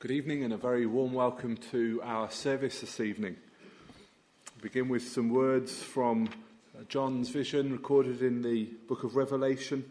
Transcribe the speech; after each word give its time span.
Good 0.00 0.12
evening 0.12 0.44
and 0.44 0.52
a 0.52 0.56
very 0.56 0.86
warm 0.86 1.12
welcome 1.12 1.56
to 1.72 2.00
our 2.04 2.30
service 2.30 2.82
this 2.82 3.00
evening. 3.00 3.34
We 4.54 4.68
begin 4.68 4.88
with 4.88 5.02
some 5.02 5.30
words 5.30 5.82
from 5.82 6.28
John's 6.88 7.30
vision 7.30 7.72
recorded 7.72 8.22
in 8.22 8.42
the 8.42 8.66
book 8.86 9.02
of 9.02 9.16
Revelation. 9.16 9.90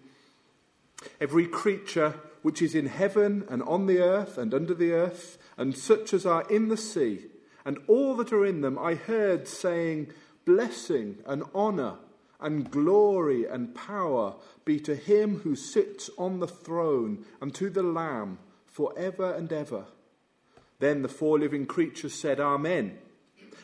Every 1.19 1.45
creature 1.45 2.13
which 2.41 2.61
is 2.61 2.73
in 2.73 2.85
heaven 2.85 3.43
and 3.49 3.61
on 3.63 3.85
the 3.85 3.99
earth 3.99 4.37
and 4.37 4.53
under 4.53 4.73
the 4.73 4.93
earth, 4.93 5.37
and 5.57 5.77
such 5.77 6.13
as 6.13 6.25
are 6.25 6.49
in 6.49 6.69
the 6.69 6.77
sea, 6.77 7.25
and 7.65 7.77
all 7.89 8.15
that 8.15 8.31
are 8.31 8.45
in 8.45 8.61
them, 8.61 8.79
I 8.79 8.95
heard 8.95 9.45
saying, 9.45 10.13
Blessing 10.45 11.17
and 11.25 11.43
honour 11.53 11.95
and 12.39 12.71
glory 12.71 13.43
and 13.43 13.75
power 13.75 14.35
be 14.63 14.79
to 14.79 14.95
him 14.95 15.39
who 15.39 15.57
sits 15.57 16.09
on 16.17 16.39
the 16.39 16.47
throne 16.47 17.25
and 17.41 17.53
to 17.55 17.69
the 17.69 17.83
Lamb 17.83 18.39
for 18.67 18.97
ever 18.97 19.33
and 19.33 19.51
ever. 19.51 19.83
Then 20.79 21.01
the 21.01 21.09
four 21.09 21.39
living 21.39 21.65
creatures 21.65 22.13
said, 22.13 22.39
Amen. 22.39 22.97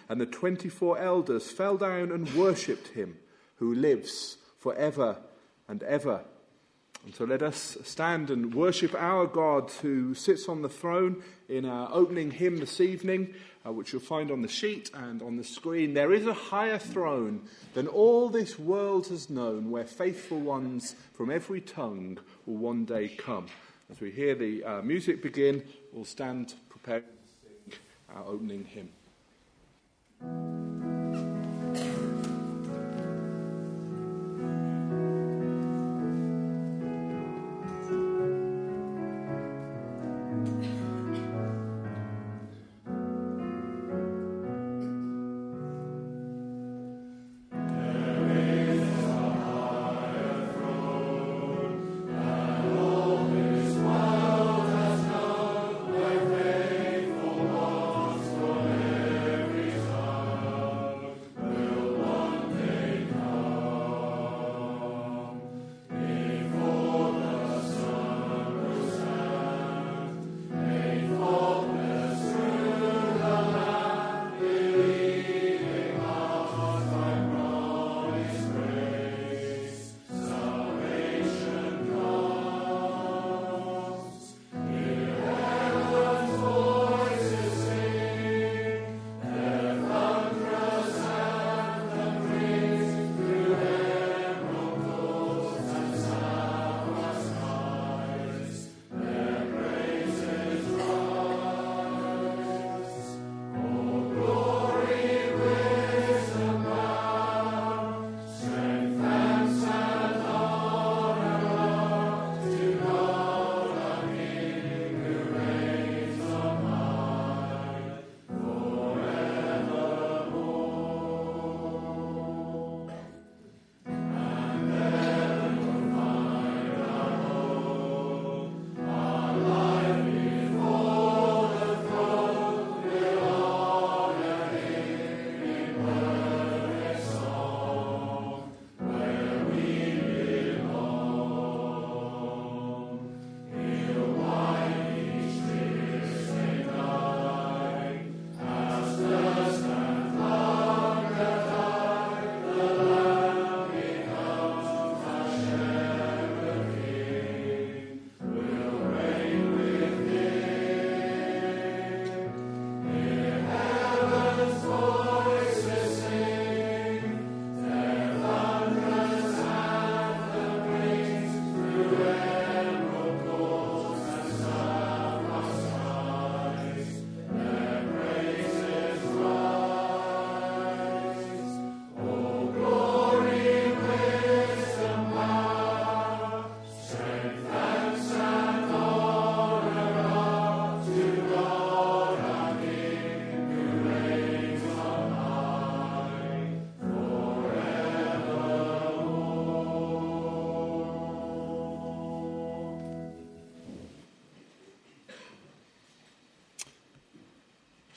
And 0.10 0.20
the 0.20 0.26
24 0.26 1.00
elders 1.00 1.52
fell 1.52 1.78
down 1.78 2.12
and 2.12 2.34
worshipped 2.36 2.90
him 2.90 3.18
who 3.56 3.74
lives 3.74 4.38
for 4.60 4.76
ever 4.76 5.18
and 5.68 5.84
ever. 5.84 6.22
And 7.06 7.14
so 7.14 7.26
let 7.26 7.42
us 7.42 7.78
stand 7.84 8.30
and 8.30 8.54
worship 8.56 8.96
our 8.96 9.26
God 9.26 9.70
who 9.82 10.14
sits 10.14 10.48
on 10.48 10.62
the 10.62 10.70
throne 10.70 11.22
in 11.50 11.66
our 11.66 11.90
opening 11.92 12.32
hymn 12.32 12.58
this 12.58 12.80
evening, 12.80 13.34
uh, 13.66 13.74
which 13.74 13.92
you'll 13.92 14.02
find 14.02 14.32
on 14.32 14.42
the 14.42 14.48
sheet 14.48 14.90
and 14.94 15.22
on 15.22 15.36
the 15.36 15.44
screen. 15.44 15.94
There 15.94 16.14
is 16.14 16.26
a 16.26 16.34
higher 16.34 16.78
throne 16.78 17.42
than 17.74 17.88
all 17.88 18.30
this 18.30 18.58
world 18.58 19.08
has 19.08 19.30
known, 19.30 19.70
where 19.70 19.86
faithful 19.86 20.40
ones 20.40 20.96
from 21.14 21.30
every 21.30 21.60
tongue 21.60 22.20
will 22.46 22.58
one 22.58 22.86
day 22.86 23.10
come. 23.10 23.48
As 23.92 24.00
we 24.00 24.12
hear 24.12 24.34
the 24.34 24.64
uh, 24.64 24.82
music 24.82 25.22
begin, 25.22 25.64
we'll 25.92 26.06
stand 26.06 26.54
prepared 26.84 27.06
to 27.06 27.12
sing 27.42 27.80
our 28.14 28.24
uh, 28.24 28.28
opening 28.28 28.66
hymn. 28.66 28.90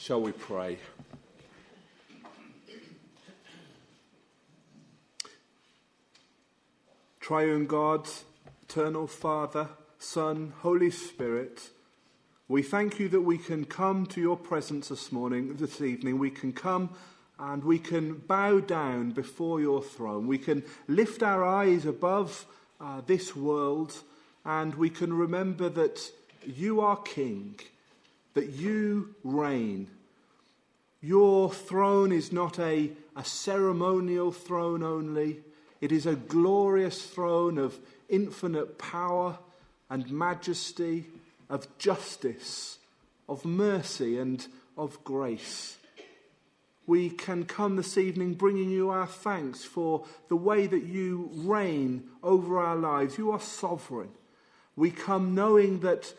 Shall 0.07 0.21
we 0.21 0.31
pray? 0.31 0.79
Triune 7.19 7.67
God, 7.67 8.09
eternal 8.63 9.09
Father, 9.09 9.69
Son, 9.99 10.53
Holy 10.61 10.93
Spirit, 10.93 11.71
we 12.47 12.63
thank 12.63 13.01
you 13.01 13.09
that 13.09 13.23
we 13.23 13.37
can 13.37 13.65
come 13.65 14.07
to 14.07 14.21
your 14.21 14.37
presence 14.37 14.91
this 14.91 15.11
morning, 15.11 15.57
this 15.57 15.81
evening. 15.81 16.21
We 16.21 16.31
can 16.31 16.53
come 16.53 16.91
and 17.41 17.65
we 17.65 17.81
can 17.81 18.19
bow 18.29 18.61
down 18.61 19.11
before 19.11 19.61
your 19.61 19.83
throne. 19.83 20.29
We 20.29 20.39
can 20.39 20.63
lift 20.87 21.25
our 21.25 21.43
eyes 21.43 21.85
above 21.85 22.47
uh, 22.81 23.01
this 23.09 23.35
world 23.35 23.93
and 24.45 24.73
we 24.77 24.89
can 24.89 25.13
remember 25.13 25.69
that 25.69 26.13
you 26.45 26.81
are 26.81 26.97
King, 26.99 27.59
that 28.35 28.51
you 28.51 29.17
reign, 29.25 29.89
your 31.01 31.51
throne 31.51 32.13
is 32.13 32.33
not 32.33 32.59
a, 32.59 32.91
a 33.15 33.25
ceremonial 33.25 34.33
throne 34.33 34.83
only, 34.83 35.41
it 35.81 35.93
is 35.93 36.07
a 36.07 36.17
glorious 36.17 37.05
throne 37.05 37.59
of 37.59 37.79
infinite 38.09 38.79
power 38.79 39.39
and 39.91 40.11
majesty, 40.11 41.07
of 41.49 41.67
justice, 41.79 42.79
of 43.29 43.45
mercy, 43.45 44.19
and 44.19 44.47
of 44.77 45.03
grace. 45.05 45.77
We 46.87 47.11
can 47.11 47.45
come 47.45 47.77
this 47.77 47.99
evening 47.99 48.35
bringing 48.35 48.71
you 48.71 48.91
our 48.91 49.07
thanks 49.07 49.65
for 49.65 50.07
the 50.29 50.37
way 50.37 50.67
that 50.67 50.85
you 50.85 51.31
reign 51.33 52.05
over 52.23 52.59
our 52.59 52.77
lives. 52.77 53.19
You 53.19 53.33
are 53.33 53.41
sovereign. 53.41 54.11
We 54.77 54.91
come 54.91 55.35
knowing 55.35 55.81
that 55.81 56.13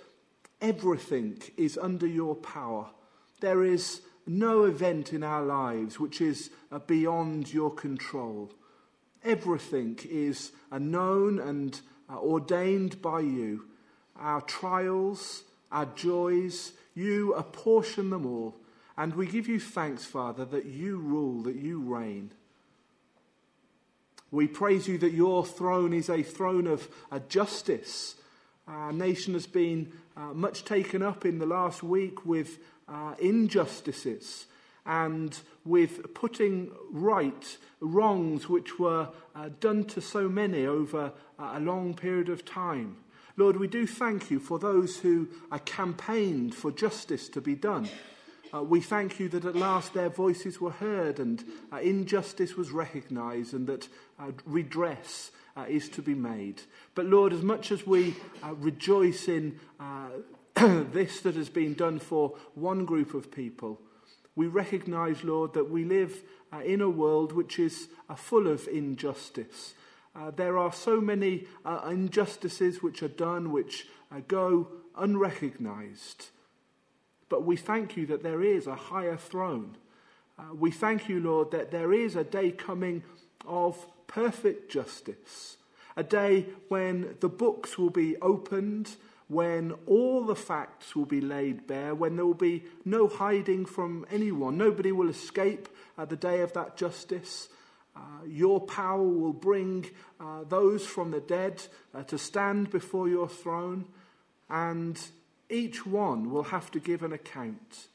Everything 0.62 1.39
is 1.56 1.77
under 1.77 2.07
your 2.07 2.35
power. 2.35 2.88
There 3.41 3.63
is 3.63 4.01
no 4.27 4.65
event 4.65 5.13
in 5.13 5.24
our 5.24 5.44
lives 5.44 6.00
which 6.00 6.21
is 6.21 6.50
uh, 6.71 6.79
beyond 6.79 7.53
your 7.53 7.71
control. 7.74 8.51
Everything 9.24 10.00
is 10.09 10.51
uh, 10.71 10.77
known 10.77 11.39
and 11.39 11.79
uh, 12.09 12.18
ordained 12.18 13.01
by 13.01 13.21
you. 13.21 13.65
Our 14.19 14.41
trials, 14.41 15.44
our 15.71 15.85
joys, 15.85 16.74
you 16.95 17.33
apportion 17.33 18.09
them 18.09 18.25
all. 18.25 18.56
And 18.97 19.13
we 19.15 19.27
give 19.27 19.47
you 19.47 19.59
thanks, 19.59 20.06
Father, 20.06 20.44
that 20.45 20.65
you 20.65 20.97
rule, 20.97 21.44
that 21.44 21.56
you 21.56 21.80
reign. 21.80 22.31
We 24.31 24.47
praise 24.47 24.88
you 24.88 24.97
that 24.97 25.13
your 25.13 25.45
throne 25.45 25.94
is 25.94 26.09
a 26.09 26.23
throne 26.23 26.68
of 26.68 26.88
justice. 27.30 28.15
Our 28.68 28.91
nation 28.91 29.35
has 29.35 29.45
been 29.45 29.94
much 30.33 30.65
taken 30.65 31.03
up 31.03 31.25
in 31.25 31.38
the 31.38 31.45
last 31.45 31.83
week 31.83 32.25
with 32.25 32.57
uh, 32.88 33.13
injustices 33.19 34.45
and 34.86 35.39
with 35.66 36.13
putting 36.13 36.72
right 36.92 37.57
wrongs 37.81 38.48
which 38.48 38.80
were 38.80 39.10
uh, 39.36 39.50
done 39.60 39.84
to 39.84 40.01
so 40.01 40.30
many 40.30 40.66
over 40.66 41.12
a 41.38 41.60
long 41.60 41.94
period 41.94 42.30
of 42.30 42.45
time. 42.45 42.95
Lord, 43.36 43.57
we 43.57 43.68
do 43.68 43.86
thank 43.86 44.31
you 44.31 44.39
for 44.39 44.57
those 44.57 44.98
who 44.98 45.28
campaigned 45.66 46.56
for 46.56 46.72
justice 46.72 47.30
to 47.30 47.42
be 47.42 47.54
done. 47.54 47.88
Uh, 48.54 48.63
we 48.63 48.80
thank 48.80 49.19
you 49.19 49.28
that 49.30 49.45
at 49.45 49.56
last 49.56 49.94
their 49.94 50.10
voices 50.10 50.62
were 50.62 50.72
heard 50.72 51.19
and 51.19 51.44
uh, 51.72 51.78
injustice 51.78 52.56
was 52.56 52.72
recognized 52.72 53.54
and 53.54 53.68
that 53.68 53.88
uh, 54.19 54.31
redress 54.45 55.31
uh, 55.57 55.66
is 55.68 55.90
to 55.90 56.01
be 56.01 56.16
made. 56.16 56.62
But 56.95 57.07
Lord, 57.07 57.33
as 57.33 57.42
much 57.42 57.72
as 57.72 57.86
we 57.86 58.16
uh, 58.42 58.54
rejoice 58.56 59.28
in 59.28 59.60
uh, 59.80 60.10
this 60.92 61.19
that 61.21 61.36
has 61.36 61.50
been 61.50 61.75
done 61.75 62.00
for 62.00 62.36
one 62.56 62.83
group 62.83 63.13
of 63.13 63.31
people, 63.31 63.80
we 64.36 64.48
recognize, 64.48 65.24
Lord, 65.24 65.54
that 65.54 65.69
we 65.69 65.83
live 65.83 66.24
uh, 66.51 66.59
in 66.59 66.81
a 66.81 66.89
world 66.89 67.31
which 67.31 67.59
is 67.59 67.89
uh, 68.09 68.15
full 68.15 68.48
of 68.48 68.68
injustice. 68.68 69.75
Uh, 70.15 70.31
there 70.31 70.57
are 70.57 70.74
so 70.74 71.00
many 71.00 71.45
uh, 71.63 71.89
injustices 71.92 72.81
which 72.81 73.04
are 73.04 73.07
done 73.07 73.51
which 73.51 73.88
uh, 74.12 74.21
go 74.27 74.68
unrecognized. 74.98 76.30
But 77.30 77.44
we 77.44 77.56
thank 77.56 77.95
you 77.95 78.07
that 78.07 78.24
there 78.24 78.42
is 78.42 78.65
a 78.65 78.75
higher 78.75 79.18
throne. 79.18 79.77
Uh, 80.39 80.56
we 80.56 80.71
thank 80.71 81.07
you, 81.07 81.19
Lord, 81.19 81.51
that 81.51 81.69
there 81.69 81.94
is 81.94 82.15
a 82.15 82.24
day 82.24 82.50
coming 82.50 83.04
of 83.45 83.86
perfect 84.07 84.71
justice, 84.71 85.57
a 85.95 86.04
day 86.04 86.48
when 86.69 87.15
the 87.19 87.30
books 87.30 87.77
will 87.77 87.92
be 87.92 88.18
opened 88.18 88.95
when 89.27 89.74
all 89.85 90.24
the 90.25 90.35
facts 90.35 90.95
will 90.95 91.06
be 91.06 91.19
laid 91.19 91.68
bare, 91.68 91.94
when 91.94 92.15
there 92.15 92.25
will 92.25 92.33
be 92.33 92.63
no 92.85 93.07
hiding 93.07 93.65
from 93.65 94.06
anyone. 94.09 94.57
Nobody 94.57 94.91
will 94.91 95.09
escape 95.09 95.68
at 95.97 96.09
the 96.09 96.15
day 96.15 96.41
of 96.41 96.53
that 96.53 96.77
justice. 96.77 97.50
Uh, 97.95 98.00
your 98.25 98.62
power 98.62 99.03
will 99.03 99.33
bring 99.33 99.85
uh, 100.19 100.44
those 100.47 100.85
from 100.85 101.12
the 101.12 101.19
dead 101.19 101.62
uh, 101.94 102.03
to 102.03 102.18
stand 102.18 102.69
before 102.69 103.09
your 103.09 103.27
throne, 103.27 103.85
and 104.50 105.00
each 105.50 105.85
one 105.85 106.30
will 106.30 106.44
have 106.44 106.71
to 106.71 106.80
give 106.80 107.03
an 107.03 107.12
account. 107.12 107.88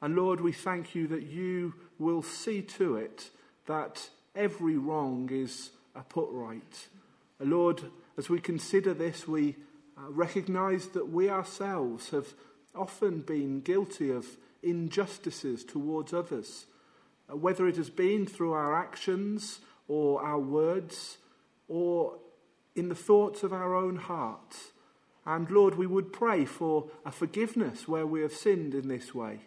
And 0.00 0.14
Lord, 0.14 0.40
we 0.40 0.52
thank 0.52 0.94
you 0.94 1.08
that 1.08 1.24
you 1.24 1.74
will 1.98 2.22
see 2.22 2.62
to 2.62 2.96
it 2.96 3.30
that 3.66 4.08
every 4.34 4.78
wrong 4.78 5.28
is 5.30 5.70
put 6.08 6.28
right. 6.30 6.88
Lord, 7.40 7.82
as 8.16 8.28
we 8.28 8.40
consider 8.40 8.94
this, 8.94 9.26
we 9.26 9.56
uh, 9.98 10.10
recognize 10.10 10.88
that 10.88 11.08
we 11.08 11.28
ourselves 11.28 12.10
have 12.10 12.34
often 12.74 13.20
been 13.20 13.60
guilty 13.60 14.10
of 14.10 14.26
injustices 14.62 15.64
towards 15.64 16.12
others, 16.12 16.66
uh, 17.30 17.36
whether 17.36 17.66
it 17.66 17.76
has 17.76 17.90
been 17.90 18.24
through 18.24 18.52
our 18.52 18.76
actions 18.76 19.58
or 19.88 20.22
our 20.22 20.38
words 20.38 21.18
or 21.66 22.16
in 22.76 22.88
the 22.88 22.94
thoughts 22.94 23.42
of 23.42 23.52
our 23.52 23.74
own 23.74 23.96
hearts. 23.96 24.72
And 25.26 25.50
Lord, 25.50 25.74
we 25.74 25.86
would 25.86 26.12
pray 26.12 26.44
for 26.44 26.90
a 27.04 27.10
forgiveness 27.10 27.88
where 27.88 28.06
we 28.06 28.22
have 28.22 28.32
sinned 28.32 28.74
in 28.74 28.88
this 28.88 29.14
way. 29.14 29.40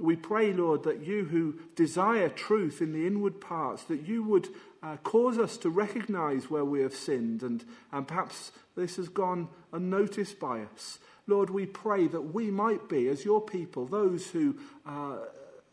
We 0.00 0.16
pray, 0.16 0.52
Lord, 0.52 0.84
that 0.84 1.04
you 1.04 1.24
who 1.24 1.54
desire 1.76 2.28
truth 2.28 2.80
in 2.80 2.92
the 2.92 3.06
inward 3.06 3.40
parts, 3.40 3.84
that 3.84 4.06
you 4.06 4.22
would 4.24 4.48
uh, 4.82 4.96
cause 4.98 5.38
us 5.38 5.56
to 5.58 5.70
recognize 5.70 6.50
where 6.50 6.64
we 6.64 6.80
have 6.80 6.94
sinned 6.94 7.42
and, 7.42 7.64
and 7.92 8.08
perhaps 8.08 8.52
this 8.76 8.96
has 8.96 9.08
gone 9.08 9.48
unnoticed 9.72 10.40
by 10.40 10.62
us. 10.62 10.98
Lord, 11.26 11.50
we 11.50 11.66
pray 11.66 12.06
that 12.08 12.34
we 12.34 12.50
might 12.50 12.88
be, 12.88 13.08
as 13.08 13.24
your 13.24 13.40
people, 13.40 13.86
those 13.86 14.28
who, 14.28 14.56
uh, 14.86 15.18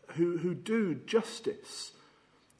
who, 0.08 0.38
who 0.38 0.54
do 0.54 0.94
justice. 0.94 1.92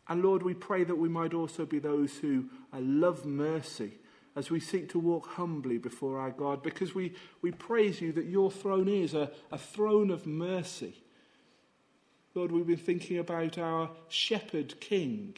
And 0.09 0.23
Lord, 0.23 0.43
we 0.43 0.55
pray 0.55 0.85
that 0.85 0.97
we 0.97 1.09
might 1.09 1.35
also 1.35 1.67
be 1.67 1.79
those 1.79 2.17
who 2.17 2.47
uh, 2.73 2.79
love 2.81 3.27
mercy 3.27 3.93
as 4.35 4.51
we 4.51 4.61
seek 4.61 4.89
to 4.91 4.99
walk 4.99 5.27
humbly 5.27 5.79
before 5.79 6.19
our 6.19 6.31
God, 6.31 6.63
because 6.63 6.95
we, 6.95 7.13
we 7.43 7.51
praise 7.51 8.01
you 8.01 8.13
that 8.13 8.27
your 8.27 8.51
throne 8.51 8.89
is 8.89 9.13
a, 9.13 9.31
a 9.51 9.59
throne 9.59 10.11
of 10.11 10.27
mercy. 10.27 10.95
Lord, 12.39 12.53
we've 12.53 12.69
been 12.69 12.77
thinking 12.77 13.19
about 13.19 13.59
our 13.59 13.91
shepherd 14.07 14.79
king, 14.79 15.35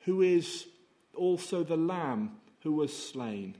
who 0.00 0.20
is 0.20 0.66
also 1.14 1.64
the 1.64 1.78
lamb 1.78 2.32
who 2.62 2.72
was 2.72 2.94
slain. 2.94 3.56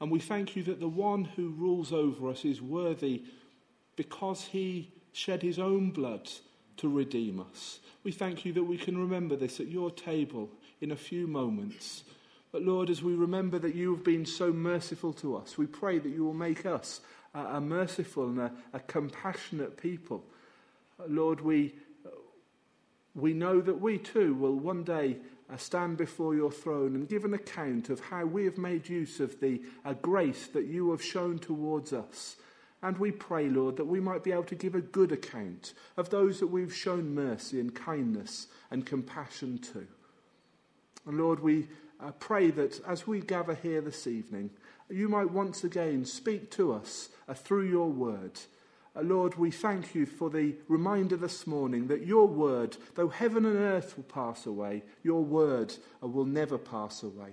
And 0.00 0.10
we 0.10 0.18
thank 0.18 0.56
you 0.56 0.62
that 0.62 0.80
the 0.80 0.88
one 0.88 1.26
who 1.26 1.50
rules 1.50 1.92
over 1.92 2.30
us 2.30 2.42
is 2.46 2.62
worthy 2.62 3.24
because 3.96 4.44
he 4.44 4.92
shed 5.12 5.42
his 5.42 5.58
own 5.58 5.90
blood 5.90 6.30
to 6.78 6.88
redeem 6.88 7.38
us. 7.38 7.80
We 8.02 8.12
thank 8.12 8.46
you 8.46 8.54
that 8.54 8.64
we 8.64 8.78
can 8.78 8.96
remember 8.96 9.36
this 9.36 9.60
at 9.60 9.68
your 9.68 9.90
table 9.90 10.48
in 10.80 10.90
a 10.90 10.96
few 10.96 11.26
moments. 11.26 12.04
But 12.50 12.62
Lord, 12.62 12.88
as 12.88 13.02
we 13.02 13.14
remember 13.14 13.58
that 13.58 13.74
you 13.74 13.94
have 13.94 14.04
been 14.04 14.24
so 14.24 14.54
merciful 14.54 15.12
to 15.14 15.36
us, 15.36 15.58
we 15.58 15.66
pray 15.66 15.98
that 15.98 16.08
you 16.08 16.24
will 16.24 16.32
make 16.32 16.64
us 16.64 17.02
a, 17.34 17.60
merciful 17.60 18.28
and 18.28 18.40
a, 18.40 18.52
a 18.72 18.80
compassionate 18.80 19.76
people. 19.76 20.24
Lord, 21.08 21.40
we, 21.40 21.74
we 23.14 23.32
know 23.32 23.60
that 23.60 23.80
we 23.80 23.98
too 23.98 24.34
will 24.34 24.54
one 24.54 24.84
day 24.84 25.16
uh, 25.52 25.56
stand 25.56 25.96
before 25.96 26.34
your 26.34 26.50
throne 26.50 26.94
and 26.94 27.08
give 27.08 27.24
an 27.24 27.34
account 27.34 27.90
of 27.90 28.00
how 28.00 28.24
we 28.24 28.44
have 28.44 28.58
made 28.58 28.88
use 28.88 29.20
of 29.20 29.40
the 29.40 29.60
uh, 29.84 29.92
grace 29.94 30.46
that 30.48 30.66
you 30.66 30.90
have 30.90 31.02
shown 31.02 31.38
towards 31.38 31.92
us. 31.92 32.36
And 32.82 32.98
we 32.98 33.12
pray, 33.12 33.48
Lord, 33.48 33.76
that 33.76 33.86
we 33.86 34.00
might 34.00 34.24
be 34.24 34.32
able 34.32 34.44
to 34.44 34.54
give 34.54 34.74
a 34.74 34.80
good 34.80 35.12
account 35.12 35.72
of 35.96 36.10
those 36.10 36.40
that 36.40 36.48
we've 36.48 36.74
shown 36.74 37.14
mercy 37.14 37.60
and 37.60 37.74
kindness 37.74 38.48
and 38.70 38.84
compassion 38.84 39.58
to. 39.72 39.86
And 41.06 41.18
Lord, 41.18 41.40
we 41.40 41.68
uh, 42.00 42.10
pray 42.12 42.50
that 42.50 42.80
as 42.86 43.06
we 43.06 43.20
gather 43.20 43.54
here 43.54 43.80
this 43.80 44.06
evening, 44.06 44.50
you 44.90 45.08
might 45.08 45.30
once 45.30 45.64
again 45.64 46.04
speak 46.04 46.50
to 46.52 46.72
us 46.72 47.08
through 47.34 47.68
your 47.68 47.88
word 47.88 48.38
Lord, 49.02 49.34
we 49.34 49.50
thank 49.50 49.94
you 49.94 50.06
for 50.06 50.30
the 50.30 50.54
reminder 50.68 51.16
this 51.16 51.48
morning 51.48 51.88
that 51.88 52.06
your 52.06 52.28
word, 52.28 52.76
though 52.94 53.08
heaven 53.08 53.44
and 53.44 53.56
earth 53.56 53.96
will 53.96 54.04
pass 54.04 54.46
away, 54.46 54.84
your 55.02 55.24
word 55.24 55.74
uh, 56.00 56.06
will 56.06 56.24
never 56.24 56.58
pass 56.58 57.02
away. 57.02 57.30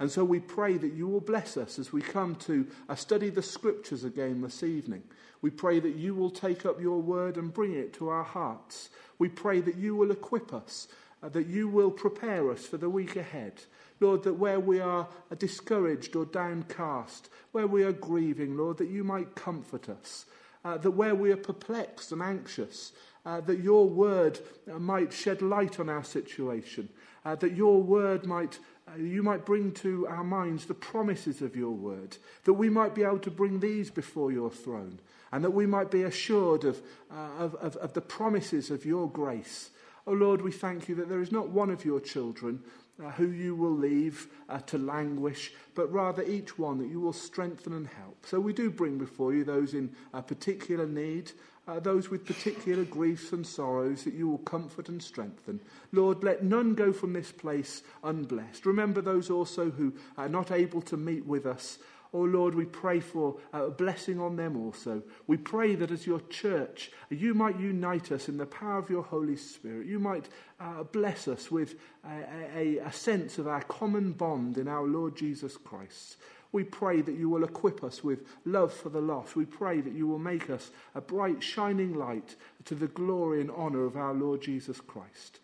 And 0.00 0.10
so 0.10 0.24
we 0.24 0.40
pray 0.40 0.78
that 0.78 0.94
you 0.94 1.06
will 1.06 1.20
bless 1.20 1.58
us 1.58 1.78
as 1.78 1.92
we 1.92 2.00
come 2.00 2.36
to 2.36 2.66
uh, 2.88 2.94
study 2.94 3.28
the 3.28 3.42
scriptures 3.42 4.02
again 4.02 4.40
this 4.40 4.62
evening. 4.62 5.02
We 5.42 5.50
pray 5.50 5.78
that 5.78 5.94
you 5.94 6.14
will 6.14 6.30
take 6.30 6.64
up 6.64 6.80
your 6.80 7.00
word 7.02 7.36
and 7.36 7.52
bring 7.52 7.74
it 7.74 7.92
to 7.94 8.08
our 8.08 8.24
hearts. 8.24 8.88
We 9.18 9.28
pray 9.28 9.60
that 9.60 9.76
you 9.76 9.94
will 9.94 10.10
equip 10.10 10.54
us, 10.54 10.88
uh, 11.22 11.28
that 11.28 11.48
you 11.48 11.68
will 11.68 11.90
prepare 11.90 12.50
us 12.50 12.64
for 12.64 12.78
the 12.78 12.88
week 12.88 13.16
ahead. 13.16 13.60
Lord, 14.00 14.22
that 14.22 14.34
where 14.34 14.58
we 14.58 14.80
are 14.80 15.06
discouraged 15.38 16.16
or 16.16 16.24
downcast, 16.24 17.28
where 17.52 17.66
we 17.66 17.84
are 17.84 17.92
grieving, 17.92 18.56
Lord, 18.56 18.78
that 18.78 18.88
you 18.88 19.04
might 19.04 19.34
comfort 19.34 19.90
us 19.90 20.24
uh, 20.64 20.78
that 20.78 20.90
where 20.90 21.14
we 21.14 21.30
are 21.30 21.36
perplexed 21.36 22.12
and 22.12 22.22
anxious, 22.22 22.92
uh, 23.26 23.40
that 23.42 23.60
your 23.60 23.88
word 23.88 24.38
uh, 24.70 24.78
might 24.78 25.12
shed 25.12 25.42
light 25.42 25.80
on 25.80 25.88
our 25.88 26.04
situation, 26.04 26.88
uh, 27.24 27.34
that 27.36 27.56
your 27.56 27.82
word 27.82 28.26
might, 28.26 28.58
uh, 28.88 28.96
you 28.96 29.22
might 29.22 29.46
bring 29.46 29.72
to 29.72 30.06
our 30.08 30.24
minds 30.24 30.66
the 30.66 30.74
promises 30.74 31.42
of 31.42 31.56
your 31.56 31.70
word, 31.70 32.16
that 32.44 32.52
we 32.54 32.68
might 32.68 32.94
be 32.94 33.02
able 33.02 33.18
to 33.18 33.30
bring 33.30 33.60
these 33.60 33.90
before 33.90 34.32
your 34.32 34.50
throne, 34.50 34.98
and 35.32 35.42
that 35.42 35.50
we 35.50 35.66
might 35.66 35.90
be 35.90 36.02
assured 36.02 36.64
of, 36.64 36.80
uh, 37.10 37.30
of, 37.38 37.54
of, 37.56 37.76
of 37.76 37.92
the 37.94 38.00
promises 38.00 38.70
of 38.70 38.84
your 38.84 39.08
grace. 39.08 39.70
Oh 40.06 40.12
Lord, 40.12 40.42
we 40.42 40.52
thank 40.52 40.88
you 40.88 40.94
that 40.96 41.08
there 41.08 41.22
is 41.22 41.32
not 41.32 41.48
one 41.48 41.70
of 41.70 41.84
your 41.84 42.00
children 42.00 42.62
uh, 43.02 43.10
who 43.12 43.28
you 43.28 43.54
will 43.56 43.74
leave 43.74 44.28
uh, 44.48 44.58
to 44.60 44.78
languish, 44.78 45.52
but 45.74 45.92
rather 45.92 46.22
each 46.22 46.58
one 46.58 46.78
that 46.78 46.88
you 46.88 47.00
will 47.00 47.12
strengthen 47.12 47.72
and 47.72 47.88
help. 47.88 48.24
So 48.26 48.38
we 48.38 48.52
do 48.52 48.70
bring 48.70 48.98
before 48.98 49.34
you 49.34 49.44
those 49.44 49.74
in 49.74 49.90
a 50.12 50.22
particular 50.22 50.86
need, 50.86 51.32
uh, 51.66 51.80
those 51.80 52.10
with 52.10 52.26
particular 52.26 52.84
griefs 52.84 53.32
and 53.32 53.46
sorrows 53.46 54.04
that 54.04 54.14
you 54.14 54.28
will 54.28 54.38
comfort 54.38 54.88
and 54.88 55.02
strengthen. 55.02 55.60
Lord, 55.92 56.22
let 56.22 56.44
none 56.44 56.74
go 56.74 56.92
from 56.92 57.14
this 57.14 57.32
place 57.32 57.82
unblessed. 58.02 58.66
Remember 58.66 59.00
those 59.00 59.30
also 59.30 59.70
who 59.70 59.92
are 60.18 60.28
not 60.28 60.52
able 60.52 60.82
to 60.82 60.96
meet 60.96 61.26
with 61.26 61.46
us 61.46 61.78
Oh 62.14 62.22
Lord, 62.22 62.54
we 62.54 62.64
pray 62.64 63.00
for 63.00 63.36
a 63.52 63.70
blessing 63.70 64.20
on 64.20 64.36
them 64.36 64.56
also. 64.56 65.02
We 65.26 65.36
pray 65.36 65.74
that 65.74 65.90
as 65.90 66.06
your 66.06 66.20
church, 66.30 66.92
you 67.10 67.34
might 67.34 67.58
unite 67.58 68.12
us 68.12 68.28
in 68.28 68.36
the 68.36 68.46
power 68.46 68.78
of 68.78 68.88
your 68.88 69.02
Holy 69.02 69.36
Spirit. 69.36 69.88
You 69.88 69.98
might 69.98 70.28
uh, 70.60 70.84
bless 70.84 71.26
us 71.26 71.50
with 71.50 71.74
a, 72.08 72.56
a, 72.56 72.78
a 72.86 72.92
sense 72.92 73.38
of 73.38 73.48
our 73.48 73.62
common 73.62 74.12
bond 74.12 74.58
in 74.58 74.68
our 74.68 74.84
Lord 74.84 75.16
Jesus 75.16 75.56
Christ. 75.56 76.16
We 76.52 76.62
pray 76.62 77.00
that 77.00 77.16
you 77.16 77.28
will 77.28 77.42
equip 77.42 77.82
us 77.82 78.04
with 78.04 78.20
love 78.44 78.72
for 78.72 78.90
the 78.90 79.00
lost. 79.00 79.34
We 79.34 79.44
pray 79.44 79.80
that 79.80 79.92
you 79.92 80.06
will 80.06 80.20
make 80.20 80.50
us 80.50 80.70
a 80.94 81.00
bright, 81.00 81.42
shining 81.42 81.94
light 81.94 82.36
to 82.66 82.76
the 82.76 82.86
glory 82.86 83.40
and 83.40 83.50
honour 83.50 83.84
of 83.86 83.96
our 83.96 84.14
Lord 84.14 84.40
Jesus 84.40 84.80
Christ. 84.80 85.40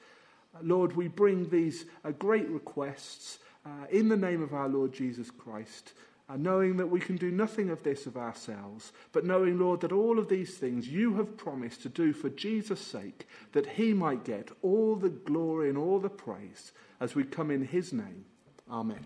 Lord, 0.63 0.95
we 0.95 1.09
bring 1.09 1.49
these 1.49 1.85
uh, 2.05 2.13
great 2.13 2.49
requests 2.49 3.41
uh, 3.67 3.87
in 3.91 4.09
the 4.09 4.17
name 4.17 4.41
of 4.41 4.55
our 4.55 4.69
Lord 4.69 4.93
Jesus 4.93 5.33
Christ, 5.33 5.95
uh, 6.31 6.37
knowing 6.37 6.77
that 6.77 6.89
we 6.89 7.01
can 7.01 7.17
do 7.17 7.31
nothing 7.31 7.71
of 7.71 7.83
this 7.83 8.07
of 8.07 8.17
ourselves, 8.17 8.93
but 9.13 9.25
knowing, 9.25 9.59
Lord, 9.59 9.81
that 9.81 9.91
all 9.91 10.19
of 10.19 10.29
these 10.29 10.57
things 10.57 10.87
you 10.87 11.15
have 11.15 11.37
promised 11.37 11.83
to 11.83 11.89
do 11.89 12.13
for 12.13 12.29
Jesus' 12.29 12.81
sake, 12.81 13.27
that 13.53 13.67
he 13.67 13.93
might 13.93 14.25
get 14.25 14.51
all 14.63 14.95
the 14.95 15.09
glory 15.09 15.69
and 15.69 15.77
all 15.77 15.99
the 15.99 16.09
praise 16.09 16.71
as 17.01 17.17
we 17.17 17.25
come 17.25 17.51
in 17.51 17.65
his 17.65 17.93
name. 17.93 18.25
Amen. 18.71 19.05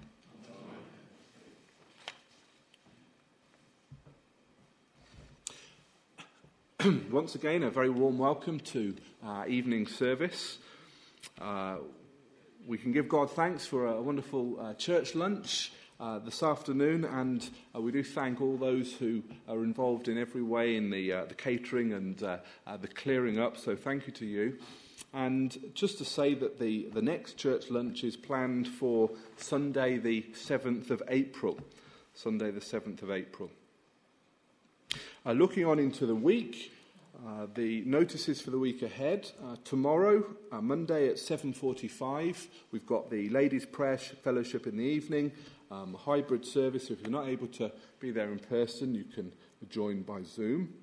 Once 7.11 7.35
again, 7.35 7.63
a 7.63 7.71
very 7.71 7.89
warm 7.89 8.19
welcome 8.19 8.61
to 8.61 8.95
our 9.25 9.49
evening 9.49 9.87
service. 9.87 10.59
Uh, 11.41 11.77
we 12.67 12.77
can 12.77 12.93
give 12.93 13.09
God 13.09 13.31
thanks 13.31 13.67
for 13.67 13.87
a 13.87 14.03
wonderful 14.03 14.61
uh, 14.61 14.75
church 14.75 15.15
lunch 15.15 15.73
uh, 16.01 16.19
this 16.19 16.43
afternoon, 16.43 17.05
and 17.05 17.49
uh, 17.75 17.81
we 17.81 17.93
do 17.93 18.03
thank 18.03 18.41
all 18.41 18.57
those 18.57 18.93
who 18.95 19.23
are 19.49 19.63
involved 19.63 20.09
in 20.09 20.19
every 20.19 20.43
way 20.43 20.77
in 20.77 20.91
the, 20.91 21.13
uh, 21.13 21.25
the 21.25 21.35
catering 21.35 21.93
and 21.93 22.23
uh, 22.23 22.39
the 22.81 22.89
clearing 22.89 23.39
up. 23.39 23.57
So, 23.57 23.77
thank 23.77 24.07
you 24.07 24.13
to 24.15 24.27
you. 24.27 24.59
And 25.13 25.57
just 25.75 25.99
to 25.99 26.05
say 26.05 26.35
that 26.35 26.59
the, 26.59 26.89
the 26.93 27.03
next 27.03 27.37
church 27.37 27.71
lunch 27.71 28.03
is 28.03 28.17
planned 28.17 28.67
for 28.67 29.11
Sunday, 29.37 29.97
the 29.97 30.23
7th 30.33 30.91
of 30.91 31.03
April. 31.09 31.59
Sunday, 32.15 32.51
the 32.51 32.61
7th 32.61 33.03
of 33.03 33.11
April. 33.11 33.51
Uh, 35.27 35.33
looking 35.33 35.65
on 35.65 35.79
into 35.79 36.05
the 36.07 36.15
week, 36.15 36.73
uh, 37.27 37.47
the 37.55 37.83
notices 37.87 38.41
for 38.41 38.51
the 38.51 38.59
week 38.59 38.83
ahead. 38.83 39.31
Uh, 39.43 39.57
tomorrow, 39.65 40.25
uh, 40.53 40.61
Monday 40.61 41.09
at 41.09 41.17
7.45, 41.17 42.47
we've 42.73 42.87
got 42.87 43.09
the 43.11 43.29
Ladies' 43.31 43.65
Prayer 43.65 43.97
Fellowship 43.97 44.67
in 44.67 44.77
the 44.77 44.85
evening, 44.85 45.33
um, 45.71 45.95
hybrid 45.95 46.45
service. 46.45 46.91
If 46.91 47.01
you're 47.01 47.11
not 47.11 47.29
able 47.29 47.49
to 47.49 47.73
be 48.01 48.11
there 48.11 48.31
in 48.31 48.39
person, 48.39 48.95
you 48.95 49.05
can 49.05 49.33
join 49.69 50.03
by 50.03 50.23
Zoom. 50.23 50.75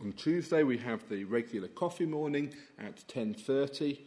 On 0.00 0.12
Tuesday, 0.12 0.62
we 0.62 0.78
have 0.78 1.08
the 1.08 1.24
regular 1.24 1.68
coffee 1.68 2.06
morning 2.06 2.54
at 2.78 3.06
10.30. 3.08 3.98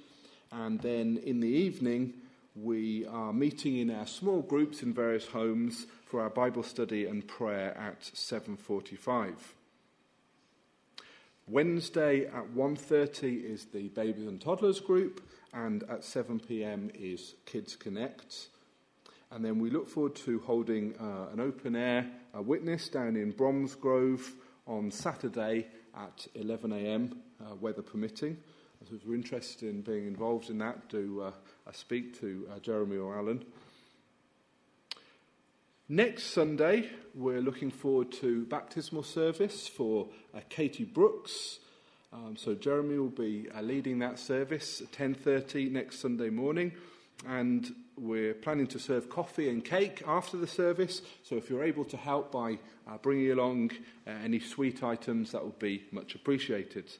And 0.51 0.79
then 0.81 1.17
in 1.25 1.39
the 1.39 1.47
evening, 1.47 2.13
we 2.55 3.05
are 3.07 3.31
meeting 3.31 3.77
in 3.77 3.89
our 3.89 4.07
small 4.07 4.41
groups 4.41 4.83
in 4.83 4.93
various 4.93 5.25
homes 5.27 5.87
for 6.05 6.21
our 6.21 6.29
Bible 6.29 6.63
study 6.63 7.05
and 7.05 7.25
prayer 7.25 7.77
at 7.77 8.01
7:45. 8.13 9.55
Wednesday 11.47 12.25
at 12.25 12.53
1:30 12.53 13.43
is 13.43 13.65
the 13.65 13.87
babies 13.89 14.27
and 14.27 14.41
toddlers 14.41 14.81
group 14.81 15.21
and 15.53 15.83
at 15.83 16.03
7 16.03 16.39
p.m. 16.39 16.91
is 16.93 17.35
Kids 17.45 17.75
Connect. 17.75 18.49
And 19.31 19.45
then 19.45 19.59
we 19.59 19.69
look 19.69 19.87
forward 19.87 20.15
to 20.17 20.39
holding 20.39 20.93
uh, 20.97 21.31
an 21.31 21.39
open 21.39 21.75
air 21.75 22.09
a 22.33 22.41
witness 22.41 22.89
down 22.89 23.15
in 23.15 23.31
Bromsgrove 23.31 24.33
on 24.67 24.91
Saturday 24.91 25.67
at 25.95 26.27
11 26.35 26.71
a.m., 26.73 27.19
uh, 27.41 27.55
weather 27.55 27.81
permitting. 27.81 28.37
So 28.87 28.95
if 28.95 29.05
you're 29.05 29.15
interested 29.15 29.69
in 29.69 29.81
being 29.81 30.07
involved 30.07 30.49
in 30.49 30.57
that, 30.57 30.89
do 30.89 31.21
uh, 31.21 31.31
speak 31.71 32.19
to 32.19 32.47
uh, 32.51 32.59
Jeremy 32.59 32.97
or 32.97 33.15
Alan. 33.15 33.45
Next 35.87 36.27
Sunday, 36.27 36.89
we're 37.13 37.41
looking 37.41 37.69
forward 37.69 38.11
to 38.13 38.45
baptismal 38.45 39.03
service 39.03 39.67
for 39.67 40.07
uh, 40.33 40.39
Katie 40.49 40.85
Brooks. 40.85 41.59
Um, 42.13 42.35
so 42.37 42.55
Jeremy 42.55 42.97
will 42.97 43.09
be 43.09 43.47
uh, 43.53 43.61
leading 43.61 43.99
that 43.99 44.17
service 44.17 44.81
at 44.81 44.91
10:30 44.93 45.71
next 45.71 45.99
Sunday 45.99 46.29
morning, 46.29 46.71
and 47.27 47.73
we're 48.01 48.33
planning 48.33 48.65
to 48.65 48.79
serve 48.79 49.09
coffee 49.09 49.47
and 49.47 49.63
cake 49.63 50.01
after 50.07 50.35
the 50.35 50.47
service. 50.47 51.03
So 51.23 51.35
if 51.35 51.49
you're 51.49 51.63
able 51.63 51.85
to 51.85 51.97
help 51.97 52.31
by 52.31 52.57
uh, 52.87 52.97
bringing 52.97 53.31
along 53.31 53.71
uh, 54.07 54.11
any 54.23 54.39
sweet 54.39 54.83
items, 54.83 55.31
that 55.31 55.45
would 55.45 55.59
be 55.59 55.83
much 55.91 56.15
appreciated. 56.15 56.91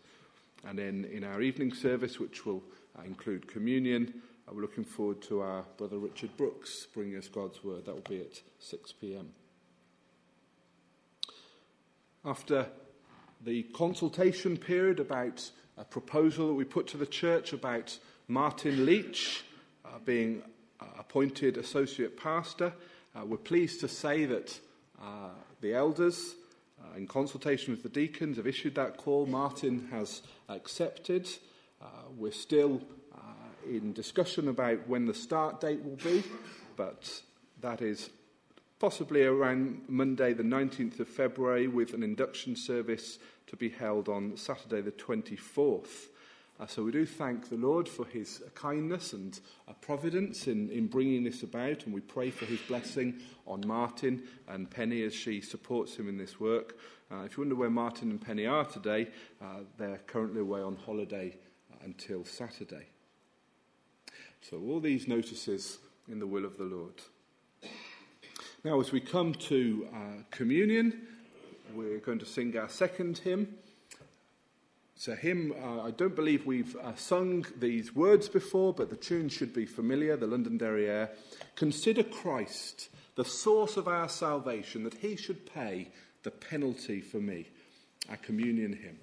And 0.64 0.78
then 0.78 1.10
in 1.12 1.24
our 1.24 1.42
evening 1.42 1.74
service, 1.74 2.20
which 2.20 2.46
will 2.46 2.62
uh, 2.98 3.02
include 3.02 3.48
communion, 3.48 4.22
we're 4.54 4.62
looking 4.62 4.84
forward 4.84 5.22
to 5.24 5.42
our 5.42 5.64
brother 5.78 5.98
Richard 5.98 6.36
Brooks 6.36 6.86
bringing 6.94 7.18
us 7.18 7.30
God's 7.30 7.64
word. 7.64 7.86
That 7.86 7.96
will 7.96 8.02
be 8.02 8.20
at 8.20 8.42
6 8.60 8.92
p.m. 8.94 9.30
After 12.26 12.68
the 13.44 13.64
consultation 13.64 14.58
period 14.58 15.00
about 15.00 15.50
a 15.78 15.86
proposal 15.86 16.48
that 16.50 16.54
we 16.54 16.66
put 16.66 16.86
to 16.88 16.98
the 16.98 17.06
church 17.06 17.54
about 17.54 17.98
Martin 18.28 18.86
Leach 18.86 19.46
uh, 19.86 20.00
being 20.04 20.44
uh, 20.44 20.48
appointed 21.00 21.58
associate 21.58 22.18
pastor, 22.18 22.74
uh, 23.16 23.26
we're 23.26 23.38
pleased 23.38 23.80
to 23.82 23.88
say 23.88 24.26
that 24.26 24.60
uh, 25.02 25.30
the 25.62 25.74
elders, 25.74 26.36
uh, 26.82 26.98
in 26.98 27.08
consultation 27.08 27.72
with 27.72 27.84
the 27.84 27.90
deacons, 27.90 28.38
have 28.38 28.48
issued 28.48 28.76
that 28.76 28.98
call. 28.98 29.26
Martin 29.26 29.88
has 29.92 30.22
accepted. 30.50 31.28
Uh, 31.82 31.86
we're 32.18 32.32
still 32.32 32.82
in 33.70 33.94
discussion 33.94 34.48
about 34.48 34.88
when 34.88 35.06
the 35.06 35.14
start 35.14 35.62
date 35.62 35.84
will 35.84 35.98
be, 35.98 36.24
but 36.76 37.22
that 37.62 37.82
is 37.82 38.10
possibly 38.80 39.24
around 39.24 39.80
Monday, 39.88 40.34
the 40.34 40.42
19th 40.42 41.00
of 41.00 41.08
February, 41.08 41.68
with 41.68 41.94
an 41.94 42.02
induction 42.02 42.56
service 42.56 43.20
to 43.46 43.56
be 43.56 43.70
held 43.70 44.10
on 44.10 44.36
Saturday, 44.36 44.82
the 44.82 44.92
24th. 44.92 46.08
Uh, 46.62 46.68
so 46.68 46.84
we 46.84 46.92
do 46.92 47.08
thank 47.08 47.50
the 47.50 47.58
Lord 47.58 47.90
for 47.90 48.06
his 48.06 48.44
kindness 48.54 49.14
and 49.14 49.40
uh, 49.68 49.74
providence 49.82 50.46
in, 50.46 50.70
in 50.70 50.86
bringing 50.86 51.24
this 51.24 51.42
about, 51.42 51.86
and 51.86 51.94
we 51.94 52.02
pray 52.02 52.30
for 52.30 52.46
his 52.46 52.60
blessing 52.68 53.20
on 53.48 53.64
Martin 53.66 54.22
and 54.48 54.70
Penny 54.70 55.02
as 55.02 55.12
she 55.12 55.42
supports 55.42 55.96
him 55.96 56.08
in 56.08 56.20
this 56.20 56.40
work. 56.40 56.78
Uh, 57.12 57.24
if 57.24 57.36
you 57.36 57.42
wonder 57.42 57.56
where 57.56 57.72
Martin 57.72 58.12
and 58.12 58.22
Penny 58.22 58.46
are 58.46 58.64
today, 58.64 59.08
uh, 59.42 59.62
they're 59.80 60.02
currently 60.06 60.42
away 60.42 60.62
on 60.62 60.76
holiday 60.76 61.36
until 61.84 62.24
Saturday. 62.24 62.86
So, 64.42 64.62
all 64.62 64.80
these 64.80 65.08
notices 65.08 65.80
in 66.08 66.20
the 66.20 66.28
will 66.28 66.46
of 66.46 66.60
the 66.60 66.64
Lord. 66.64 67.02
Now, 68.64 68.80
as 68.80 68.92
we 68.92 69.00
come 69.00 69.34
to 69.34 69.88
uh, 69.92 69.98
communion, 70.30 71.08
we're 71.74 71.98
going 71.98 72.20
to 72.20 72.26
sing 72.28 72.56
our 72.56 72.70
second 72.70 73.18
hymn. 73.18 73.56
A 75.08 75.16
hymn, 75.16 75.54
uh, 75.64 75.82
I 75.82 75.92
don't 75.92 76.16
believe 76.16 76.46
we've 76.46 76.76
uh, 76.76 76.96
sung 76.96 77.44
these 77.58 77.96
words 77.96 78.30
before, 78.30 78.72
but 78.72 78.92
the 78.92 78.96
tune 78.96 79.30
should 79.30 79.52
be 79.52 79.66
familiar 79.66 80.16
the 80.16 80.28
Londonderry 80.28 80.88
Air. 80.88 81.10
Consider 81.56 82.04
Christ, 82.04 82.90
the 83.16 83.26
source 83.26 83.78
of 83.78 83.88
our 83.88 84.08
salvation, 84.08 84.84
that 84.84 84.94
he 84.94 85.16
should 85.16 85.52
pay 85.52 85.90
the 86.22 86.30
penalty 86.30 87.02
for 87.02 87.18
me. 87.18 87.48
Our 88.10 88.18
communion 88.18 88.74
hymn. 88.74 89.00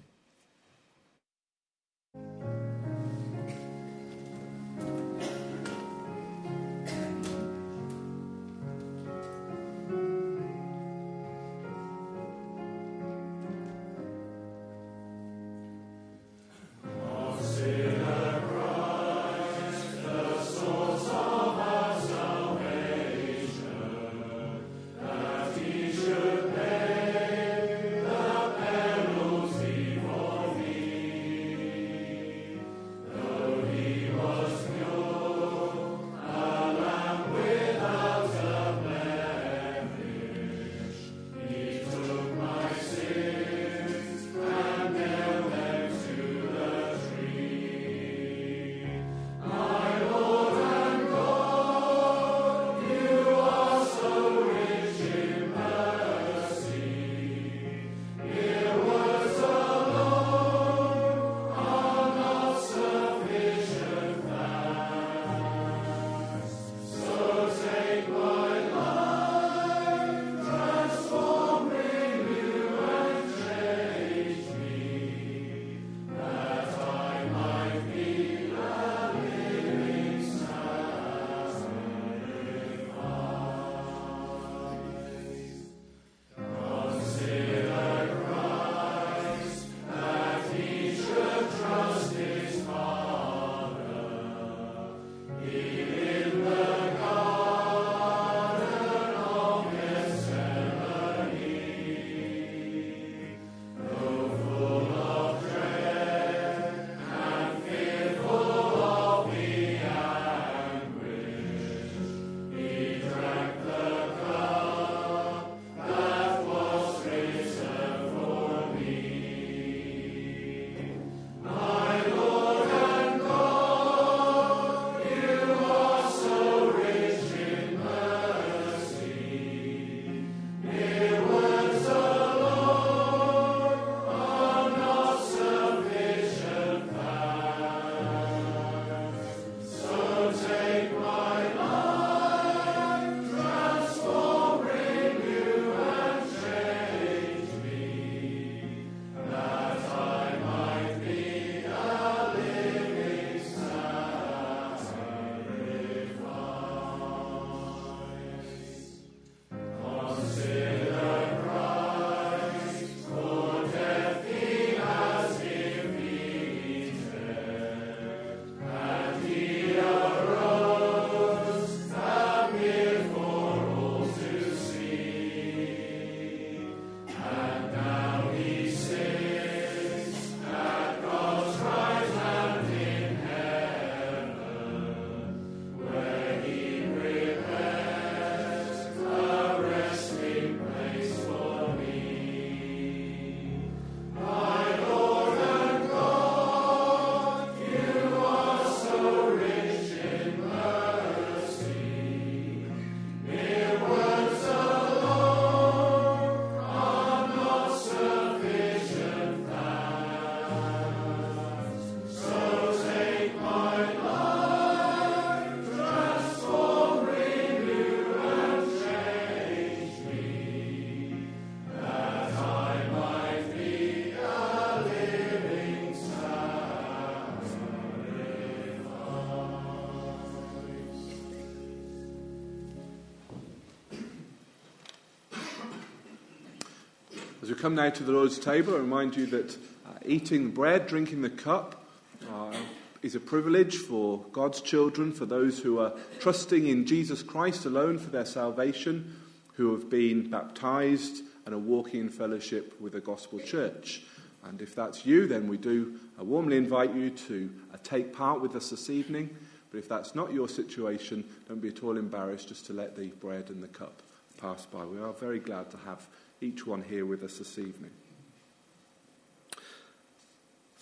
As 237.49 237.55
we 237.55 237.61
come 237.61 237.73
now 237.73 237.89
to 237.89 238.03
the 238.03 238.11
Lord's 238.11 238.37
table, 238.37 238.75
I 238.75 238.77
remind 238.77 239.15
you 239.15 239.25
that 239.25 239.55
uh, 239.83 239.93
eating 240.05 240.51
bread, 240.51 240.85
drinking 240.85 241.23
the 241.23 241.31
cup, 241.31 241.83
uh, 242.31 242.55
is 243.01 243.15
a 243.15 243.19
privilege 243.19 243.75
for 243.75 244.23
God's 244.31 244.61
children, 244.61 245.11
for 245.11 245.25
those 245.25 245.57
who 245.57 245.79
are 245.79 245.93
trusting 246.19 246.67
in 246.67 246.85
Jesus 246.85 247.23
Christ 247.23 247.65
alone 247.65 247.97
for 247.97 248.11
their 248.11 248.27
salvation, 248.27 249.15
who 249.53 249.71
have 249.71 249.89
been 249.89 250.29
baptized 250.29 251.23
and 251.47 251.55
are 251.55 251.57
walking 251.57 252.01
in 252.01 252.09
fellowship 252.09 252.79
with 252.79 252.93
the 252.93 252.99
gospel 252.99 253.39
church. 253.39 254.03
And 254.43 254.61
if 254.61 254.75
that's 254.75 255.03
you, 255.07 255.25
then 255.25 255.47
we 255.47 255.57
do 255.57 255.99
uh, 256.19 256.23
warmly 256.23 256.55
invite 256.55 256.93
you 256.93 257.09
to 257.09 257.49
uh, 257.73 257.77
take 257.83 258.13
part 258.13 258.41
with 258.41 258.55
us 258.55 258.69
this 258.69 258.91
evening. 258.91 259.35
But 259.71 259.79
if 259.79 259.89
that's 259.89 260.13
not 260.13 260.31
your 260.31 260.49
situation, 260.49 261.23
don't 261.47 261.61
be 261.61 261.69
at 261.69 261.83
all 261.83 261.97
embarrassed 261.97 262.49
just 262.49 262.67
to 262.67 262.73
let 262.73 262.95
the 262.95 263.07
bread 263.07 263.49
and 263.49 263.63
the 263.63 263.69
cup 263.69 264.03
pass 264.37 264.67
by. 264.67 264.85
We 264.85 264.99
are 264.99 265.13
very 265.13 265.39
glad 265.39 265.71
to 265.71 265.77
have 265.77 266.07
each 266.41 266.65
one 266.65 266.83
here 266.83 267.05
with 267.05 267.23
us 267.23 267.37
this 267.37 267.59
evening. 267.59 267.91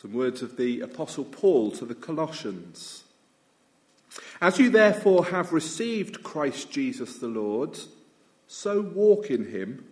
Some 0.02 0.14
words 0.14 0.44
of 0.44 0.58
the 0.58 0.82
Apostle 0.82 1.26
Paul 1.26 1.72
to 1.72 1.86
the 1.86 1.96
Colossians. 1.96 3.04
As 4.40 4.60
you 4.60 4.70
therefore 4.70 5.26
have 5.26 5.54
received 5.54 6.22
Christ 6.22 6.70
Jesus 6.70 7.18
the 7.18 7.28
Lord, 7.28 7.80
so 8.48 8.82
walk 8.82 9.32
in 9.32 9.50
him, 9.50 9.86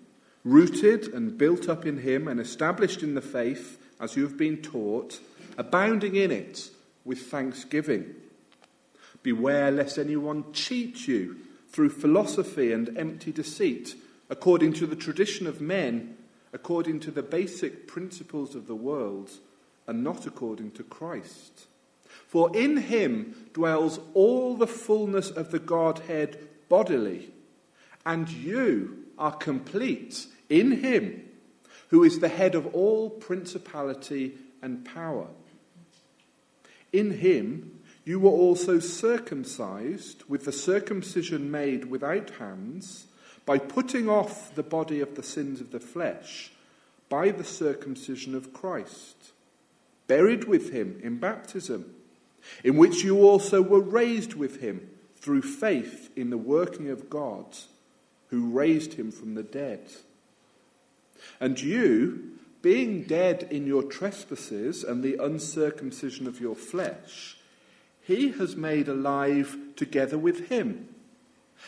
rooted 0.44 1.08
and 1.08 1.38
built 1.38 1.68
up 1.68 1.86
in 1.86 1.98
him 1.98 2.28
and 2.28 2.40
established 2.40 3.02
in 3.02 3.16
the 3.16 3.22
faith 3.22 3.82
as 4.00 4.16
you 4.16 4.24
have 4.24 4.38
been 4.38 4.58
taught, 4.58 5.20
abounding 5.58 6.16
in 6.16 6.30
it 6.30 6.70
with 7.04 7.20
thanksgiving. 7.20 8.14
Beware 9.24 9.72
lest 9.72 9.98
anyone 9.98 10.52
cheat 10.54 11.08
you 11.08 11.38
through 11.70 11.90
philosophy 11.90 12.72
and 12.72 12.96
empty 12.96 13.32
deceit 13.32 13.96
according 14.30 14.74
to 14.74 14.88
the 14.88 14.96
tradition 14.96 15.48
of 15.48 15.62
men, 15.62 16.18
according 16.54 17.00
to 17.02 17.12
the 17.12 17.24
basic 17.24 17.88
principles 17.88 18.56
of 18.56 18.68
the 18.68 18.76
world, 18.76 19.30
and 19.88 20.04
not 20.04 20.26
according 20.26 20.72
to 20.72 20.84
Christ. 20.84 21.68
For 22.28 22.56
in 22.56 22.78
him 22.78 23.50
dwells 23.54 24.00
all 24.14 24.56
the 24.56 24.68
fullness 24.68 25.30
of 25.30 25.52
the 25.52 25.60
Godhead 25.60 26.40
bodily, 26.70 27.32
and 28.06 28.30
you 28.30 29.06
are 29.18 29.32
complete 29.32 30.28
in 30.50 30.72
him, 30.84 31.24
who 31.90 32.04
is 32.04 32.20
the 32.20 32.30
head 32.30 32.56
of 32.56 32.74
all 32.74 33.10
principality 33.10 34.34
and 34.62 34.84
power. 34.86 35.28
In 36.92 37.20
him 37.20 37.80
you 38.06 38.20
were 38.20 38.32
also 38.32 38.80
circumcised 38.80 40.24
with 40.28 40.46
the 40.46 40.52
circumcision 40.52 41.52
made 41.52 41.86
without 41.86 42.32
hands 42.32 43.08
by 43.46 43.58
putting 43.58 44.10
off 44.10 44.54
the 44.56 44.64
body 44.64 45.00
of 45.00 45.16
the 45.16 45.24
sins 45.24 45.62
of 45.62 45.72
the 45.72 45.80
flesh 45.80 46.52
by 47.10 47.30
the 47.30 47.44
circumcision 47.44 48.36
of 48.36 48.54
Christ, 48.54 49.32
buried 50.08 50.46
with 50.46 50.72
him 50.72 51.00
in 51.04 51.18
baptism, 51.18 51.94
in 52.64 52.78
which 52.78 53.04
you 53.04 53.22
also 53.22 53.62
were 53.62 53.82
raised 53.82 54.34
with 54.34 54.62
him 54.62 54.90
through 55.16 55.42
faith 55.42 56.10
in 56.16 56.30
the 56.30 56.38
working 56.38 56.90
of 56.90 57.10
God, 57.10 57.46
who 58.30 58.50
raised 58.50 58.94
him 58.94 59.12
from 59.12 59.36
the 59.36 59.44
dead. 59.44 59.82
And 61.40 61.62
you, 61.62 62.32
being 62.62 63.04
dead 63.04 63.48
in 63.52 63.68
your 63.68 63.84
trespasses 63.84 64.84
and 64.84 65.04
the 65.04 65.18
uncircumcision 65.24 66.28
of 66.28 66.42
your 66.42 66.56
flesh, 66.56 67.38
he 68.02 68.32
has 68.32 68.56
made 68.56 68.88
alive 68.88 69.58
together 69.76 70.18
with 70.18 70.50
him, 70.50 70.90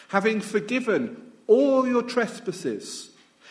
having 0.09 0.41
forgiven 0.41 1.26
all 1.47 1.87
your 1.87 2.03
trespasses, 2.03 3.09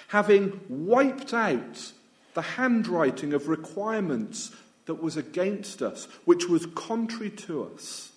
having 0.09 0.61
wiped 0.69 1.35
out 1.35 1.93
the 2.35 2.43
handwriting 2.43 3.33
of 3.33 3.49
requirements 3.49 4.55
that 4.85 5.03
was 5.03 5.17
against 5.17 5.83
us, 5.83 6.07
which 6.25 6.49
was 6.49 6.67
contrary 6.67 7.31
to 7.31 7.65
us. 7.75 8.13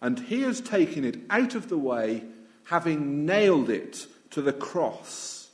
And 0.00 0.18
he 0.18 0.42
has 0.42 0.60
taken 0.60 1.04
it 1.04 1.18
out 1.30 1.54
of 1.54 1.68
the 1.68 1.78
way, 1.78 2.24
having 2.64 3.24
nailed 3.24 3.70
it 3.70 4.06
to 4.30 4.42
the 4.42 4.52
cross. 4.52 5.48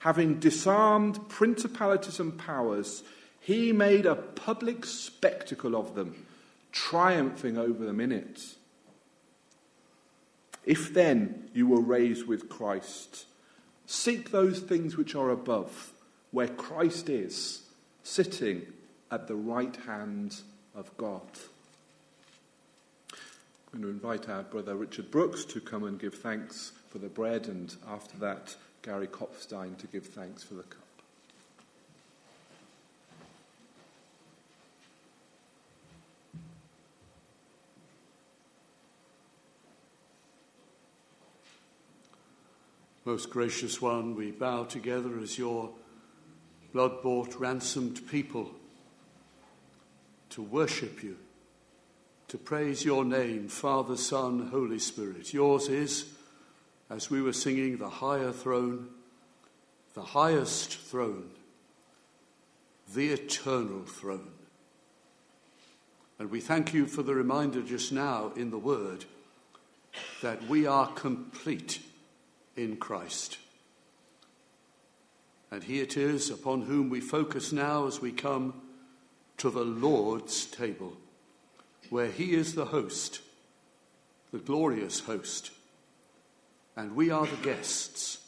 Having 0.00 0.38
disarmed 0.38 1.28
principalities 1.28 2.20
and 2.20 2.38
powers, 2.38 3.02
he 3.40 3.72
made 3.72 4.06
a 4.06 4.14
public 4.14 4.86
spectacle 4.86 5.74
of 5.74 5.94
them, 5.94 6.26
triumphing 6.70 7.58
over 7.58 7.84
them 7.84 8.00
in 8.00 8.12
it. 8.12 8.54
If 10.68 10.92
then 10.92 11.48
you 11.54 11.66
were 11.66 11.80
raised 11.80 12.26
with 12.26 12.50
Christ, 12.50 13.24
seek 13.86 14.30
those 14.30 14.60
things 14.60 14.98
which 14.98 15.14
are 15.14 15.30
above, 15.30 15.94
where 16.30 16.46
Christ 16.46 17.08
is, 17.08 17.62
sitting 18.02 18.66
at 19.10 19.28
the 19.28 19.34
right 19.34 19.74
hand 19.86 20.42
of 20.74 20.94
God. 20.98 21.22
I'm 23.72 23.80
going 23.80 23.84
to 23.84 23.88
invite 23.88 24.28
our 24.28 24.42
brother 24.42 24.76
Richard 24.76 25.10
Brooks 25.10 25.46
to 25.46 25.60
come 25.62 25.84
and 25.84 25.98
give 25.98 26.16
thanks 26.16 26.72
for 26.90 26.98
the 26.98 27.08
bread, 27.08 27.48
and 27.48 27.74
after 27.88 28.18
that, 28.18 28.54
Gary 28.82 29.06
Kopfstein 29.06 29.78
to 29.78 29.86
give 29.86 30.04
thanks 30.04 30.42
for 30.42 30.52
the 30.52 30.64
cup. 30.64 30.87
Most 43.08 43.30
gracious 43.30 43.80
one, 43.80 44.14
we 44.14 44.32
bow 44.32 44.64
together 44.64 45.18
as 45.18 45.38
your 45.38 45.70
blood 46.74 47.00
bought, 47.02 47.36
ransomed 47.36 48.06
people 48.06 48.50
to 50.28 50.42
worship 50.42 51.02
you, 51.02 51.16
to 52.28 52.36
praise 52.36 52.84
your 52.84 53.06
name, 53.06 53.48
Father, 53.48 53.96
Son, 53.96 54.48
Holy 54.50 54.78
Spirit. 54.78 55.32
Yours 55.32 55.70
is, 55.70 56.04
as 56.90 57.08
we 57.08 57.22
were 57.22 57.32
singing, 57.32 57.78
the 57.78 57.88
higher 57.88 58.30
throne, 58.30 58.90
the 59.94 60.02
highest 60.02 60.76
throne, 60.76 61.30
the 62.92 63.08
eternal 63.08 63.84
throne. 63.84 64.32
And 66.18 66.30
we 66.30 66.42
thank 66.42 66.74
you 66.74 66.84
for 66.84 67.02
the 67.02 67.14
reminder 67.14 67.62
just 67.62 67.90
now 67.90 68.32
in 68.36 68.50
the 68.50 68.58
Word 68.58 69.06
that 70.20 70.46
we 70.46 70.66
are 70.66 70.88
complete 70.88 71.80
in 72.58 72.76
Christ. 72.76 73.38
And 75.50 75.62
he 75.62 75.80
it 75.80 75.96
is 75.96 76.28
upon 76.28 76.62
whom 76.62 76.90
we 76.90 77.00
focus 77.00 77.52
now 77.52 77.86
as 77.86 78.00
we 78.00 78.12
come 78.12 78.60
to 79.38 79.48
the 79.48 79.64
Lord's 79.64 80.44
table, 80.44 80.94
where 81.88 82.10
he 82.10 82.34
is 82.34 82.54
the 82.54 82.66
host, 82.66 83.20
the 84.32 84.38
glorious 84.38 85.00
host, 85.00 85.52
and 86.76 86.94
we 86.94 87.10
are 87.10 87.26
the 87.26 87.36
guests, 87.36 88.18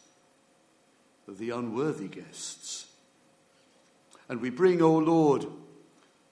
the 1.28 1.50
unworthy 1.50 2.08
guests. 2.08 2.86
And 4.28 4.40
we 4.40 4.50
bring, 4.50 4.80
O 4.80 4.96
Lord, 4.96 5.44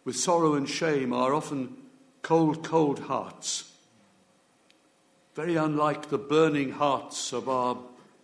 with 0.05 0.17
sorrow 0.17 0.55
and 0.55 0.69
shame, 0.69 1.13
our 1.13 1.35
often 1.35 1.77
cold, 2.23 2.65
cold 2.65 3.01
hearts 3.01 3.68
very 5.39 5.55
unlike 5.55 6.09
the 6.09 6.19
burning 6.19 6.73
hearts 6.73 7.33
of 7.33 7.49
our 7.49 7.77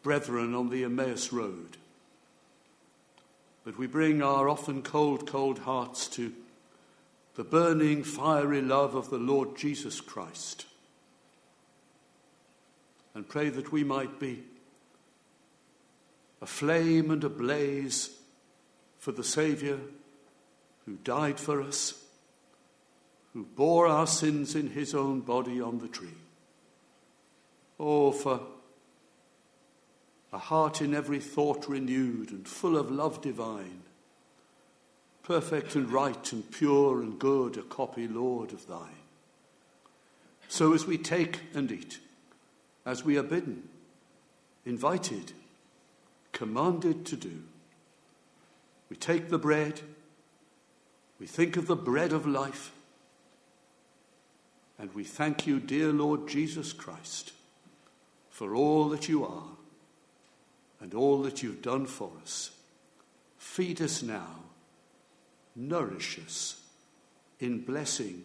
brethren 0.03 0.53
on 0.53 0.68
the 0.68 0.83
Emmaus 0.83 1.33
Road. 1.33 1.77
But 3.64 3.79
we 3.79 3.87
bring 3.87 4.20
our 4.20 4.48
often 4.48 4.83
cold, 4.83 5.24
cold 5.24 5.61
hearts 5.61 6.09
to 6.09 6.33
the 7.37 7.44
burning, 7.44 8.03
fiery 8.03 8.61
love 8.61 8.96
of 8.96 9.11
the 9.11 9.18
Lord 9.18 9.57
Jesus 9.57 10.00
Christ 10.00 10.66
and 13.14 13.29
pray 13.29 13.48
that 13.48 13.70
we 13.70 13.85
might 13.85 14.18
be 14.18 14.42
a 16.42 16.46
flame 16.46 17.12
and 17.12 17.22
a 17.22 17.29
blaze 17.29 18.11
for 18.98 19.12
the 19.12 19.22
Saviour 19.22 19.79
who 20.85 20.96
died 21.05 21.38
for 21.38 21.62
us, 21.62 21.94
who 23.35 23.44
bore 23.44 23.87
our 23.87 24.09
sins 24.09 24.57
in 24.57 24.70
his 24.70 24.96
own 24.96 25.20
body 25.20 25.61
on 25.61 25.79
the 25.79 25.87
tree. 25.87 26.24
Oh, 27.79 28.13
for 28.13 28.41
a 30.33 30.39
heart 30.39 30.81
in 30.81 30.95
every 30.95 31.21
thought 31.21 31.69
renewed 31.69 32.31
and 32.31 32.47
full 32.47 32.77
of 32.77 32.91
love 32.91 33.21
divine, 33.21 33.83
perfect 35.23 35.75
and 35.75 35.91
right 35.91 36.33
and 36.33 36.51
pure 36.51 37.03
and 37.03 37.19
good, 37.19 37.57
a 37.57 37.63
copy, 37.63 38.07
Lord, 38.09 38.53
of 38.53 38.67
thine. 38.67 38.81
So 40.49 40.73
as 40.73 40.87
we 40.87 40.99
take 40.99 41.41
and 41.55 41.71
eat, 41.71 41.99
as 42.85 43.05
we 43.05 43.17
are 43.17 43.23
bidden, 43.23 43.69
invited, 44.65 45.33
commanded 46.33 47.07
to 47.07 47.17
do, 47.17 47.43
we 48.91 48.97
take 48.97 49.31
the 49.31 49.39
bread, 49.39 49.81
we 51.19 51.27
think 51.27 51.57
of 51.57 51.67
the 51.67 51.77
bread 51.77 52.13
of 52.13 52.27
life, 52.27 52.73
and 54.79 54.93
we 54.95 55.05
thank 55.05 55.47
you, 55.47 55.59
dear 55.61 55.93
Lord 55.93 56.29
Jesus 56.29 56.73
Christ 56.73 57.33
for 58.35 58.57
all 58.57 58.88
that 58.88 59.09
you 59.09 59.25
are 59.25 59.47
and 60.81 60.92
all 60.92 61.23
that 61.23 61.40
you've 61.40 61.62
done 61.62 61.87
for 61.87 62.11
us. 62.20 62.51
Feed 63.38 63.81
us 63.81 64.03
now, 64.03 64.40
nourish 65.55 66.18
us 66.18 66.61
in 67.38 67.61
blessing. 67.61 68.25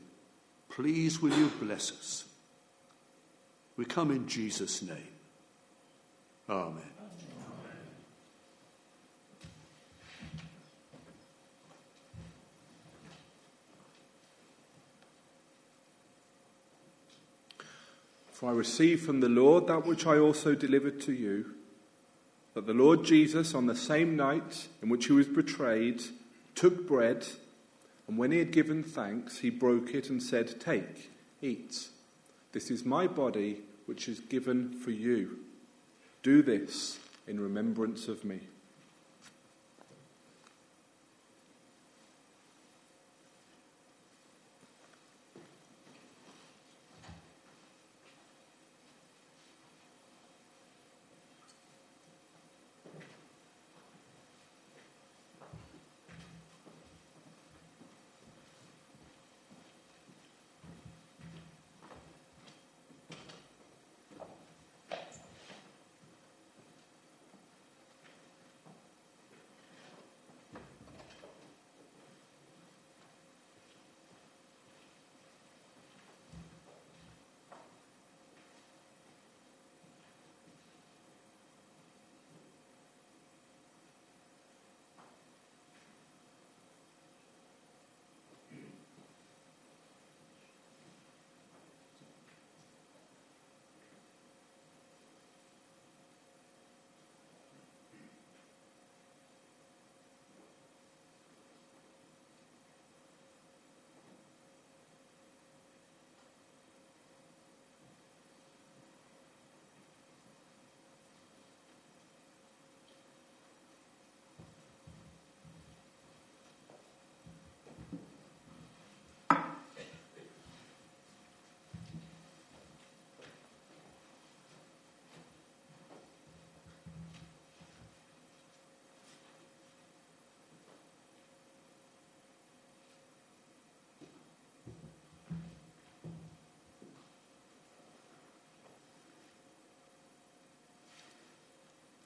Please, 0.68 1.22
will 1.22 1.38
you 1.38 1.52
bless 1.62 1.92
us? 1.92 2.26
We 3.78 3.86
come 3.86 4.10
in 4.10 4.28
Jesus' 4.28 4.82
name. 4.82 5.14
Amen. 6.50 6.99
For 18.40 18.48
I 18.48 18.54
received 18.54 19.06
from 19.06 19.20
the 19.20 19.28
Lord 19.28 19.68
that 19.68 19.86
which 19.86 20.08
I 20.08 20.18
also 20.18 20.56
delivered 20.56 21.02
to 21.02 21.12
you 21.12 21.56
that 22.54 22.66
the 22.66 22.74
Lord 22.74 23.04
Jesus, 23.04 23.54
on 23.54 23.66
the 23.66 23.76
same 23.76 24.16
night 24.16 24.70
in 24.82 24.88
which 24.88 25.08
he 25.08 25.12
was 25.12 25.28
betrayed, 25.28 26.02
took 26.56 26.88
bread, 26.88 27.28
and 28.08 28.18
when 28.18 28.32
he 28.32 28.40
had 28.40 28.52
given 28.52 28.82
thanks, 28.82 29.40
he 29.40 29.50
broke 29.50 29.94
it 29.94 30.10
and 30.10 30.24
said, 30.24 30.62
Take, 30.62 31.12
eat. 31.42 31.90
This 32.54 32.72
is 32.72 32.86
my 32.86 33.08
body, 33.08 33.58
which 33.88 34.08
is 34.08 34.22
given 34.22 34.72
for 34.72 34.92
you. 34.92 35.40
Do 36.24 36.42
this 36.42 36.98
in 37.28 37.42
remembrance 37.42 38.08
of 38.08 38.24
me. 38.24 38.40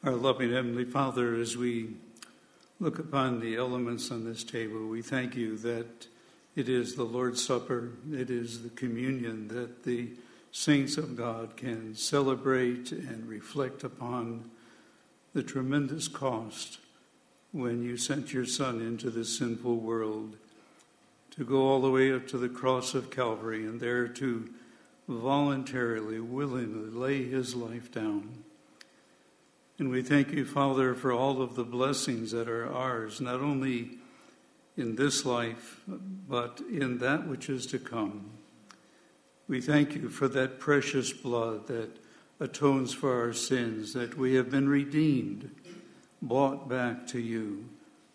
Our 0.06 0.16
loving 0.16 0.52
Heavenly 0.52 0.84
Father, 0.84 1.36
as 1.36 1.56
we 1.56 1.92
look 2.82 3.00
upon 3.00 3.40
the 3.40 3.56
elements 3.56 4.12
on 4.12 4.26
this 4.26 4.44
table, 4.44 4.86
we 4.88 5.02
thank 5.02 5.34
you 5.34 5.58
that 5.60 6.08
it 6.58 6.68
is 6.68 6.96
the 6.96 7.06
Lord's 7.06 7.42
Supper, 7.42 7.94
it 8.12 8.30
is 8.30 8.64
the 8.64 8.70
communion 8.72 9.48
that 9.48 9.86
the 9.86 10.10
saints 10.52 10.98
of 10.98 11.16
God 11.16 11.56
can 11.56 11.96
celebrate 11.96 12.92
and 12.92 13.30
reflect 13.30 13.86
upon 13.86 14.52
the 15.34 15.42
tremendous 15.42 16.10
cost 16.10 16.80
when 17.54 17.82
you 17.82 17.96
sent 17.96 18.34
your 18.34 18.46
Son 18.46 18.82
into 18.82 19.10
this 19.10 19.38
sinful 19.38 19.78
world 19.78 20.36
to 21.32 21.46
go 21.46 21.62
all 21.62 21.80
the 21.80 21.90
way 21.90 22.12
up 22.12 22.28
to 22.28 22.38
the 22.38 22.50
cross 22.50 22.94
of 22.94 23.10
Calvary 23.10 23.66
and 23.66 23.80
there 23.80 24.10
to 24.10 24.50
voluntarily, 25.08 26.20
willingly 26.20 26.90
lay 26.90 27.24
his 27.24 27.56
life 27.56 27.90
down 27.90 28.44
and 29.84 29.92
we 29.92 30.02
thank 30.02 30.32
you, 30.32 30.46
Father, 30.46 30.96
for 30.96 31.12
all 31.12 31.42
of 31.42 31.56
the 31.56 31.66
blessings 31.66 32.32
that 32.32 32.48
are 32.48 32.72
ours, 32.72 33.20
not 33.20 33.42
only 33.42 33.98
in 34.78 34.96
this 34.96 35.26
life, 35.26 35.82
but 35.86 36.62
in 36.72 37.00
that 37.00 37.28
which 37.28 37.50
is 37.50 37.66
to 37.66 37.80
come. 37.80 38.30
We 39.50 39.60
thank 39.60 39.94
you 39.94 40.08
for 40.08 40.30
that 40.30 40.58
precious 40.58 41.12
blood 41.12 41.68
that 41.68 42.00
atones 42.40 42.94
for 42.94 43.24
our 43.24 43.34
sins, 43.34 43.92
that 43.92 44.18
we 44.18 44.36
have 44.36 44.50
been 44.50 44.70
redeemed, 44.70 45.54
bought 46.22 46.70
back 46.70 47.06
to 47.08 47.20
you, 47.20 47.66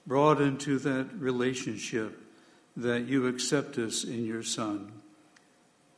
brought 0.07 0.41
into 0.41 0.79
that 0.79 1.13
relationship 1.19 2.19
that 2.79 3.03
you 3.09 3.27
accept 3.27 3.77
us 3.77 4.05
in 4.05 4.25
your 4.25 4.43
Son. 4.43 4.91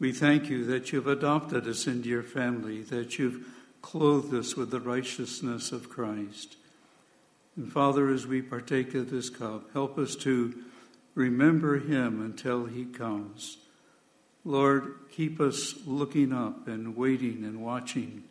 We 0.01 0.11
thank 0.11 0.51
you 0.51 0.65
that 0.65 0.91
you've 0.91 1.07
adopted 1.07 1.69
us 1.69 1.87
into 1.87 2.09
your 2.09 2.25
family, 2.25 2.83
that 2.83 3.21
you've 3.21 3.47
clothed 3.83 4.35
us 4.35 4.57
with 4.57 4.71
the 4.71 4.81
righteousness 4.81 5.73
of 5.73 5.89
Christ. 5.89 6.57
And 7.57 7.73
Father, 7.73 8.09
as 8.09 8.27
we 8.27 8.43
partake 8.43 8.95
of 8.95 9.11
this 9.11 9.31
cup, 9.31 9.73
help 9.73 9.99
us 9.99 10.17
to 10.17 10.55
remember 11.15 11.79
him 11.79 12.21
until 12.23 12.67
he 12.67 12.85
comes. 12.85 13.59
Lord, 14.45 14.95
keep 15.13 15.41
us 15.41 15.75
looking 15.87 16.33
up 16.33 16.67
and 16.67 16.97
waiting 16.97 17.45
and 17.45 17.63
watching. 17.63 18.25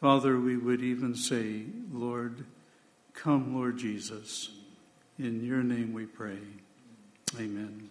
Father, 0.00 0.38
we 0.38 0.56
would 0.56 0.80
even 0.82 1.14
say, 1.14 1.64
Lord, 1.92 2.44
come, 3.14 3.54
Lord 3.54 3.78
Jesus. 3.78 4.50
In 5.18 5.44
your 5.44 5.62
name 5.62 5.92
we 5.92 6.06
pray. 6.06 6.38
Amen. 7.38 7.90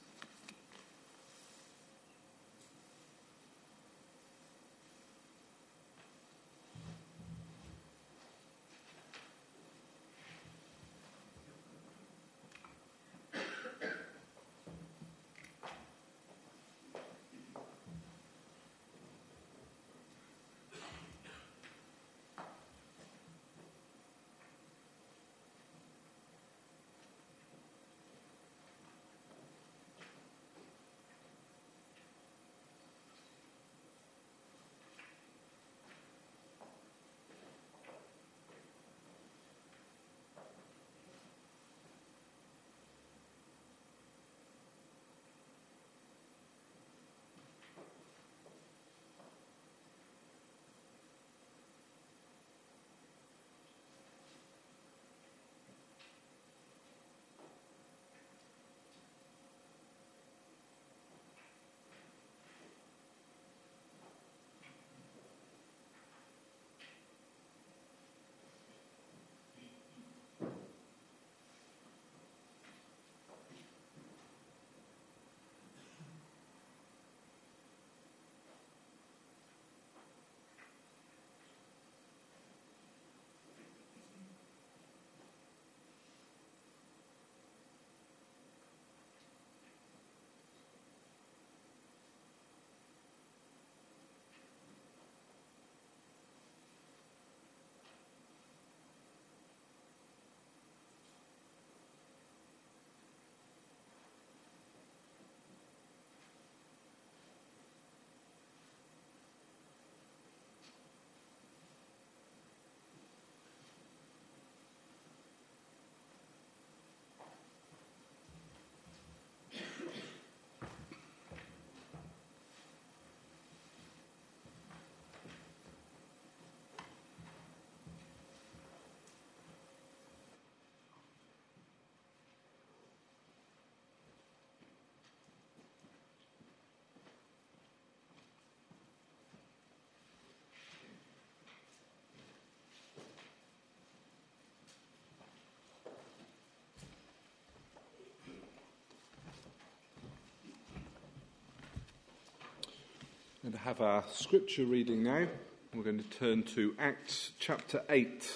Going 153.51 153.59
to 153.59 153.67
have 153.67 153.81
our 153.81 154.05
scripture 154.13 154.63
reading 154.63 155.03
now. 155.03 155.27
We're 155.73 155.83
going 155.83 156.01
to 156.01 156.09
turn 156.17 156.43
to 156.55 156.73
Acts 156.79 157.31
chapter 157.37 157.81
8. 157.89 158.31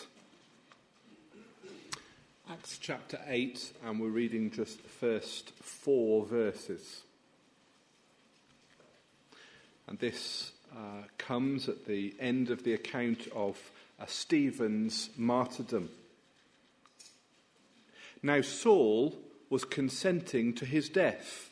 Acts 2.51 2.78
chapter 2.78 3.17
8, 3.25 3.71
and 3.86 4.01
we're 4.01 4.10
reading 4.10 4.51
just 4.51 4.84
the 4.84 4.89
first 4.89 5.51
four 5.62 6.25
verses. 6.25 7.04
And 9.88 9.97
this 9.99 10.51
uh, 10.75 11.04
comes 11.17 11.69
at 11.69 11.86
the 11.86 12.13
end 12.19 12.49
of 12.49 12.63
the 12.63 12.73
account 12.73 13.30
of 13.34 13.58
uh, 13.97 14.08
Stephen's 14.08 15.12
martyrdom. 15.15 15.91
Now, 18.21 18.41
Saul 18.41 19.17
was 19.49 19.63
consenting 19.63 20.54
to 20.56 20.65
his 20.65 20.89
death. 20.89 21.51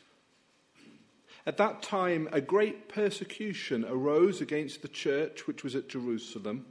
At 1.46 1.58
that 1.58 1.82
time, 1.82 2.30
a 2.32 2.40
great 2.40 2.88
persecution 2.88 3.84
arose 3.86 4.40
against 4.40 4.82
the 4.82 4.88
church 4.88 5.46
which 5.46 5.64
was 5.64 5.76
at 5.76 5.90
Jerusalem, 5.90 6.66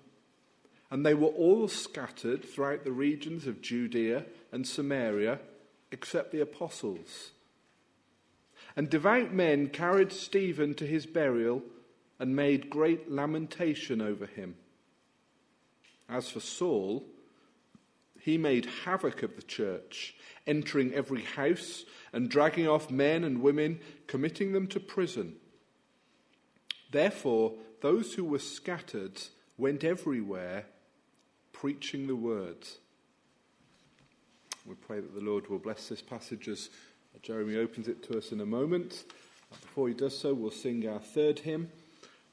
and 0.91 1.05
they 1.05 1.15
were 1.15 1.29
all 1.29 1.69
scattered 1.69 2.45
throughout 2.45 2.85
the 2.85 2.93
regions 2.93 3.47
of 3.47 3.61
Judea 3.61 4.25
and 4.51 4.67
Samaria, 4.67 5.41
except 5.91 6.33
the 6.33 6.41
apostles. 6.41 7.33
And 8.77 8.89
devout 8.89 9.33
men 9.33 9.69
carried 9.69 10.13
Stephen 10.13 10.75
to 10.75 10.87
his 10.87 11.05
burial 11.05 11.63
and 12.19 12.35
made 12.35 12.71
great 12.71 13.11
lamentation 13.11 14.01
over 14.01 14.25
him. 14.27 14.57
As 16.09 16.31
for 16.31 16.41
Saul, 16.41 17.07
he 18.23 18.39
made 18.39 18.69
havoc 18.85 19.25
of 19.25 19.35
the 19.35 19.43
church, 19.43 20.15
entering 20.47 20.95
every 20.95 21.23
house 21.23 21.85
and 22.13 22.31
dragging 22.31 22.69
off 22.69 22.89
men 22.89 23.25
and 23.25 23.43
women, 23.43 23.81
committing 24.07 24.53
them 24.53 24.69
to 24.69 24.79
prison. 24.79 25.35
Therefore, 26.93 27.55
those 27.81 28.15
who 28.15 28.25
were 28.25 28.39
scattered 28.39 29.21
went 29.59 29.83
everywhere, 29.83 30.67
preaching 31.53 32.07
the 32.07 32.15
word. 32.15 32.69
We 34.67 34.77
pray 34.77 35.01
that 35.01 35.15
the 35.15 35.21
Lord 35.21 35.49
will 35.49 35.59
bless 35.59 35.89
this 35.89 36.03
passage 36.03 36.47
as 36.47 36.71
Jeremy 37.23 37.57
opens 37.57 37.89
it 37.89 38.05
to 38.05 38.19
us 38.19 38.31
in 38.31 38.41
a 38.41 38.47
moment. 38.47 39.05
Before 39.51 39.89
he 39.89 39.95
does 39.95 40.17
so, 40.17 40.33
we'll 40.33 40.53
sing 40.53 40.89
our 40.89 41.01
third 41.01 41.41
hymn, 41.41 41.71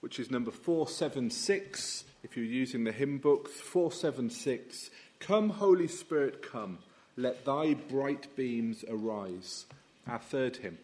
which 0.01 0.19
is 0.19 0.29
number 0.29 0.51
476. 0.51 2.03
If 2.21 2.37
you're 2.37 2.45
using 2.45 2.83
the 2.83 2.91
hymn 2.91 3.17
book, 3.17 3.49
476. 3.49 4.91
Come, 5.19 5.49
Holy 5.49 5.87
Spirit, 5.87 6.41
come. 6.41 6.79
Let 7.17 7.45
thy 7.45 7.73
bright 7.73 8.27
beams 8.35 8.85
arise. 8.89 9.65
Our 10.07 10.19
third 10.19 10.57
hymn. 10.57 10.77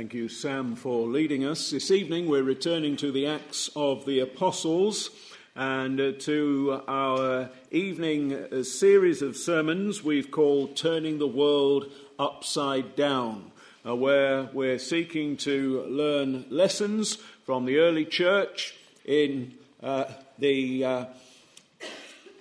Thank 0.00 0.14
you, 0.14 0.30
Sam, 0.30 0.76
for 0.76 1.06
leading 1.06 1.44
us. 1.44 1.72
This 1.72 1.90
evening 1.90 2.26
we're 2.26 2.42
returning 2.42 2.96
to 2.96 3.12
the 3.12 3.26
Acts 3.26 3.68
of 3.76 4.06
the 4.06 4.20
Apostles 4.20 5.10
and 5.54 6.00
uh, 6.00 6.12
to 6.20 6.80
our 6.88 7.50
evening 7.70 8.32
uh, 8.32 8.62
series 8.62 9.20
of 9.20 9.36
sermons 9.36 10.02
we've 10.02 10.30
called 10.30 10.74
Turning 10.74 11.18
the 11.18 11.26
World 11.26 11.92
Upside 12.18 12.96
Down, 12.96 13.52
uh, 13.86 13.94
where 13.94 14.48
we're 14.54 14.78
seeking 14.78 15.36
to 15.36 15.82
learn 15.82 16.46
lessons 16.48 17.16
from 17.44 17.66
the 17.66 17.76
early 17.76 18.06
church 18.06 18.74
in 19.04 19.52
uh, 19.82 20.04
the 20.38 20.82
uh, 20.82 21.04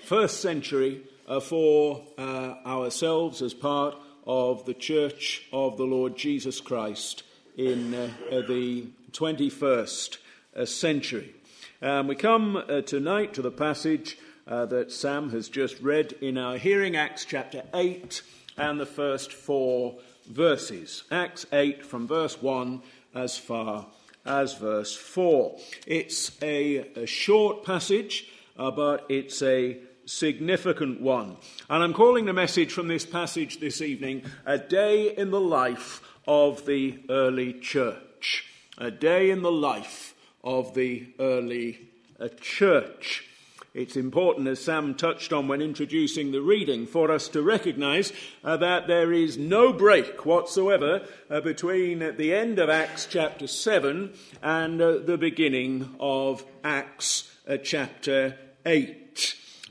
first 0.05 0.39
century 0.41 1.01
uh, 1.27 1.41
for 1.41 2.05
ourselves 2.17 3.41
as 3.41 3.53
part 3.53 3.95
of 4.25 4.65
the 4.65 4.73
church 4.73 5.45
of 5.51 5.75
the 5.75 5.83
Lord 5.83 6.15
Jesus 6.15 6.61
Christ 6.61 7.23
in 7.59 7.93
uh, 7.93 8.09
uh, 8.31 8.41
the 8.47 8.87
21st 9.11 10.17
uh, 10.55 10.65
century. 10.65 11.35
Um, 11.81 12.07
we 12.07 12.15
come 12.15 12.63
tonight 12.85 13.33
to 13.33 13.41
the 13.41 13.51
passage 13.51 14.17
that 14.45 14.91
Sam 14.91 15.29
has 15.31 15.49
just 15.49 15.79
read 15.81 16.13
in 16.21 16.37
our 16.37 16.57
hearing, 16.57 16.95
Acts 16.95 17.25
chapter 17.25 17.63
8 17.73 18.21
and 18.57 18.79
the 18.79 18.85
first 18.85 19.33
four 19.33 19.99
verses. 20.29 21.03
Acts 21.11 21.45
8 21.51 21.85
from 21.85 22.07
verse 22.07 22.41
1 22.41 22.81
as 23.13 23.37
far 23.37 23.87
as 24.25 24.53
verse 24.53 24.95
4. 24.95 25.57
It's 25.85 26.41
a, 26.41 26.77
a 26.95 27.05
short 27.05 27.65
passage, 27.65 28.25
uh, 28.57 28.71
but 28.71 29.05
it's 29.09 29.41
a 29.41 29.79
significant 30.05 31.01
one. 31.01 31.37
And 31.69 31.83
I'm 31.83 31.93
calling 31.93 32.25
the 32.25 32.33
message 32.33 32.71
from 32.71 32.87
this 32.87 33.05
passage 33.05 33.59
this 33.59 33.81
evening 33.81 34.23
A 34.45 34.57
Day 34.57 35.15
in 35.15 35.31
the 35.31 35.41
Life 35.41 36.01
of 36.29 36.67
the 36.67 36.99
Early 37.09 37.53
Church. 37.53 38.45
A 38.77 38.91
Day 38.91 39.31
in 39.31 39.41
the 39.41 39.51
Life 39.51 40.13
of 40.43 40.75
the 40.75 41.07
Early 41.19 41.89
uh, 42.19 42.27
Church. 42.39 43.27
It's 43.73 43.95
important, 43.95 44.47
as 44.47 44.63
Sam 44.63 44.93
touched 44.93 45.33
on 45.33 45.47
when 45.47 45.59
introducing 45.59 46.31
the 46.31 46.41
reading, 46.41 46.85
for 46.85 47.09
us 47.09 47.29
to 47.29 47.41
recognize 47.41 48.13
uh, 48.43 48.57
that 48.57 48.85
there 48.85 49.11
is 49.11 49.39
no 49.39 49.73
break 49.73 50.23
whatsoever 50.23 51.01
uh, 51.31 51.41
between 51.41 52.15
the 52.17 52.31
end 52.31 52.59
of 52.59 52.69
Acts 52.69 53.07
chapter 53.07 53.47
7 53.47 54.13
and 54.43 54.79
uh, 54.79 54.99
the 54.99 55.17
beginning 55.17 55.95
of 55.99 56.45
Acts 56.63 57.35
uh, 57.47 57.57
chapter 57.57 58.37
8. 58.67 58.98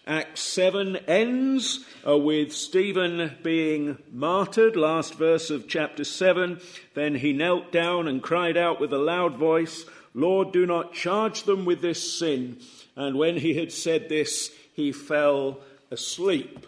Acts 0.09 0.41
7 0.41 0.97
ends 1.07 1.85
uh, 2.07 2.17
with 2.17 2.55
Stephen 2.55 3.37
being 3.43 3.99
martyred, 4.11 4.75
last 4.75 5.17
verse 5.17 5.51
of 5.51 5.69
chapter 5.69 6.03
7. 6.03 6.61
Then 6.95 7.17
he 7.17 7.35
knelt 7.35 7.71
down 7.71 8.09
and 8.09 8.23
cried 8.23 8.57
out 8.57 8.81
with 8.81 8.91
a 8.95 8.99
loud 8.99 9.37
voice, 9.37 9.85
Lord, 10.15 10.51
do 10.51 10.65
not 10.65 10.95
charge 10.95 11.43
them 11.43 11.67
with 11.67 11.83
this 11.83 12.19
sin. 12.19 12.57
And 12.97 13.19
when 13.19 13.37
he 13.37 13.53
had 13.55 13.71
said 13.71 14.09
this, 14.09 14.51
he 14.73 14.93
fell 14.93 15.59
asleep. 15.91 16.67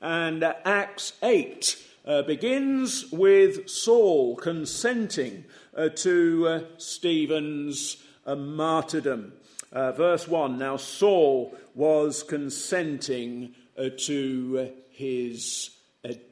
And 0.00 0.42
uh, 0.42 0.54
Acts 0.64 1.12
8 1.22 1.84
uh, 2.06 2.22
begins 2.22 3.12
with 3.12 3.68
Saul 3.68 4.34
consenting 4.36 5.44
uh, 5.76 5.90
to 5.90 6.48
uh, 6.48 6.60
Stephen's 6.78 7.98
uh, 8.26 8.34
martyrdom. 8.34 9.32
Uh, 9.72 9.92
verse 9.92 10.26
1 10.26 10.58
Now 10.58 10.76
Saul 10.76 11.54
was 11.74 12.22
consenting 12.22 13.54
to 13.98 14.72
his 14.90 15.70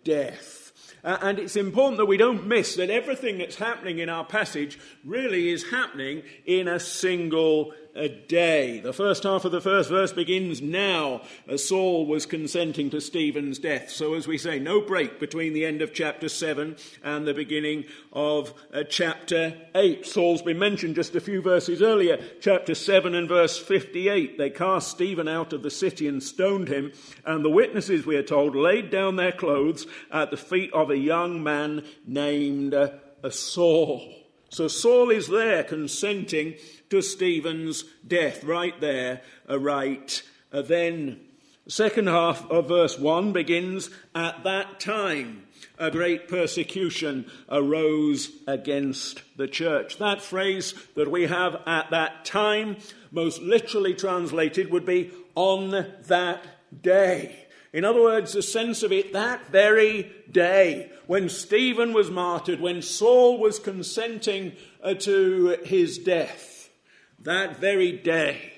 death. 0.04 0.66
Uh, 1.04 1.18
and 1.22 1.38
it's 1.38 1.54
important 1.54 1.98
that 1.98 2.06
we 2.06 2.16
don't 2.16 2.48
miss 2.48 2.74
that 2.74 2.90
everything 2.90 3.38
that's 3.38 3.56
happening 3.56 4.00
in 4.00 4.08
our 4.08 4.24
passage 4.24 4.78
really 5.04 5.50
is 5.50 5.70
happening 5.70 6.22
in 6.44 6.66
a 6.66 6.80
single 6.80 7.72
a 7.96 8.08
day. 8.08 8.80
The 8.80 8.92
first 8.92 9.22
half 9.22 9.44
of 9.44 9.52
the 9.52 9.60
first 9.60 9.88
verse 9.88 10.12
begins 10.12 10.60
now 10.60 11.22
as 11.48 11.66
Saul 11.66 12.06
was 12.06 12.26
consenting 12.26 12.90
to 12.90 13.00
Stephen's 13.00 13.58
death. 13.58 13.90
So, 13.90 14.14
as 14.14 14.28
we 14.28 14.38
say, 14.38 14.58
no 14.58 14.80
break 14.80 15.18
between 15.18 15.54
the 15.54 15.64
end 15.64 15.82
of 15.82 15.94
chapter 15.94 16.28
7 16.28 16.76
and 17.02 17.26
the 17.26 17.34
beginning 17.34 17.84
of 18.12 18.52
uh, 18.72 18.84
chapter 18.84 19.56
8. 19.74 20.04
Saul's 20.06 20.42
been 20.42 20.58
mentioned 20.58 20.94
just 20.94 21.14
a 21.14 21.20
few 21.20 21.40
verses 21.40 21.82
earlier, 21.82 22.22
chapter 22.40 22.74
7 22.74 23.14
and 23.14 23.28
verse 23.28 23.58
58. 23.58 24.38
They 24.38 24.50
cast 24.50 24.90
Stephen 24.90 25.28
out 25.28 25.52
of 25.52 25.62
the 25.62 25.70
city 25.70 26.06
and 26.06 26.22
stoned 26.22 26.68
him, 26.68 26.92
and 27.24 27.44
the 27.44 27.50
witnesses, 27.50 28.04
we 28.04 28.16
are 28.16 28.22
told, 28.22 28.54
laid 28.54 28.90
down 28.90 29.16
their 29.16 29.32
clothes 29.32 29.86
at 30.12 30.30
the 30.30 30.36
feet 30.36 30.72
of 30.72 30.90
a 30.90 30.98
young 30.98 31.42
man 31.42 31.84
named 32.06 32.74
uh, 32.74 32.90
Saul. 33.30 34.25
So 34.48 34.68
Saul 34.68 35.10
is 35.10 35.28
there 35.28 35.64
consenting 35.64 36.54
to 36.90 37.02
Stephen's 37.02 37.84
death, 38.06 38.44
right 38.44 38.78
there, 38.80 39.22
uh, 39.48 39.58
right 39.58 40.22
uh, 40.52 40.62
then. 40.62 41.20
Second 41.68 42.06
half 42.06 42.48
of 42.48 42.68
verse 42.68 42.96
1 42.96 43.32
begins 43.32 43.90
At 44.14 44.44
that 44.44 44.78
time, 44.78 45.46
a 45.78 45.90
great 45.90 46.28
persecution 46.28 47.28
arose 47.50 48.30
against 48.46 49.22
the 49.36 49.48
church. 49.48 49.98
That 49.98 50.22
phrase 50.22 50.74
that 50.94 51.10
we 51.10 51.26
have 51.26 51.60
at 51.66 51.90
that 51.90 52.24
time, 52.24 52.76
most 53.10 53.42
literally 53.42 53.94
translated, 53.94 54.70
would 54.70 54.86
be 54.86 55.10
on 55.34 55.70
that 56.06 56.44
day. 56.82 57.45
In 57.76 57.84
other 57.84 58.00
words, 58.00 58.32
the 58.32 58.40
sense 58.40 58.82
of 58.82 58.90
it 58.90 59.12
that 59.12 59.50
very 59.50 60.10
day 60.32 60.90
when 61.06 61.28
Stephen 61.28 61.92
was 61.92 62.10
martyred, 62.10 62.58
when 62.58 62.80
Saul 62.80 63.38
was 63.38 63.58
consenting 63.58 64.52
uh, 64.82 64.94
to 64.94 65.58
his 65.62 65.98
death, 65.98 66.70
that 67.18 67.58
very 67.58 67.92
day, 67.92 68.54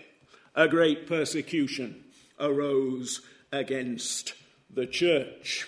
a 0.54 0.68
great 0.68 1.08
persecution 1.08 2.04
arose 2.38 3.20
against 3.50 4.34
the 4.72 4.86
church. 4.86 5.66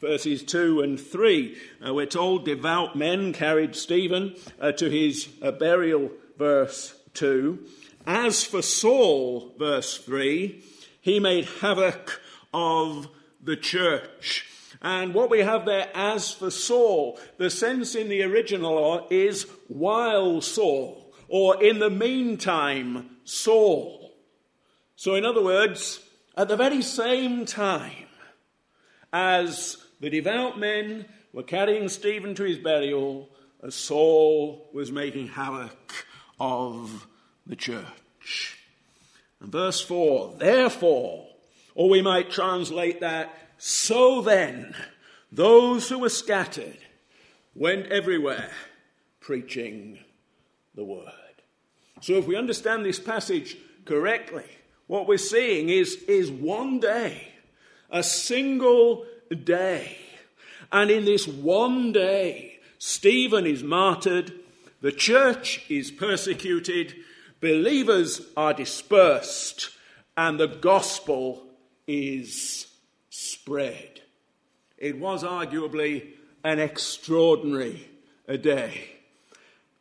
Verses 0.00 0.42
2 0.42 0.80
and 0.80 0.98
3, 0.98 1.56
uh, 1.86 1.94
we're 1.94 2.06
told 2.06 2.44
devout 2.44 2.96
men 2.96 3.32
carried 3.32 3.76
Stephen 3.76 4.34
uh, 4.60 4.72
to 4.72 4.90
his 4.90 5.28
uh, 5.42 5.52
burial, 5.52 6.10
verse 6.36 6.96
2. 7.14 7.56
As 8.04 8.42
for 8.42 8.62
Saul, 8.62 9.54
verse 9.60 9.96
3, 9.98 10.64
he 11.00 11.20
made 11.20 11.44
havoc 11.60 12.20
of 12.52 13.08
the 13.42 13.56
church. 13.56 14.46
And 14.82 15.12
what 15.12 15.30
we 15.30 15.40
have 15.40 15.66
there, 15.66 15.90
as 15.94 16.32
for 16.32 16.50
Saul, 16.50 17.18
the 17.36 17.50
sense 17.50 17.94
in 17.94 18.08
the 18.08 18.22
original 18.22 19.06
is 19.10 19.46
while 19.68 20.40
Saul 20.40 21.00
or 21.30 21.62
in 21.62 21.78
the 21.78 21.90
meantime, 21.90 23.08
Saul. 23.24 24.12
So, 24.96 25.14
in 25.14 25.24
other 25.24 25.42
words, 25.42 26.00
at 26.36 26.48
the 26.48 26.56
very 26.56 26.82
same 26.82 27.46
time 27.46 28.08
as 29.12 29.78
the 30.00 30.10
devout 30.10 30.58
men 30.58 31.06
were 31.32 31.44
carrying 31.44 31.88
Stephen 31.88 32.34
to 32.34 32.42
his 32.42 32.58
burial, 32.58 33.28
as 33.62 33.74
Saul 33.74 34.68
was 34.72 34.90
making 34.90 35.28
havoc 35.28 36.06
of 36.40 37.06
the 37.46 37.56
church. 37.56 38.58
And 39.40 39.52
verse 39.52 39.80
4 39.80 40.34
Therefore, 40.38 41.28
or 41.74 41.88
we 41.88 42.02
might 42.02 42.30
translate 42.30 43.00
that, 43.00 43.34
so 43.58 44.22
then, 44.22 44.74
those 45.30 45.88
who 45.88 45.98
were 45.98 46.08
scattered 46.08 46.78
went 47.54 47.86
everywhere 47.86 48.50
preaching 49.20 49.98
the 50.74 50.84
word. 50.84 51.12
So, 52.00 52.14
if 52.14 52.26
we 52.26 52.36
understand 52.36 52.84
this 52.84 52.98
passage 52.98 53.56
correctly, 53.84 54.46
what 54.86 55.06
we're 55.06 55.18
seeing 55.18 55.68
is, 55.68 55.94
is 56.08 56.30
one 56.30 56.80
day, 56.80 57.28
a 57.90 58.02
single 58.02 59.04
day. 59.44 59.98
And 60.72 60.90
in 60.90 61.04
this 61.04 61.28
one 61.28 61.92
day, 61.92 62.58
Stephen 62.78 63.46
is 63.46 63.62
martyred, 63.62 64.32
the 64.80 64.92
church 64.92 65.64
is 65.68 65.90
persecuted, 65.90 66.94
believers 67.40 68.22
are 68.36 68.54
dispersed, 68.54 69.70
and 70.16 70.40
the 70.40 70.48
gospel 70.48 71.49
is 71.90 72.68
spread. 73.08 74.00
It 74.78 74.98
was 74.98 75.24
arguably 75.24 76.10
an 76.44 76.60
extraordinary 76.60 77.88
day. 78.40 78.92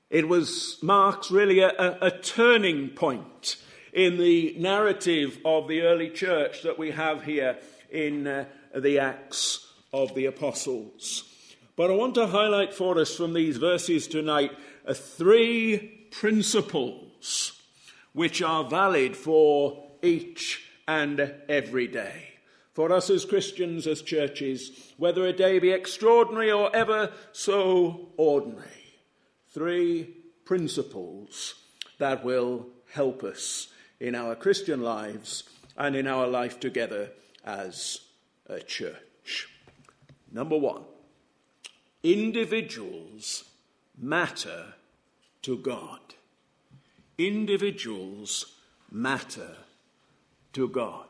It 0.09 0.27
was 0.27 0.79
marks 0.81 1.29
really 1.29 1.59
a, 1.59 1.69
a, 1.69 2.07
a 2.07 2.11
turning 2.11 2.89
point 2.89 3.57
in 3.93 4.17
the 4.17 4.55
narrative 4.57 5.37
of 5.45 5.67
the 5.67 5.81
early 5.81 6.09
church 6.09 6.63
that 6.63 6.79
we 6.79 6.89
have 6.89 7.23
here 7.23 7.59
in 7.91 8.25
uh, 8.25 8.45
the 8.75 8.97
Acts 8.97 9.67
of 9.93 10.15
the 10.15 10.25
Apostles. 10.25 11.25
But 11.75 11.91
I 11.91 11.93
want 11.93 12.15
to 12.15 12.25
highlight 12.25 12.73
for 12.73 12.97
us 12.99 13.15
from 13.15 13.33
these 13.33 13.57
verses 13.57 14.07
tonight 14.07 14.51
uh, 14.87 14.95
three 14.95 16.07
principles 16.09 17.53
which 18.13 18.41
are 18.41 18.63
valid 18.63 19.15
for 19.15 19.91
each 20.01 20.68
and 20.89 21.35
every 21.47 21.85
day. 21.85 22.29
For 22.73 22.91
us 22.91 23.11
as 23.11 23.23
Christians, 23.23 23.85
as 23.85 24.01
churches, 24.01 24.71
whether 24.97 25.23
a 25.23 25.31
day 25.31 25.59
be 25.59 25.69
extraordinary 25.69 26.51
or 26.51 26.75
ever 26.75 27.11
so 27.31 28.09
ordinary 28.17 28.97
three 29.49 30.09
principles 30.45 31.53
that 31.99 32.25
will 32.25 32.65
help 32.91 33.23
us 33.23 33.67
in 33.99 34.15
our 34.15 34.33
Christian 34.33 34.81
lives 34.81 35.43
and 35.77 35.95
in 35.95 36.07
our 36.07 36.25
life 36.25 36.59
together 36.59 37.11
as 37.45 37.99
a 38.47 38.59
church. 38.59 39.47
Number 40.31 40.57
one, 40.57 40.85
individuals 42.01 43.43
matter 43.95 44.73
to 45.43 45.55
God. 45.55 45.99
Individuals 47.19 48.55
matter 48.91 49.55
to 50.53 50.67
God. 50.67 51.05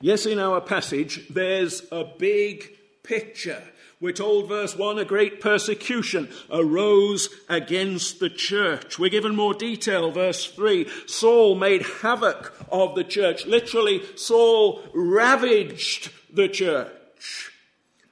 Yes, 0.00 0.26
in 0.26 0.38
our 0.38 0.60
passage, 0.60 1.26
there's 1.28 1.82
a 1.90 2.04
big 2.04 2.70
picture 3.02 3.62
we're 4.04 4.12
told, 4.12 4.48
verse 4.48 4.76
1, 4.76 4.98
a 4.98 5.04
great 5.06 5.40
persecution 5.40 6.28
arose 6.50 7.30
against 7.48 8.20
the 8.20 8.28
church. 8.28 8.98
We're 8.98 9.08
given 9.08 9.34
more 9.34 9.54
detail, 9.54 10.10
verse 10.10 10.44
3. 10.44 10.86
Saul 11.06 11.54
made 11.54 11.86
havoc 12.02 12.52
of 12.70 12.96
the 12.96 13.04
church. 13.04 13.46
Literally, 13.46 14.02
Saul 14.16 14.82
ravaged 14.92 16.10
the 16.30 16.48
church. 16.48 17.50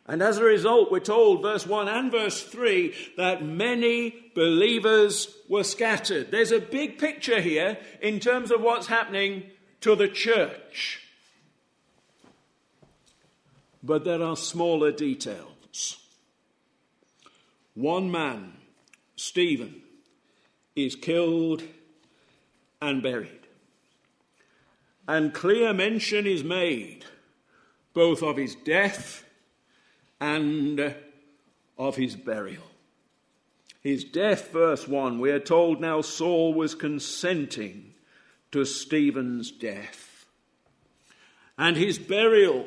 And 0.06 0.22
as 0.22 0.38
a 0.38 0.44
result, 0.44 0.90
we're 0.90 1.00
told, 1.00 1.42
verse 1.42 1.66
1 1.66 1.88
and 1.88 2.10
verse 2.10 2.42
3, 2.42 2.94
that 3.18 3.44
many 3.44 4.14
believers 4.34 5.28
were 5.46 5.62
scattered. 5.62 6.30
There's 6.30 6.52
a 6.52 6.60
big 6.60 6.96
picture 6.96 7.42
here 7.42 7.76
in 8.00 8.18
terms 8.18 8.50
of 8.50 8.62
what's 8.62 8.86
happening 8.86 9.42
to 9.82 9.94
the 9.94 10.08
church. 10.08 11.02
but 13.82 14.04
there 14.04 14.22
are 14.22 14.36
smaller 14.36 14.92
details. 14.92 15.98
One 17.74 18.10
man, 18.10 18.52
Stephen, 19.16 19.82
is 20.76 20.94
killed 20.94 21.62
and 22.80 23.02
buried. 23.02 23.40
And 25.08 25.34
clear 25.34 25.72
mention 25.72 26.26
is 26.26 26.44
made 26.44 27.04
both 27.92 28.22
of 28.22 28.36
his 28.36 28.54
death 28.54 29.24
and 30.20 30.94
of 31.76 31.96
his 31.96 32.14
burial. 32.14 32.62
His 33.80 34.04
death, 34.04 34.52
verse 34.52 34.86
1, 34.86 35.18
we 35.18 35.30
are 35.30 35.40
told 35.40 35.80
now 35.80 36.02
Saul 36.02 36.54
was 36.54 36.76
consenting 36.76 37.91
to 38.52 38.64
Stephen's 38.64 39.50
death. 39.50 40.26
And 41.58 41.76
his 41.76 41.98
burial, 41.98 42.66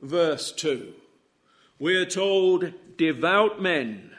verse 0.00 0.52
2, 0.52 0.92
we 1.78 1.96
are 1.96 2.06
told 2.06 2.72
devout 2.96 3.60
men 3.60 4.12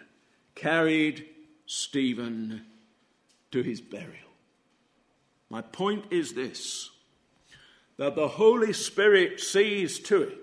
carried 0.56 1.26
Stephen 1.66 2.64
to 3.52 3.62
his 3.62 3.82
burial. 3.82 4.12
My 5.50 5.62
point 5.62 6.06
is 6.12 6.34
this 6.34 6.90
that 7.98 8.16
the 8.16 8.28
Holy 8.28 8.74
Spirit 8.74 9.40
sees 9.40 10.00
to 10.00 10.24
it 10.24 10.38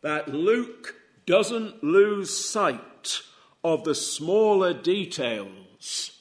that 0.00 0.28
Luke 0.28 0.94
doesn't 1.26 1.84
lose 1.84 2.36
sight 2.36 3.20
of 3.62 3.84
the 3.84 3.94
smaller 3.94 4.72
details 4.72 6.12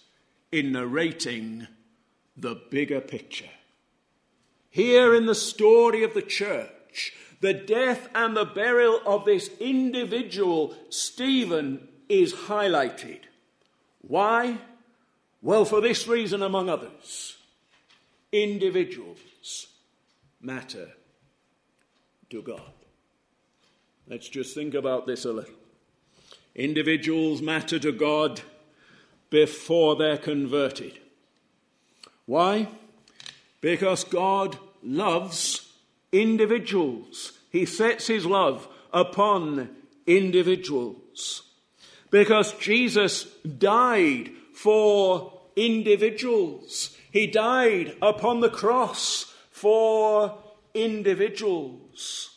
in 0.51 0.73
narrating 0.73 1.67
the 2.35 2.55
bigger 2.69 3.01
picture. 3.01 3.49
Here 4.69 5.15
in 5.15 5.25
the 5.25 5.35
story 5.35 6.03
of 6.03 6.13
the 6.13 6.21
church, 6.21 7.13
the 7.41 7.53
death 7.53 8.09
and 8.13 8.35
the 8.35 8.45
burial 8.45 8.99
of 9.05 9.25
this 9.25 9.49
individual, 9.59 10.75
Stephen, 10.89 11.87
is 12.07 12.33
highlighted. 12.33 13.19
Why? 14.01 14.57
Well, 15.41 15.65
for 15.65 15.81
this 15.81 16.07
reason, 16.07 16.41
among 16.41 16.69
others. 16.69 17.37
Individuals 18.31 19.67
matter 20.41 20.89
to 22.29 22.41
God. 22.41 22.73
Let's 24.07 24.27
just 24.27 24.55
think 24.55 24.73
about 24.73 25.07
this 25.07 25.25
a 25.25 25.31
little. 25.31 25.53
Individuals 26.55 27.41
matter 27.41 27.79
to 27.79 27.91
God 27.91 28.41
before 29.29 29.95
they're 29.95 30.17
converted. 30.17 30.99
Why? 32.29 32.67
Because 33.59 34.03
God 34.03 34.55
loves 34.83 35.67
individuals. 36.11 37.31
He 37.49 37.65
sets 37.65 38.05
his 38.05 38.23
love 38.23 38.67
upon 38.93 39.71
individuals. 40.05 41.41
Because 42.11 42.53
Jesus 42.59 43.23
died 43.57 44.29
for 44.53 45.41
individuals. 45.55 46.95
He 47.11 47.25
died 47.25 47.95
upon 47.99 48.41
the 48.41 48.51
cross 48.51 49.33
for 49.49 50.37
individuals. 50.75 52.29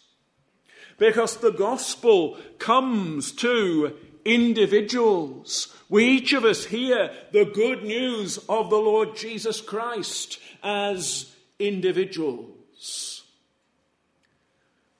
Because 0.97 1.37
the 1.37 1.53
gospel 1.53 2.39
comes 2.59 3.31
to 3.33 3.95
individuals. 4.25 5.75
We 5.89 6.05
each 6.05 6.33
of 6.33 6.45
us 6.45 6.65
hear 6.65 7.11
the 7.33 7.45
good 7.45 7.85
news 7.85 8.39
of 8.49 8.71
the 8.71 8.77
Lord 8.77 9.17
Jesus 9.17 9.61
Christ 9.61 10.39
as 10.63 11.35
individuals. 11.59 13.25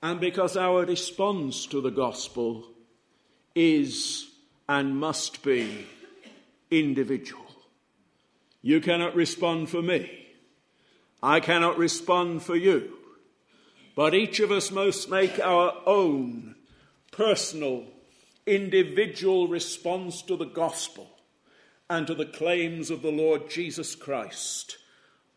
And 0.01 0.19
because 0.19 0.57
our 0.57 0.85
response 0.85 1.65
to 1.67 1.79
the 1.79 1.91
gospel 1.91 2.65
is 3.55 4.29
and 4.67 4.97
must 4.97 5.43
be 5.43 5.87
individual. 6.71 7.45
You 8.61 8.81
cannot 8.81 9.15
respond 9.15 9.69
for 9.69 9.81
me. 9.81 10.27
I 11.21 11.39
cannot 11.39 11.77
respond 11.77 12.43
for 12.43 12.55
you. 12.55 12.97
But 13.95 14.13
each 14.13 14.39
of 14.39 14.51
us 14.51 14.71
must 14.71 15.09
make 15.09 15.39
our 15.39 15.73
own 15.85 16.55
personal, 17.11 17.85
individual 18.45 19.47
response 19.47 20.21
to 20.23 20.35
the 20.35 20.45
gospel 20.45 21.09
and 21.89 22.07
to 22.07 22.15
the 22.15 22.25
claims 22.25 22.89
of 22.89 23.01
the 23.01 23.11
Lord 23.11 23.49
Jesus 23.49 23.95
Christ 23.95 24.77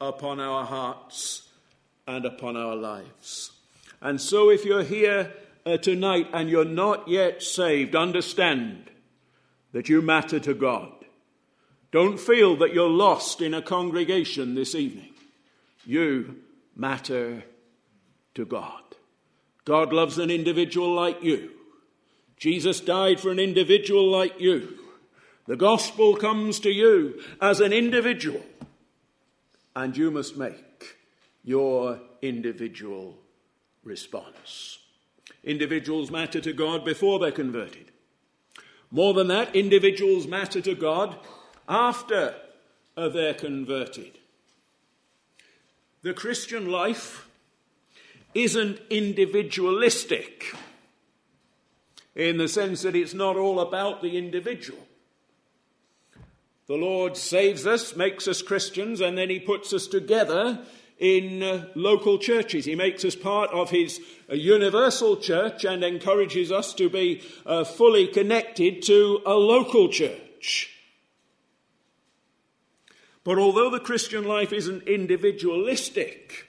upon 0.01 0.41
our 0.41 0.65
hearts 0.65 1.49
and 2.07 2.25
upon 2.25 2.57
our 2.57 2.77
lives. 2.77 3.53
And 4.01 4.21
so, 4.21 4.51
if 4.51 4.65
you're 4.65 4.85
here 4.85 5.33
uh, 5.65 5.79
tonight 5.79 6.29
and 6.33 6.49
you're 6.49 6.65
not 6.65 7.09
yet 7.09 7.43
saved, 7.43 7.97
understand 7.97 8.91
that 9.73 9.89
you 9.89 10.01
matter 10.01 10.39
to 10.41 10.55
God. 10.55 10.93
Don't 11.93 12.21
feel 12.21 12.57
that 12.57 12.75
you're 12.75 12.89
lost 12.89 13.41
in 13.41 13.55
a 13.55 13.63
congregation 13.63 14.55
this 14.55 14.75
evening. 14.75 15.15
You 15.85 16.37
matter 16.75 17.45
to 18.35 18.45
God. 18.45 18.83
God 19.65 19.93
loves 19.93 20.19
an 20.19 20.31
individual 20.31 20.95
like 20.95 21.23
you. 21.23 21.56
Jesus 22.37 22.81
died 22.81 23.21
for 23.21 23.31
an 23.31 23.39
individual 23.39 24.11
like 24.11 24.41
you. 24.41 24.79
The 25.47 25.57
gospel 25.57 26.17
comes 26.17 26.61
to 26.61 26.71
you 26.71 27.23
as 27.41 27.61
an 27.61 27.73
individual, 27.73 28.45
and 29.75 29.97
you 29.97 30.11
must 30.11 30.37
make 30.37 30.97
your 31.45 32.01
individual 32.21 33.17
response. 33.85 34.79
Individuals 35.45 36.11
matter 36.11 36.41
to 36.41 36.53
God 36.53 36.85
before 36.85 37.19
they're 37.21 37.31
converted. 37.31 37.93
More 38.91 39.15
than 39.15 39.29
that, 39.29 39.55
individuals 39.55 40.27
matter 40.27 40.61
to 40.61 40.75
God 40.75 41.17
after 41.69 42.35
they're 42.97 43.35
converted. 43.35 44.19
The 46.03 46.15
Christian 46.15 46.71
life 46.71 47.29
isn't 48.35 48.81
individualistic 48.91 50.55
in 52.17 52.39
the 52.39 52.49
sense 52.49 52.83
that 52.83 52.97
it's 52.97 53.15
not 53.15 53.37
all 53.37 53.61
about 53.61 54.03
the 54.03 54.17
individual. 54.17 54.81
The 56.67 56.75
Lord 56.75 57.17
saves 57.17 57.67
us, 57.67 57.95
makes 57.95 58.27
us 58.27 58.43
Christians, 58.43 59.01
and 59.01 59.17
then 59.17 59.31
He 59.31 59.39
puts 59.39 59.73
us 59.73 59.87
together 59.87 60.59
in 60.99 61.43
uh, 61.43 61.67
local 61.75 62.19
churches. 62.19 62.65
He 62.65 62.75
makes 62.75 63.05
us 63.05 63.15
part 63.15 63.51
of 63.51 63.71
His 63.71 64.01
uh, 64.31 64.35
universal 64.35 65.19
church 65.19 65.65
and 65.65 65.85
encourages 65.85 66.51
us 66.51 66.73
to 66.75 66.89
be 66.89 67.23
uh, 67.45 67.65
fully 67.65 68.09
connected 68.09 68.83
to 68.83 69.21
a 69.27 69.35
local 69.35 69.91
church. 69.91 70.73
But 73.23 73.39
although 73.39 73.71
the 73.71 73.81
Christian 73.81 74.25
life 74.25 74.53
isn't 74.53 74.85
individualistic, 74.85 76.47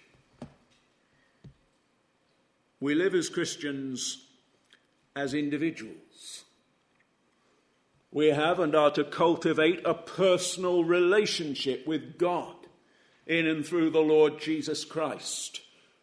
we 2.80 2.95
live 2.95 3.13
as 3.13 3.30
Christians 3.30 4.26
as 5.18 5.34
individuals. 5.34 6.43
We 8.11 8.28
have 8.28 8.59
and 8.59 8.76
are 8.76 8.91
to 8.91 9.03
cultivate 9.03 9.82
a 9.84 9.95
personal 9.95 10.84
relationship 10.84 11.88
with 11.88 12.18
God 12.18 12.55
in 13.26 13.47
and 13.47 13.65
through 13.65 13.89
the 13.89 13.99
Lord 13.99 14.39
Jesus 14.39 14.86
Christ 14.86 15.61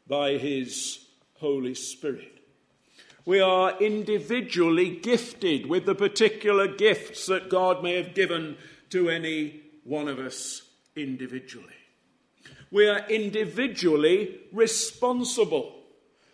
by 0.09 0.33
His 0.33 1.07
Holy 1.35 1.75
Spirit. 1.75 2.41
We 3.25 3.41
are 3.41 3.81
individually 3.81 4.97
gifted 4.97 5.67
with 5.67 5.87
the 5.87 5.95
particular 5.95 6.67
gifts 6.69 7.27
that 7.27 7.49
God 7.49 7.83
may 7.83 7.95
have 7.95 8.15
given 8.15 8.57
to 8.91 9.09
any 9.09 9.63
one 9.85 10.09
of 10.09 10.19
us 10.19 10.63
individually. 10.97 11.69
We 12.71 12.89
are 12.89 13.09
individually 13.09 14.41
responsible 14.53 15.73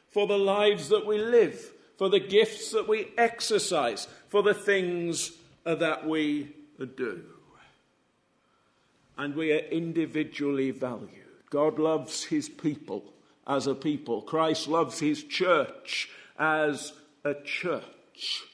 for 0.08 0.26
the 0.26 0.38
lives 0.38 0.88
that 0.88 1.06
we 1.06 1.18
live, 1.18 1.72
for 2.00 2.08
the 2.08 2.18
gifts 2.18 2.70
that 2.70 2.88
we 2.88 3.12
exercise, 3.18 4.08
for 4.30 4.42
the 4.42 4.54
things 4.54 5.32
that 5.64 6.08
we 6.08 6.50
do. 6.96 7.22
And 9.18 9.34
we 9.34 9.52
are 9.52 9.58
individually 9.58 10.70
valued. 10.70 11.10
God 11.50 11.78
loves 11.78 12.24
his 12.24 12.48
people 12.48 13.12
as 13.46 13.66
a 13.66 13.74
people, 13.74 14.22
Christ 14.22 14.66
loves 14.66 14.98
his 14.98 15.22
church 15.24 16.08
as 16.38 16.94
a 17.22 17.34
church. 17.34 18.44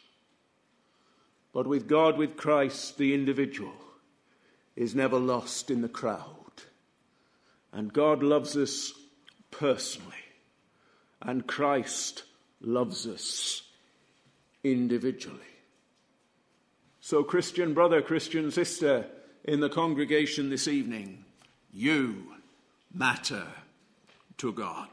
But 1.53 1.69
with 1.69 1.87
God, 1.87 2.19
with 2.19 2.37
Christ, 2.37 2.99
the 2.99 3.15
individual 3.15 3.77
is 4.75 4.97
never 4.97 5.21
lost 5.21 5.71
in 5.71 5.83
the 5.83 5.89
crowd. 5.89 6.65
And 7.73 7.93
God 7.93 8.25
loves 8.25 8.57
us 8.57 8.93
personally. 9.53 10.17
And 11.23 11.47
Christ 11.47 12.25
loves 12.61 13.07
us 13.07 13.63
individually. 14.65 15.41
So, 17.01 17.23
Christian 17.23 17.75
brother, 17.75 18.03
Christian 18.03 18.51
sister 18.51 19.07
in 19.45 19.61
the 19.61 19.69
congregation 19.69 20.51
this 20.51 20.67
evening, 20.67 21.25
you 21.73 22.33
matter 22.93 23.47
to 24.39 24.53
God. 24.53 24.89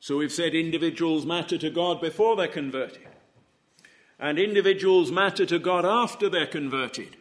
So 0.00 0.18
we've 0.18 0.32
said 0.32 0.54
individuals 0.54 1.26
matter 1.26 1.58
to 1.58 1.70
God 1.70 2.00
before 2.00 2.36
they're 2.36 2.46
converted, 2.46 3.08
and 4.20 4.38
individuals 4.38 5.10
matter 5.10 5.44
to 5.46 5.58
God 5.58 5.84
after 5.84 6.28
they're 6.28 6.46
converted. 6.46 7.16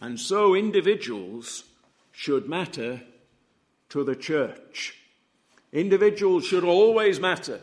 And 0.00 0.18
so 0.18 0.54
individuals 0.54 1.64
should 2.12 2.48
matter 2.48 3.02
to 3.90 4.04
the 4.04 4.16
church. 4.16 4.96
Individuals 5.72 6.44
should 6.44 6.64
always 6.64 7.20
matter 7.20 7.60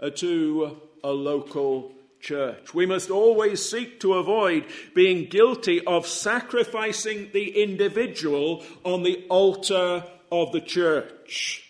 uh, 0.00 0.10
to 0.10 0.80
a 1.02 1.10
local 1.10 1.92
church. 2.20 2.74
We 2.74 2.86
must 2.86 3.10
always 3.10 3.68
seek 3.68 4.00
to 4.00 4.14
avoid 4.14 4.64
being 4.94 5.28
guilty 5.28 5.84
of 5.86 6.06
sacrificing 6.06 7.30
the 7.32 7.62
individual 7.62 8.64
on 8.82 9.02
the 9.02 9.24
altar 9.28 10.04
of 10.32 10.52
the 10.52 10.60
church. 10.60 11.64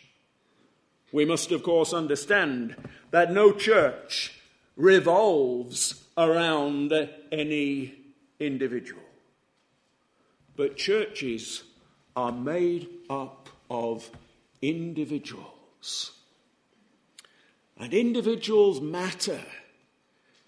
We 1.12 1.24
must, 1.24 1.52
of 1.52 1.62
course, 1.62 1.92
understand 1.92 2.76
that 3.10 3.32
no 3.32 3.52
church 3.52 4.40
revolves 4.76 6.04
around 6.16 6.92
any 7.30 7.94
individual. 8.38 9.02
But 10.56 10.76
churches 10.76 11.64
are 12.16 12.32
made 12.32 12.88
up 13.10 13.48
of 13.68 14.08
individuals. 14.62 15.53
And 17.78 17.92
individuals 17.92 18.80
matter 18.80 19.40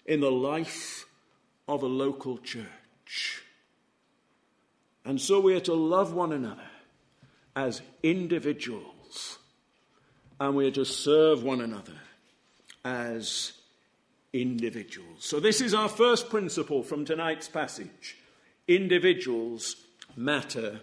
in 0.05 0.21
the 0.21 0.31
life 0.31 1.05
of 1.67 1.83
a 1.83 1.87
local 1.87 2.37
church. 2.37 3.41
And 5.03 5.19
so 5.19 5.39
we 5.39 5.55
are 5.55 5.61
to 5.61 5.73
love 5.73 6.13
one 6.13 6.31
another 6.31 6.69
as 7.55 7.81
individuals 8.03 9.37
and 10.39 10.55
we 10.55 10.67
are 10.67 10.71
to 10.71 10.85
serve 10.85 11.43
one 11.43 11.61
another 11.61 11.99
as 12.85 13.53
individuals. 14.33 15.25
So, 15.25 15.39
this 15.39 15.61
is 15.61 15.73
our 15.73 15.89
first 15.89 16.29
principle 16.29 16.83
from 16.83 17.05
tonight's 17.05 17.47
passage 17.47 18.17
individuals 18.67 19.77
matter 20.15 20.81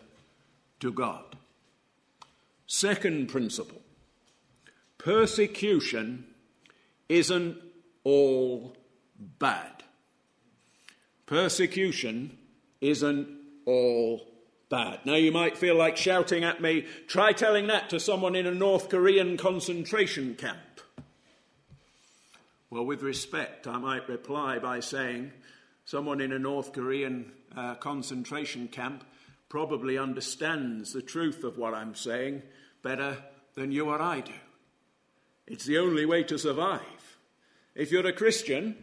to 0.80 0.90
God. 0.90 1.36
Second 2.66 3.28
principle 3.28 3.82
persecution 5.04 6.24
isn't 7.10 7.58
all 8.04 8.74
bad. 9.38 9.82
Persecution 11.26 12.38
isn't 12.80 13.28
all 13.66 14.26
bad. 14.70 15.00
Now, 15.04 15.16
you 15.16 15.30
might 15.30 15.58
feel 15.58 15.76
like 15.76 15.98
shouting 15.98 16.42
at 16.42 16.62
me, 16.62 16.86
try 17.06 17.32
telling 17.32 17.66
that 17.66 17.90
to 17.90 18.00
someone 18.00 18.34
in 18.34 18.46
a 18.46 18.54
North 18.54 18.88
Korean 18.88 19.36
concentration 19.36 20.36
camp. 20.36 20.80
Well, 22.70 22.86
with 22.86 23.02
respect, 23.02 23.66
I 23.66 23.76
might 23.76 24.08
reply 24.08 24.58
by 24.58 24.80
saying 24.80 25.32
someone 25.84 26.22
in 26.22 26.32
a 26.32 26.38
North 26.38 26.72
Korean 26.72 27.30
uh, 27.54 27.74
concentration 27.74 28.68
camp 28.68 29.04
probably 29.50 29.98
understands 29.98 30.94
the 30.94 31.02
truth 31.02 31.44
of 31.44 31.58
what 31.58 31.74
I'm 31.74 31.94
saying 31.94 32.42
better 32.82 33.18
than 33.54 33.70
you 33.70 33.90
or 33.90 34.00
I 34.00 34.20
do. 34.20 34.32
It's 35.46 35.64
the 35.64 35.78
only 35.78 36.06
way 36.06 36.22
to 36.24 36.38
survive. 36.38 37.18
If 37.74 37.90
you're 37.90 38.06
a 38.06 38.12
Christian 38.12 38.76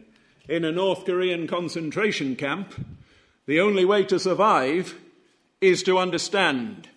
in 0.48 0.64
a 0.64 0.72
North 0.72 1.04
Korean 1.04 1.46
concentration 1.46 2.36
camp, 2.36 2.74
the 3.46 3.60
only 3.60 3.84
way 3.84 4.04
to 4.04 4.18
survive 4.18 4.94
is 5.60 5.82
to 5.84 5.98
understand 5.98 6.88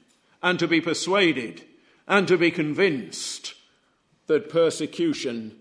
and 0.44 0.60
to 0.60 0.68
be 0.68 0.82
persuaded 0.82 1.64
and 2.08 2.28
to 2.28 2.38
be 2.38 2.52
convinced 2.52 3.54
that 4.28 4.50
persecution 4.50 5.56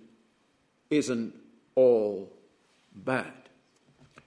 isn't 0.91 1.35
all 1.75 2.33
bad. 2.95 3.44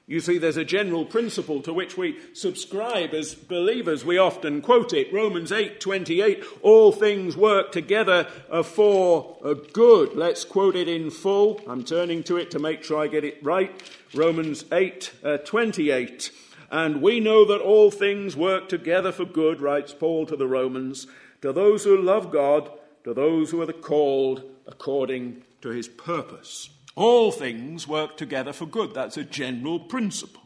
You 0.09 0.21
see, 0.21 0.37
there's 0.37 0.55
a 0.55 0.63
general 0.63 1.03
principle 1.03 1.61
to 1.63 1.73
which 1.73 1.97
we 1.97 2.17
subscribe 2.33 3.13
as 3.13 3.35
believers. 3.35 4.05
We 4.05 4.17
often 4.17 4.61
quote 4.61 4.93
it. 4.93 5.11
Romans 5.11 5.51
8 5.51 5.81
28. 5.81 6.45
All 6.61 6.93
things 6.93 7.35
work 7.35 7.73
together 7.73 8.23
for 8.63 9.37
a 9.43 9.53
good. 9.53 10.15
Let's 10.15 10.45
quote 10.45 10.77
it 10.77 10.87
in 10.87 11.11
full. 11.11 11.59
I'm 11.67 11.83
turning 11.83 12.23
to 12.23 12.37
it 12.37 12.51
to 12.51 12.59
make 12.59 12.85
sure 12.85 13.03
I 13.03 13.07
get 13.07 13.25
it 13.25 13.43
right. 13.43 13.69
Romans 14.13 14.63
8 14.71 15.11
uh, 15.25 15.37
28. 15.39 16.31
And 16.71 17.01
we 17.01 17.19
know 17.19 17.43
that 17.43 17.59
all 17.59 17.91
things 17.91 18.37
work 18.37 18.69
together 18.69 19.11
for 19.11 19.25
good, 19.25 19.59
writes 19.59 19.93
Paul 19.93 20.25
to 20.27 20.37
the 20.37 20.47
Romans, 20.47 21.07
to 21.41 21.51
those 21.51 21.83
who 21.83 22.01
love 22.01 22.31
God, 22.31 22.71
to 23.03 23.13
those 23.13 23.51
who 23.51 23.61
are 23.61 23.73
called 23.73 24.43
according 24.65 25.43
to 25.61 25.69
his 25.69 25.89
purpose. 25.89 26.69
All 26.97 27.31
things 27.31 27.87
work 27.87 28.17
together 28.17 28.53
for 28.53 28.65
good. 28.65 28.95
That's 28.95 29.17
a 29.17 29.23
general 29.23 29.79
principle. 29.79 30.41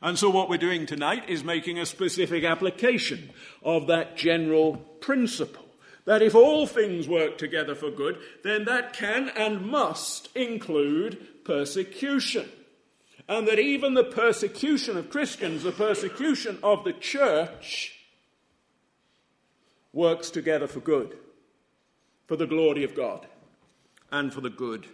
And 0.00 0.18
so, 0.18 0.30
what 0.30 0.48
we're 0.48 0.56
doing 0.56 0.86
tonight 0.86 1.28
is 1.28 1.44
making 1.44 1.78
a 1.78 1.84
specific 1.84 2.42
application 2.42 3.28
of 3.62 3.86
that 3.88 4.16
general 4.16 4.78
principle. 5.00 5.66
That 6.06 6.22
if 6.22 6.34
all 6.34 6.66
things 6.66 7.06
work 7.06 7.36
together 7.36 7.74
for 7.74 7.90
good, 7.90 8.18
then 8.42 8.64
that 8.64 8.94
can 8.94 9.28
and 9.36 9.66
must 9.66 10.34
include 10.34 11.44
persecution 11.44 12.48
and 13.28 13.46
that 13.46 13.58
even 13.58 13.92
the 13.92 14.04
persecution 14.04 14.96
of 14.96 15.10
Christians, 15.10 15.64
the 15.64 15.72
persecution 15.72 16.58
of 16.62 16.84
the 16.84 16.94
church, 16.94 17.92
works 19.92 20.30
together 20.30 20.66
for 20.66 20.80
good, 20.80 21.16
for 22.26 22.36
the 22.36 22.46
glory 22.46 22.84
of 22.84 22.94
God, 22.94 23.26
and 24.10 24.32
for 24.32 24.40
the 24.40 24.50
good 24.50 24.86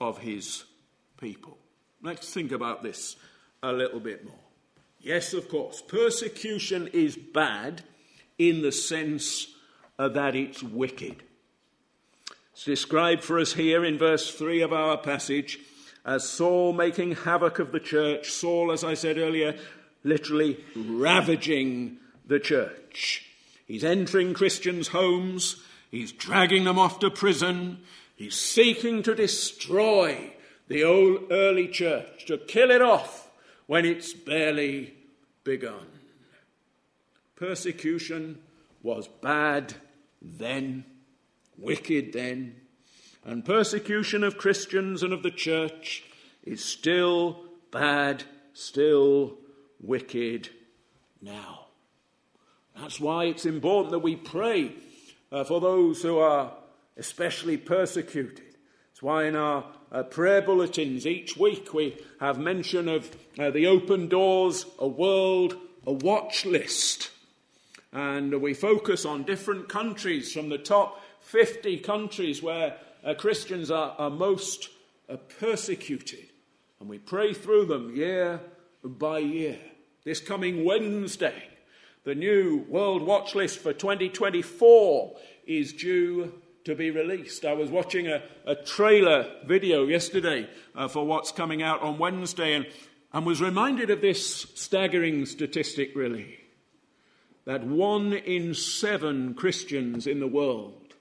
of 0.00 0.18
His 0.18 0.64
people. 1.20 1.58
Let's 2.02 2.32
think 2.32 2.52
about 2.52 2.82
this 2.82 3.16
a 3.62 3.72
little 3.72 4.00
bit 4.00 4.24
more. 4.24 4.34
Yes, 5.00 5.32
of 5.32 5.48
course, 5.48 5.82
persecution 5.82 6.88
is 6.92 7.16
bad 7.16 7.82
in 8.38 8.62
the 8.62 8.72
sense 8.72 9.48
uh, 9.98 10.08
that 10.08 10.34
it's 10.34 10.62
wicked. 10.62 11.22
It's 12.52 12.64
described 12.64 13.22
for 13.22 13.38
us 13.38 13.54
here 13.54 13.84
in 13.84 13.98
verse 13.98 14.34
3 14.34 14.62
of 14.62 14.72
our 14.72 14.98
passage 14.98 15.58
as 16.04 16.28
Saul 16.28 16.72
making 16.72 17.12
havoc 17.12 17.58
of 17.58 17.72
the 17.72 17.80
church. 17.80 18.30
Saul, 18.30 18.72
as 18.72 18.84
I 18.84 18.94
said 18.94 19.18
earlier, 19.18 19.58
literally 20.02 20.62
ravaging 20.74 21.98
the 22.26 22.40
church. 22.40 23.26
He's 23.66 23.84
entering 23.84 24.34
Christians' 24.34 24.88
homes, 24.88 25.56
he's 25.90 26.12
dragging 26.12 26.64
them 26.64 26.78
off 26.78 26.98
to 27.00 27.10
prison, 27.10 27.78
he's 28.20 28.38
seeking 28.38 29.02
to 29.02 29.14
destroy 29.14 30.30
the 30.68 30.84
old 30.84 31.32
early 31.32 31.66
church, 31.66 32.26
to 32.26 32.36
kill 32.36 32.70
it 32.70 32.82
off 32.82 33.30
when 33.66 33.86
it's 33.86 34.12
barely 34.12 34.92
begun. 35.42 35.86
Persecution 37.34 38.38
was 38.82 39.08
bad 39.08 39.72
then, 40.20 40.84
wicked 41.56 42.12
then, 42.12 42.56
and 43.24 43.42
persecution 43.42 44.22
of 44.22 44.36
Christians 44.36 45.02
and 45.02 45.14
of 45.14 45.22
the 45.22 45.30
church 45.30 46.04
is 46.44 46.62
still 46.62 47.42
bad, 47.70 48.24
still 48.52 49.38
wicked 49.80 50.50
now. 51.22 51.68
That's 52.76 53.00
why 53.00 53.24
it's 53.24 53.46
important 53.46 53.92
that 53.92 54.00
we 54.00 54.16
pray 54.16 54.72
uh, 55.32 55.44
for 55.44 55.58
those 55.62 56.02
who 56.02 56.18
are 56.18 56.52
especially 57.00 57.56
persecuted. 57.56 58.44
That's 58.90 59.02
why 59.02 59.24
in 59.24 59.34
our 59.34 59.64
uh, 59.90 60.02
prayer 60.02 60.42
bulletins 60.42 61.06
each 61.06 61.34
week 61.34 61.72
we 61.72 61.96
have 62.20 62.38
mention 62.38 62.88
of 62.88 63.10
uh, 63.38 63.50
the 63.50 63.66
open 63.66 64.06
doors, 64.08 64.66
a 64.78 64.86
world, 64.86 65.56
a 65.86 65.92
watch 65.92 66.44
list. 66.44 67.10
And 67.90 68.42
we 68.42 68.52
focus 68.52 69.06
on 69.06 69.22
different 69.22 69.70
countries 69.70 70.30
from 70.32 70.50
the 70.50 70.58
top 70.58 71.02
50 71.22 71.78
countries 71.78 72.42
where 72.42 72.76
uh, 73.02 73.14
Christians 73.14 73.70
are, 73.70 73.94
are 73.98 74.10
most 74.10 74.68
uh, 75.08 75.16
persecuted. 75.40 76.28
And 76.80 76.88
we 76.88 76.98
pray 76.98 77.32
through 77.32 77.64
them 77.64 77.96
year 77.96 78.40
by 78.84 79.20
year. 79.20 79.58
This 80.04 80.20
coming 80.20 80.66
Wednesday, 80.66 81.44
the 82.04 82.14
new 82.14 82.66
World 82.68 83.02
Watch 83.02 83.34
List 83.34 83.58
for 83.58 83.72
2024 83.72 85.16
is 85.46 85.72
due 85.72 86.34
to 86.64 86.74
be 86.74 86.90
released. 86.90 87.44
I 87.44 87.52
was 87.52 87.70
watching 87.70 88.06
a, 88.06 88.22
a 88.46 88.54
trailer 88.54 89.30
video 89.46 89.86
yesterday 89.86 90.48
uh, 90.74 90.88
for 90.88 91.06
what's 91.06 91.32
coming 91.32 91.62
out 91.62 91.82
on 91.82 91.98
Wednesday 91.98 92.54
and, 92.54 92.66
and 93.12 93.26
was 93.26 93.40
reminded 93.40 93.90
of 93.90 94.00
this 94.00 94.42
staggering 94.54 95.26
statistic, 95.26 95.94
really 95.94 96.40
that 97.44 97.64
one 97.64 98.12
in 98.12 98.54
seven 98.54 99.34
Christians 99.34 100.06
in 100.06 100.20
the 100.20 100.28
world 100.28 100.94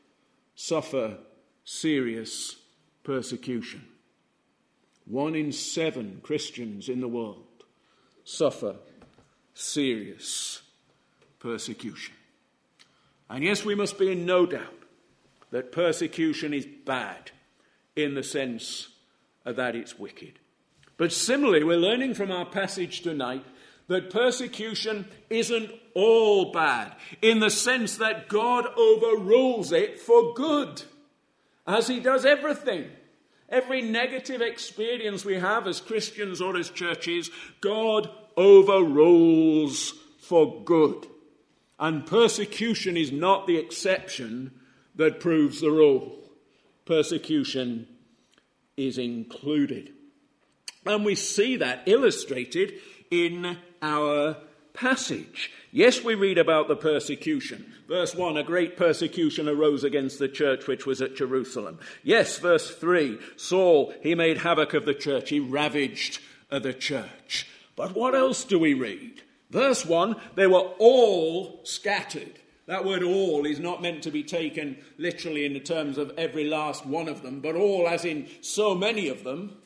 suffer 0.56 1.18
serious 1.64 2.56
persecution. 3.04 3.86
One 5.06 5.36
in 5.36 5.52
seven 5.52 6.22
Christians 6.24 6.90
in 6.90 7.02
the 7.02 7.08
world 7.08 7.46
suffer 8.24 8.78
serious 9.54 10.62
persecution. 11.40 12.16
And 13.30 13.44
yes, 13.44 13.64
we 13.64 13.76
must 13.76 14.00
be 14.00 14.12
in 14.12 14.26
no 14.26 14.46
doubt 14.46 14.79
that 15.52 15.72
persecution 15.72 16.54
is 16.54 16.66
bad 16.66 17.32
in 17.96 18.16
the 18.16 18.24
sense 18.24 18.90
that 19.46 19.76
it's 19.76 19.98
wicked. 19.98 20.40
But 20.98 21.12
similarly, 21.12 21.64
we're 21.64 21.78
learning 21.78 22.14
from 22.14 22.32
our 22.32 22.46
passage 22.46 23.02
tonight 23.02 23.46
that 23.88 24.12
persecution 24.12 25.06
isn't 25.30 25.72
all 25.96 26.52
bad 26.52 26.96
in 27.22 27.40
the 27.40 27.50
sense 27.50 27.98
that 27.98 28.30
God 28.30 28.66
overrules 28.78 29.72
it 29.72 30.00
for 30.00 30.34
good, 30.34 30.84
as 31.66 31.88
He 31.88 32.00
does 32.00 32.26
everything. 32.26 32.86
Every 33.50 33.82
negative 33.82 34.42
experience 34.42 35.26
we 35.26 35.36
have 35.36 35.66
as 35.66 35.82
Christians 35.82 36.40
or 36.40 36.56
as 36.56 36.70
churches, 36.70 37.32
God 37.62 38.08
overrules 38.38 39.96
for 40.20 40.64
good. 40.64 41.08
And 41.80 42.06
persecution 42.06 42.96
is 42.96 43.12
not 43.12 43.48
the 43.48 43.58
exception 43.58 44.52
that 45.00 45.22
proves 45.22 45.62
the 45.62 45.72
rule. 45.72 46.14
Persecution 46.86 47.88
is 48.76 48.98
included. 48.98 49.94
And 50.86 51.06
we 51.06 51.16
see 51.16 51.56
that 51.56 51.84
illustrated 51.86 52.74
in 53.10 53.58
our 53.82 54.36
passage. 54.74 55.52
Yes, 55.72 56.04
we 56.04 56.16
read 56.16 56.38
about 56.38 56.68
the 56.68 56.76
persecution. 56.76 57.74
Verse 57.88 58.14
1 58.14 58.36
A 58.36 58.44
great 58.44 58.76
persecution 58.76 59.48
arose 59.48 59.86
against 59.86 60.20
the 60.20 60.28
church 60.28 60.68
which 60.68 60.86
was 60.86 61.02
at 61.02 61.16
Jerusalem. 61.16 61.80
Yes, 62.04 62.38
verse 62.38 62.70
3 62.70 63.20
Saul, 63.38 63.94
he 64.02 64.16
made 64.16 64.40
havoc 64.40 64.74
of 64.74 64.86
the 64.86 64.94
church, 64.94 65.30
he 65.30 65.40
ravaged 65.40 66.20
the 66.50 66.74
church. 66.74 67.48
But 67.78 67.96
what 67.96 68.16
else 68.16 68.44
do 68.44 68.60
we 68.60 68.74
read? 68.74 69.22
Verse 69.50 69.86
1 69.86 70.18
They 70.36 70.48
were 70.48 70.72
all 70.78 71.62
scattered. 71.64 72.40
That 72.70 72.86
word 72.86 73.02
all 73.02 73.48
is 73.48 73.60
not 73.60 73.82
meant 73.82 74.04
to 74.04 74.12
be 74.12 74.22
taken 74.22 74.78
literally 75.00 75.44
in 75.44 75.54
the 75.54 75.60
terms 75.60 75.98
of 75.98 76.14
every 76.20 76.44
last 76.44 76.86
one 76.86 77.08
of 77.08 77.24
them, 77.24 77.40
but 77.40 77.56
all 77.56 77.88
as 77.88 78.06
in 78.06 78.28
so 78.42 78.76
many 78.76 79.08
of 79.08 79.24
them 79.24 79.58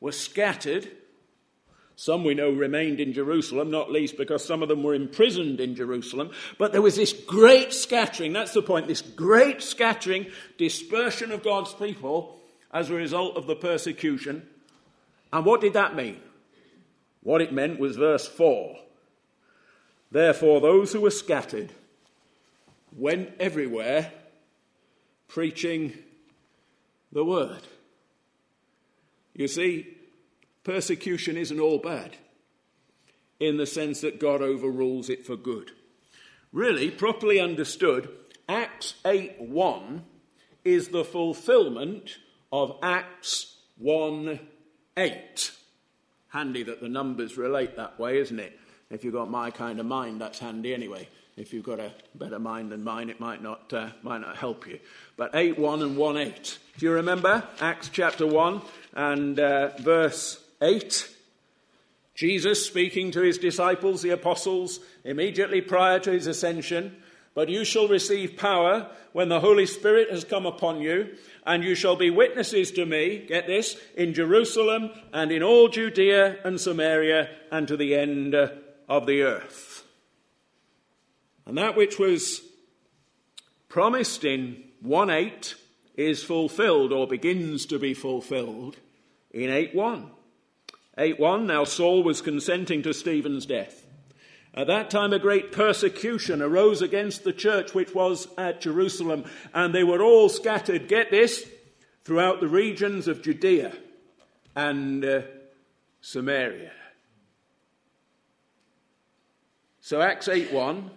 were 0.00 0.10
scattered. 0.10 0.90
Some 1.94 2.24
we 2.24 2.34
know 2.34 2.50
remained 2.50 2.98
in 2.98 3.12
Jerusalem, 3.12 3.70
not 3.70 3.92
least 3.92 4.16
because 4.16 4.44
some 4.44 4.64
of 4.64 4.68
them 4.68 4.82
were 4.82 4.96
imprisoned 4.96 5.60
in 5.60 5.76
Jerusalem. 5.76 6.32
But 6.58 6.72
there 6.72 6.82
was 6.82 6.96
this 6.96 7.12
great 7.12 7.72
scattering, 7.72 8.32
that's 8.32 8.52
the 8.52 8.62
point, 8.62 8.88
this 8.88 9.02
great 9.02 9.62
scattering, 9.62 10.26
dispersion 10.58 11.30
of 11.30 11.44
God's 11.44 11.72
people 11.72 12.36
as 12.72 12.90
a 12.90 12.94
result 12.94 13.36
of 13.36 13.46
the 13.46 13.54
persecution. 13.54 14.44
And 15.32 15.46
what 15.46 15.60
did 15.60 15.74
that 15.74 15.94
mean? 15.94 16.18
What 17.22 17.42
it 17.42 17.52
meant 17.52 17.78
was 17.78 17.94
verse 17.94 18.26
4 18.26 18.76
Therefore, 20.10 20.60
those 20.60 20.92
who 20.92 21.00
were 21.00 21.10
scattered 21.10 21.72
went 22.92 23.30
everywhere 23.38 24.12
preaching 25.28 25.92
the 27.12 27.24
word. 27.24 27.60
You 29.34 29.48
see, 29.48 29.96
persecution 30.64 31.36
isn't 31.36 31.60
all 31.60 31.78
bad 31.78 32.16
in 33.38 33.56
the 33.56 33.66
sense 33.66 34.00
that 34.02 34.20
God 34.20 34.42
overrules 34.42 35.08
it 35.08 35.24
for 35.24 35.36
good. 35.36 35.72
Really, 36.52 36.90
properly 36.90 37.40
understood, 37.40 38.10
Acts 38.48 38.94
8 39.06 39.40
1 39.40 40.04
is 40.64 40.88
the 40.88 41.04
fulfillment 41.04 42.18
of 42.52 42.76
Acts 42.82 43.56
1 43.78 44.40
8. 44.96 45.52
Handy 46.28 46.62
that 46.64 46.80
the 46.80 46.88
numbers 46.88 47.38
relate 47.38 47.76
that 47.76 47.98
way, 47.98 48.18
isn't 48.18 48.38
it? 48.38 48.59
If 48.90 49.04
you've 49.04 49.14
got 49.14 49.30
my 49.30 49.50
kind 49.50 49.78
of 49.78 49.86
mind, 49.86 50.20
that's 50.20 50.40
handy 50.40 50.74
anyway. 50.74 51.08
If 51.36 51.54
you've 51.54 51.64
got 51.64 51.78
a 51.78 51.92
better 52.14 52.38
mind 52.38 52.72
than 52.72 52.82
mine, 52.82 53.08
it 53.08 53.20
might 53.20 53.42
not, 53.42 53.72
uh, 53.72 53.90
might 54.02 54.20
not 54.20 54.36
help 54.36 54.66
you. 54.66 54.80
But 55.16 55.30
8 55.34 55.58
1 55.58 55.82
and 55.82 55.96
1 55.96 56.16
8. 56.16 56.58
Do 56.78 56.86
you 56.86 56.92
remember? 56.92 57.44
Acts 57.60 57.88
chapter 57.88 58.26
1 58.26 58.60
and 58.94 59.38
uh, 59.38 59.70
verse 59.78 60.42
8. 60.60 61.08
Jesus 62.14 62.66
speaking 62.66 63.12
to 63.12 63.22
his 63.22 63.38
disciples, 63.38 64.02
the 64.02 64.10
apostles, 64.10 64.80
immediately 65.04 65.60
prior 65.60 65.98
to 66.00 66.10
his 66.10 66.26
ascension. 66.26 66.96
But 67.32 67.48
you 67.48 67.64
shall 67.64 67.88
receive 67.88 68.36
power 68.36 68.90
when 69.12 69.28
the 69.28 69.40
Holy 69.40 69.66
Spirit 69.66 70.10
has 70.10 70.24
come 70.24 70.46
upon 70.46 70.80
you, 70.80 71.16
and 71.46 71.64
you 71.64 71.74
shall 71.74 71.96
be 71.96 72.10
witnesses 72.10 72.70
to 72.72 72.84
me, 72.84 73.24
get 73.26 73.46
this, 73.46 73.76
in 73.96 74.14
Jerusalem 74.14 74.90
and 75.12 75.32
in 75.32 75.42
all 75.42 75.68
Judea 75.68 76.38
and 76.44 76.60
Samaria 76.60 77.30
and 77.50 77.66
to 77.68 77.76
the 77.76 77.94
end 77.94 78.34
of 78.90 79.06
the 79.06 79.22
earth. 79.22 79.84
And 81.46 81.56
that 81.56 81.76
which 81.76 81.98
was 81.98 82.42
promised 83.68 84.24
in 84.24 84.62
1 84.82 85.08
8 85.08 85.54
is 85.94 86.24
fulfilled 86.24 86.92
or 86.92 87.06
begins 87.06 87.64
to 87.66 87.78
be 87.78 87.94
fulfilled 87.94 88.76
in 89.30 89.48
8 89.48 89.74
1. 89.74 90.10
8 90.98 91.20
1 91.20 91.46
Now 91.46 91.64
Saul 91.64 92.02
was 92.02 92.20
consenting 92.20 92.82
to 92.82 92.92
Stephen's 92.92 93.46
death. 93.46 93.86
At 94.52 94.66
that 94.66 94.90
time, 94.90 95.12
a 95.12 95.20
great 95.20 95.52
persecution 95.52 96.42
arose 96.42 96.82
against 96.82 97.22
the 97.22 97.32
church 97.32 97.72
which 97.72 97.94
was 97.94 98.26
at 98.36 98.60
Jerusalem, 98.60 99.24
and 99.54 99.72
they 99.72 99.84
were 99.84 100.02
all 100.02 100.28
scattered, 100.28 100.88
get 100.88 101.12
this, 101.12 101.48
throughout 102.02 102.40
the 102.40 102.48
regions 102.48 103.06
of 103.06 103.22
Judea 103.22 103.72
and 104.56 105.04
uh, 105.04 105.22
Samaria. 106.00 106.72
So 109.90 110.00
Acts 110.00 110.28
8 110.28 110.52
1 110.52 110.88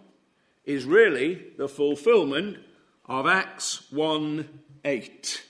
is 0.66 0.86
really 0.86 1.46
the 1.58 1.68
fulfillment 1.68 2.60
of 3.08 3.26
Acts 3.26 3.92
1 3.92 4.48
8. 4.86 5.44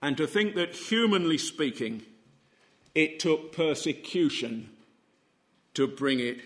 And 0.00 0.16
to 0.16 0.26
think 0.26 0.54
that, 0.54 0.74
humanly 0.74 1.36
speaking, 1.36 2.00
it 2.94 3.20
took 3.20 3.52
persecution 3.52 4.70
to 5.74 5.86
bring 5.86 6.20
it 6.20 6.40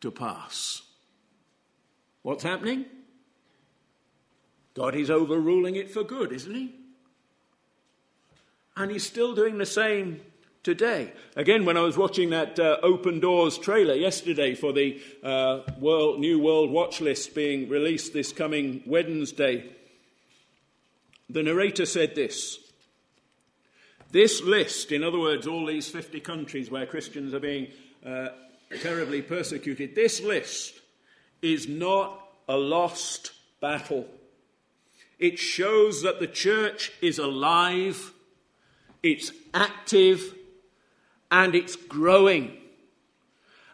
to 0.00 0.12
pass. 0.12 0.82
What's 2.22 2.44
happening? 2.44 2.84
God 4.74 4.94
is 4.94 5.10
overruling 5.10 5.74
it 5.74 5.90
for 5.90 6.04
good, 6.04 6.30
isn't 6.30 6.54
He? 6.54 6.72
And 8.76 8.92
He's 8.92 9.04
still 9.04 9.34
doing 9.34 9.58
the 9.58 9.66
same 9.66 10.20
today. 10.62 11.12
Again, 11.36 11.64
when 11.64 11.76
I 11.76 11.82
was 11.82 11.96
watching 11.96 12.30
that 12.30 12.58
uh, 12.58 12.78
Open 12.82 13.20
Doors 13.20 13.58
trailer 13.58 13.94
yesterday 13.94 14.54
for 14.54 14.72
the 14.72 15.00
uh, 15.22 15.60
world, 15.78 16.20
New 16.20 16.38
World 16.38 16.70
Watch 16.70 17.00
List 17.00 17.34
being 17.34 17.68
released 17.68 18.12
this 18.12 18.32
coming 18.32 18.82
Wednesday, 18.86 19.70
the 21.30 21.42
narrator 21.42 21.86
said 21.86 22.14
this. 22.14 22.58
This 24.10 24.42
list, 24.42 24.90
in 24.90 25.04
other 25.04 25.18
words, 25.18 25.46
all 25.46 25.66
these 25.66 25.88
50 25.88 26.20
countries 26.20 26.70
where 26.70 26.86
Christians 26.86 27.34
are 27.34 27.40
being 27.40 27.68
uh, 28.04 28.28
terribly 28.80 29.20
persecuted, 29.20 29.94
this 29.94 30.22
list 30.22 30.80
is 31.42 31.68
not 31.68 32.18
a 32.48 32.56
lost 32.56 33.32
battle. 33.60 34.06
It 35.18 35.38
shows 35.38 36.02
that 36.02 36.20
the 36.20 36.26
church 36.26 36.92
is 37.02 37.18
alive, 37.18 38.12
it's 39.02 39.32
active, 39.52 40.34
and 41.30 41.54
it's 41.54 41.76
growing. 41.76 42.56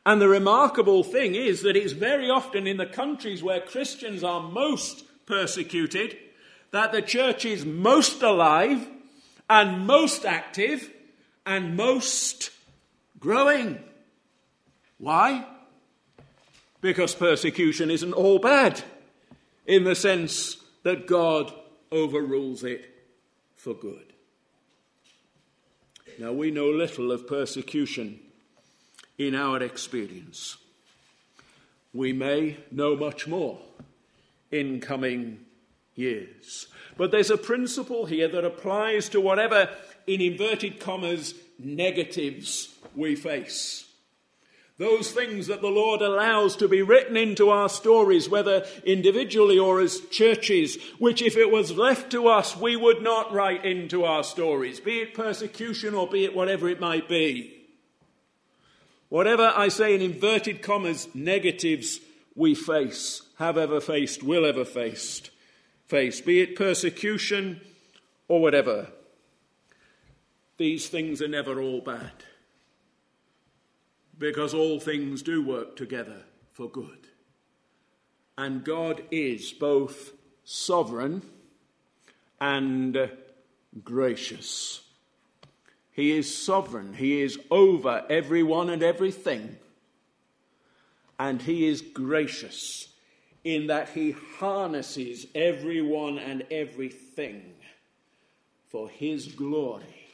And 0.07 0.21
the 0.21 0.29
remarkable 0.29 1.03
thing 1.03 1.35
is 1.35 1.63
that 1.63 1.77
it's 1.77 1.93
very 1.93 2.29
often 2.29 2.67
in 2.67 2.77
the 2.77 2.87
countries 2.87 3.43
where 3.43 3.61
Christians 3.61 4.23
are 4.23 4.43
most 4.43 5.05
persecuted 5.27 6.17
that 6.73 6.93
the 6.93 7.03
church 7.03 7.45
is 7.45 7.65
most 7.65 8.23
alive 8.23 8.87
and 9.49 9.87
most 9.87 10.25
active 10.25 10.91
and 11.47 11.77
most 11.77 12.51
growing. 13.19 13.79
Why? 14.99 15.47
Because 16.81 17.15
persecution 17.15 17.91
isn't 17.91 18.13
all 18.13 18.39
bad 18.39 18.83
in 19.67 19.85
the 19.85 19.95
sense 19.95 20.57
that 20.83 21.07
God 21.07 21.53
overrules 21.91 22.65
it 22.65 22.91
for 23.55 23.75
good. 23.75 24.14
Now, 26.19 26.33
we 26.33 26.51
know 26.51 26.69
little 26.69 27.11
of 27.13 27.27
persecution 27.27 28.21
in 29.19 29.35
our 29.35 29.63
experience. 29.63 30.57
We 31.93 32.13
may 32.13 32.59
know 32.71 32.97
much 32.97 33.27
more 33.27 33.59
in 34.51 34.81
coming 34.81 35.41
years. 35.95 36.67
But 36.97 37.11
there's 37.11 37.31
a 37.31 37.37
principle 37.37 38.07
here 38.07 38.29
that 38.29 38.45
applies 38.45 39.09
to 39.11 39.21
whatever, 39.21 39.69
in 40.07 40.21
inverted 40.21 40.81
commas, 40.81 41.35
negatives 41.59 42.75
we 42.95 43.17
face. 43.17 43.84
Those 44.77 45.13
things 45.13 45.47
that 45.47 45.61
the 45.61 45.69
Lord 45.69 46.03
allows 46.03 46.57
to 46.57 46.67
be 46.67 46.83
written 46.83 47.17
into 47.17 47.49
our 47.49 47.69
stories, 47.69 48.29
whether 48.29 48.67
individually 48.85 49.57
or 49.57 49.81
as 49.81 50.01
churches, 50.11 50.79
which 50.99 51.23
if 51.23 51.37
it 51.37 51.53
was 51.53 51.77
left 51.77 52.11
to 52.11 52.27
us, 52.27 52.57
we 52.57 52.75
would 52.75 53.01
not 53.01 53.33
write 53.33 53.65
into 53.65 54.05
our 54.05 54.25
stories, 54.25 54.81
be 54.81 54.99
it 54.99 55.15
persecution 55.15 55.95
or 55.95 56.09
be 56.09 56.25
it 56.25 56.35
whatever 56.35 56.69
it 56.69 56.81
might 56.81 57.09
be. 57.09 57.53
Whatever 59.11 59.53
I 59.55 59.69
say 59.69 59.95
in 59.95 60.01
inverted 60.01 60.61
commas, 60.61 61.07
negatives 61.15 62.01
we 62.35 62.57
face, 62.57 63.23
have 63.39 63.57
ever 63.57 63.81
faced, 63.81 64.25
will 64.25 64.45
ever 64.45 64.65
faced, 64.65 65.31
face, 65.87 66.21
be 66.21 66.41
it 66.41 66.57
persecution 66.57 67.61
or 68.27 68.43
whatever. 68.43 68.89
These 70.57 70.89
things 70.89 71.23
are 71.23 71.29
never 71.29 71.61
all 71.61 71.81
bad 71.81 72.11
because 74.19 74.55
all 74.55 74.79
things 74.79 75.23
do 75.23 75.43
work 75.43 75.77
together 75.77 76.23
for 76.53 76.69
good. 76.69 77.09
And 78.37 78.65
God 78.65 79.03
is 79.11 79.53
both 79.53 80.13
sovereign 80.45 81.23
and 82.41 83.11
gracious. 83.83 84.83
He 85.93 86.13
is 86.13 86.37
sovereign, 86.37 86.95
He 86.95 87.23
is 87.23 87.39
over 87.51 88.05
everyone 88.11 88.71
and 88.71 88.83
everything. 88.83 89.57
And 91.19 91.41
He 91.41 91.67
is 91.67 91.81
gracious 91.81 92.89
in 93.45 93.69
that 93.69 93.91
He 93.91 94.17
harnesses 94.39 95.27
everyone 95.35 96.19
and 96.19 96.45
everything 96.51 97.55
for 98.67 98.89
His 98.89 99.29
glory 99.29 100.09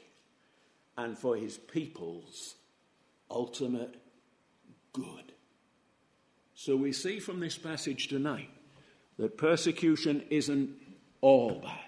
and 0.98 1.16
for 1.16 1.36
His 1.36 1.56
people's 1.56 2.56
ultimate 3.30 3.94
good. 4.92 5.32
So 6.54 6.76
we 6.76 6.92
see 6.92 7.20
from 7.20 7.40
this 7.40 7.56
passage 7.56 8.08
tonight 8.08 8.50
that 9.18 9.38
persecution 9.38 10.22
isn't 10.30 10.70
all 11.20 11.60
bad. 11.62 11.78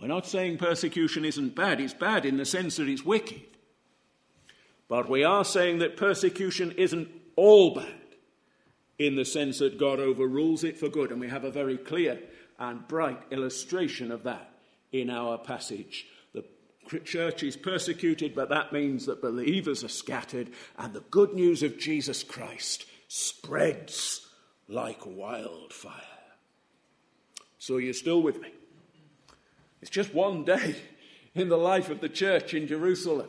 We're 0.00 0.08
not 0.08 0.26
saying 0.26 0.58
persecution 0.58 1.24
isn't 1.24 1.54
bad, 1.54 1.80
it's 1.80 1.94
bad 1.94 2.24
in 2.24 2.36
the 2.36 2.44
sense 2.44 2.76
that 2.76 2.88
it's 2.88 3.04
wicked. 3.04 3.42
But 4.88 5.08
we 5.08 5.22
are 5.22 5.44
saying 5.44 5.78
that 5.78 5.96
persecution 5.96 6.72
isn't 6.72 7.08
all 7.36 7.74
bad 7.74 7.94
in 8.98 9.14
the 9.14 9.24
sense 9.24 9.60
that 9.60 9.78
God 9.78 10.00
overrules 10.00 10.64
it 10.64 10.76
for 10.76 10.88
good. 10.88 11.10
And 11.12 11.20
we 11.20 11.28
have 11.28 11.44
a 11.44 11.50
very 11.50 11.78
clear 11.78 12.18
and 12.58 12.86
bright 12.88 13.22
illustration 13.30 14.10
of 14.10 14.24
that 14.24 14.52
in 14.92 15.08
our 15.08 15.38
passage 15.38 16.06
church 17.04 17.42
is 17.42 17.56
persecuted, 17.56 18.34
but 18.34 18.48
that 18.48 18.72
means 18.72 19.06
that 19.06 19.22
believers 19.22 19.84
are 19.84 19.88
scattered, 19.88 20.50
and 20.78 20.92
the 20.92 21.04
good 21.10 21.34
news 21.34 21.62
of 21.62 21.78
Jesus 21.78 22.22
Christ 22.22 22.86
spreads 23.08 24.26
like 24.68 25.04
wildfire. 25.04 25.92
So 27.58 27.76
you're 27.76 27.92
still 27.92 28.22
with 28.22 28.40
me. 28.40 28.52
It's 29.82 29.90
just 29.90 30.14
one 30.14 30.44
day 30.44 30.76
in 31.34 31.48
the 31.48 31.58
life 31.58 31.90
of 31.90 32.00
the 32.00 32.08
church 32.08 32.54
in 32.54 32.66
Jerusalem. 32.66 33.28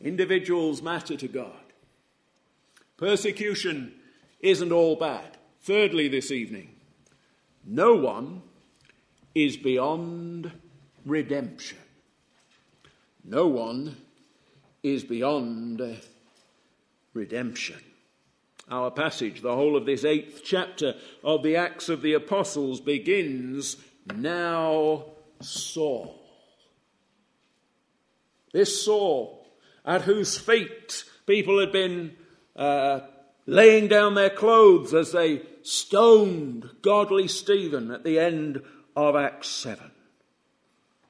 Individuals 0.00 0.82
matter 0.82 1.16
to 1.16 1.28
God. 1.28 1.52
Persecution 2.96 3.94
isn't 4.40 4.72
all 4.72 4.96
bad. 4.96 5.36
Thirdly, 5.60 6.08
this 6.08 6.30
evening, 6.30 6.74
no 7.64 7.94
one 7.94 8.42
is 9.34 9.56
beyond 9.56 10.50
redemption. 11.06 11.78
No 13.24 13.46
one 13.46 13.96
is 14.82 15.04
beyond 15.04 16.00
redemption. 17.14 17.78
Our 18.68 18.90
passage, 18.90 19.42
the 19.42 19.54
whole 19.54 19.76
of 19.76 19.86
this 19.86 20.04
eighth 20.04 20.42
chapter 20.44 20.94
of 21.22 21.42
the 21.42 21.56
Acts 21.56 21.88
of 21.88 22.02
the 22.02 22.14
Apostles, 22.14 22.80
begins 22.80 23.76
now 24.14 25.04
Saul. 25.40 26.18
This 28.52 28.84
Saul, 28.84 29.46
at 29.84 30.02
whose 30.02 30.38
feet 30.38 31.04
people 31.26 31.58
had 31.60 31.72
been 31.72 32.16
uh, 32.54 33.00
laying 33.46 33.88
down 33.88 34.14
their 34.14 34.30
clothes 34.30 34.94
as 34.94 35.12
they 35.12 35.42
stoned 35.62 36.68
godly 36.82 37.28
Stephen 37.28 37.90
at 37.90 38.04
the 38.04 38.18
end 38.18 38.62
of 38.96 39.16
Acts 39.16 39.48
7. 39.48 39.90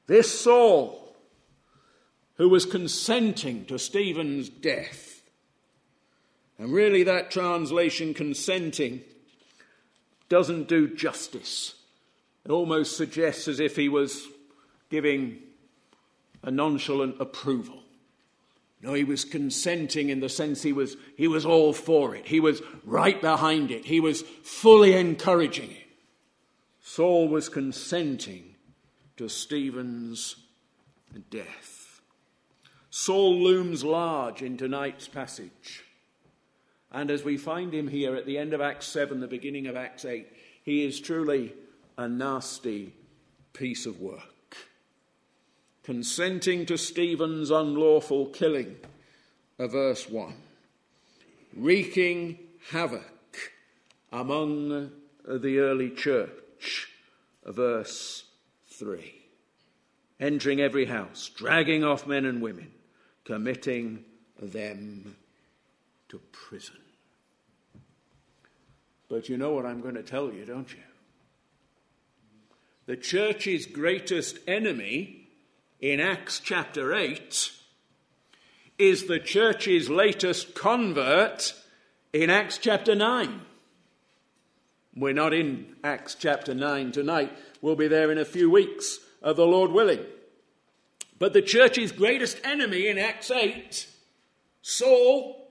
This 0.06 0.40
Saul, 0.40 1.01
who 2.42 2.48
was 2.48 2.66
consenting 2.66 3.64
to 3.66 3.78
Stephen's 3.78 4.48
death. 4.48 5.22
And 6.58 6.72
really, 6.72 7.04
that 7.04 7.30
translation, 7.30 8.14
consenting, 8.14 9.02
doesn't 10.28 10.66
do 10.66 10.92
justice. 10.92 11.76
It 12.44 12.50
almost 12.50 12.96
suggests 12.96 13.46
as 13.46 13.60
if 13.60 13.76
he 13.76 13.88
was 13.88 14.26
giving 14.90 15.38
a 16.42 16.50
nonchalant 16.50 17.20
approval. 17.20 17.84
No, 18.82 18.92
he 18.92 19.04
was 19.04 19.24
consenting 19.24 20.08
in 20.08 20.18
the 20.18 20.28
sense 20.28 20.62
he 20.62 20.72
was, 20.72 20.96
he 21.16 21.28
was 21.28 21.46
all 21.46 21.72
for 21.72 22.16
it. 22.16 22.26
He 22.26 22.40
was 22.40 22.60
right 22.84 23.20
behind 23.20 23.70
it. 23.70 23.84
He 23.84 24.00
was 24.00 24.22
fully 24.42 24.94
encouraging 24.94 25.70
it. 25.70 25.86
Saul 26.80 27.28
was 27.28 27.48
consenting 27.48 28.56
to 29.16 29.28
Stephen's 29.28 30.34
death. 31.30 31.71
Saul 32.94 33.40
looms 33.40 33.82
large 33.82 34.42
in 34.42 34.58
tonight's 34.58 35.08
passage. 35.08 35.82
And 36.90 37.10
as 37.10 37.24
we 37.24 37.38
find 37.38 37.72
him 37.72 37.88
here 37.88 38.14
at 38.14 38.26
the 38.26 38.36
end 38.36 38.52
of 38.52 38.60
Acts 38.60 38.86
7, 38.86 39.18
the 39.18 39.26
beginning 39.26 39.66
of 39.66 39.76
Acts 39.76 40.04
8, 40.04 40.28
he 40.62 40.84
is 40.84 41.00
truly 41.00 41.54
a 41.96 42.06
nasty 42.06 42.92
piece 43.54 43.86
of 43.86 43.98
work. 43.98 44.58
Consenting 45.82 46.66
to 46.66 46.76
Stephen's 46.76 47.50
unlawful 47.50 48.26
killing, 48.26 48.76
of 49.58 49.72
verse 49.72 50.06
1. 50.10 50.34
Wreaking 51.56 52.40
havoc 52.72 53.52
among 54.12 54.90
the 55.26 55.58
early 55.60 55.88
church, 55.88 56.88
verse 57.46 58.24
3. 58.66 59.14
Entering 60.20 60.60
every 60.60 60.84
house, 60.84 61.30
dragging 61.34 61.84
off 61.84 62.06
men 62.06 62.26
and 62.26 62.42
women 62.42 62.70
committing 63.24 64.04
them 64.40 65.16
to 66.08 66.20
prison. 66.32 66.76
But 69.08 69.28
you 69.28 69.36
know 69.36 69.52
what 69.52 69.66
I'm 69.66 69.80
going 69.80 69.94
to 69.94 70.02
tell 70.02 70.32
you, 70.32 70.44
don't 70.44 70.72
you? 70.72 70.80
The 72.86 72.96
church's 72.96 73.66
greatest 73.66 74.38
enemy 74.48 75.28
in 75.80 76.00
Acts 76.00 76.40
chapter 76.40 76.94
8 76.94 77.52
is 78.78 79.06
the 79.06 79.20
church's 79.20 79.88
latest 79.88 80.54
convert 80.54 81.54
in 82.12 82.30
Acts 82.30 82.58
chapter 82.58 82.94
9. 82.94 83.40
We're 84.96 85.12
not 85.12 85.32
in 85.32 85.76
Acts 85.84 86.14
chapter 86.14 86.54
9 86.54 86.92
tonight. 86.92 87.32
We'll 87.60 87.76
be 87.76 87.88
there 87.88 88.10
in 88.10 88.18
a 88.18 88.24
few 88.24 88.50
weeks, 88.50 88.98
of 89.22 89.36
the 89.36 89.46
Lord 89.46 89.70
willing. 89.70 90.00
But 91.22 91.34
the 91.34 91.40
church's 91.40 91.92
greatest 91.92 92.40
enemy 92.42 92.88
in 92.88 92.98
Acts 92.98 93.30
8, 93.30 93.86
Saul, 94.60 95.46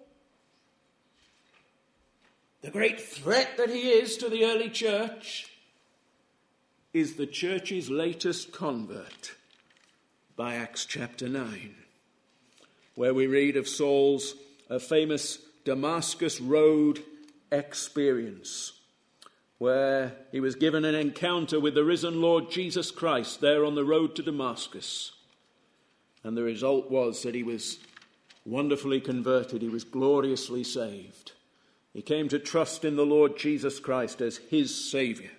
the 2.62 2.70
great 2.70 3.00
threat 3.00 3.56
that 3.56 3.70
he 3.70 3.88
is 3.88 4.18
to 4.18 4.28
the 4.28 4.44
early 4.44 4.70
church, 4.70 5.48
is 6.94 7.16
the 7.16 7.26
church's 7.26 7.90
latest 7.90 8.52
convert 8.52 9.32
by 10.36 10.56
Acts 10.56 10.84
chapter 10.84 11.30
9, 11.30 11.74
where 12.96 13.14
we 13.14 13.28
read 13.28 13.56
of 13.56 13.66
Saul's 13.66 14.36
famous 14.90 15.38
Damascus 15.64 16.42
Road 16.42 17.02
experience, 17.50 18.74
where 19.58 20.18
he 20.34 20.42
was 20.42 20.56
given 20.56 20.84
an 20.84 20.96
encounter 20.96 21.62
with 21.62 21.76
the 21.76 21.86
risen 21.86 22.20
Lord 22.20 22.52
Jesus 22.52 22.92
Christ 22.92 23.40
there 23.40 23.64
on 23.64 23.76
the 23.76 23.86
road 23.86 24.18
to 24.18 24.22
Damascus. 24.22 25.14
And 26.24 26.38
the 26.38 26.44
result 26.44 26.92
was 26.92 27.24
that 27.24 27.36
he 27.36 27.44
was 27.44 27.80
wonderfully 28.46 29.02
converted, 29.02 29.62
he 29.62 29.70
was 29.70 29.84
gloriously 29.84 30.64
saved. 30.64 31.34
He 31.94 32.02
came 32.02 32.30
to 32.30 32.40
trust 32.40 32.86
in 32.86 32.96
the 32.96 33.06
Lord 33.06 33.38
Jesus 33.38 33.80
Christ 33.80 34.22
as 34.22 34.38
his 34.38 34.90
Savior. 34.90 35.32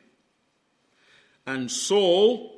And 1.47 1.71
Saul, 1.71 2.55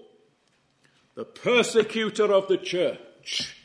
the 1.14 1.24
persecutor 1.24 2.32
of 2.32 2.48
the 2.48 2.58
church, 2.58 3.56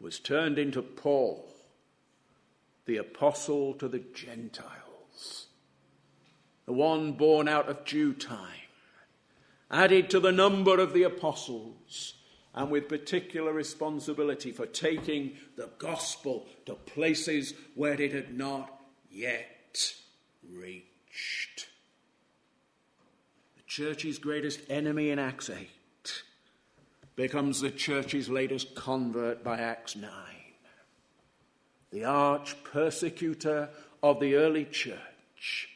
was 0.00 0.18
turned 0.18 0.58
into 0.58 0.82
Paul, 0.82 1.48
the 2.84 2.98
apostle 2.98 3.74
to 3.74 3.88
the 3.88 4.02
Gentiles, 4.14 5.46
the 6.66 6.72
one 6.72 7.12
born 7.12 7.48
out 7.48 7.68
of 7.68 7.84
due 7.84 8.12
time, 8.12 8.52
added 9.70 10.10
to 10.10 10.20
the 10.20 10.30
number 10.30 10.78
of 10.78 10.92
the 10.92 11.02
apostles 11.02 12.15
and 12.56 12.70
with 12.70 12.88
particular 12.88 13.52
responsibility 13.52 14.50
for 14.50 14.64
taking 14.64 15.36
the 15.56 15.68
gospel 15.78 16.46
to 16.64 16.74
places 16.74 17.52
where 17.74 18.00
it 18.00 18.12
had 18.12 18.36
not 18.36 18.80
yet 19.10 19.92
reached. 20.50 21.68
The 23.58 23.62
church's 23.66 24.18
greatest 24.18 24.60
enemy 24.70 25.10
in 25.10 25.18
Acts 25.18 25.50
8 25.50 25.68
becomes 27.14 27.60
the 27.60 27.70
church's 27.70 28.30
latest 28.30 28.74
convert 28.74 29.44
by 29.44 29.58
Acts 29.58 29.94
9. 29.94 30.10
The 31.90 32.04
arch 32.04 32.56
persecutor 32.64 33.68
of 34.02 34.18
the 34.18 34.34
early 34.34 34.64
church 34.64 35.68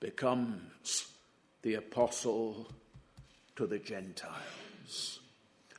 becomes 0.00 1.06
the 1.62 1.74
apostle 1.74 2.72
to 3.56 3.66
the 3.66 3.78
Gentiles. 3.78 5.20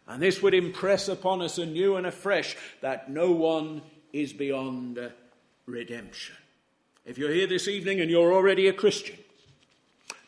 And 0.08 0.22
this 0.22 0.42
would 0.42 0.54
impress 0.54 1.08
upon 1.08 1.42
us 1.42 1.58
anew 1.58 1.96
and 1.96 2.06
afresh 2.06 2.56
that 2.82 3.10
no 3.10 3.32
one 3.32 3.82
is 4.14 4.34
beyond 4.34 5.00
redemption. 5.66 6.36
If 7.06 7.18
you're 7.18 7.32
here 7.32 7.48
this 7.48 7.68
evening 7.68 8.00
and 8.02 8.10
you're 8.10 8.34
already 8.34 8.68
a 8.68 8.74
Christian, 8.74 9.18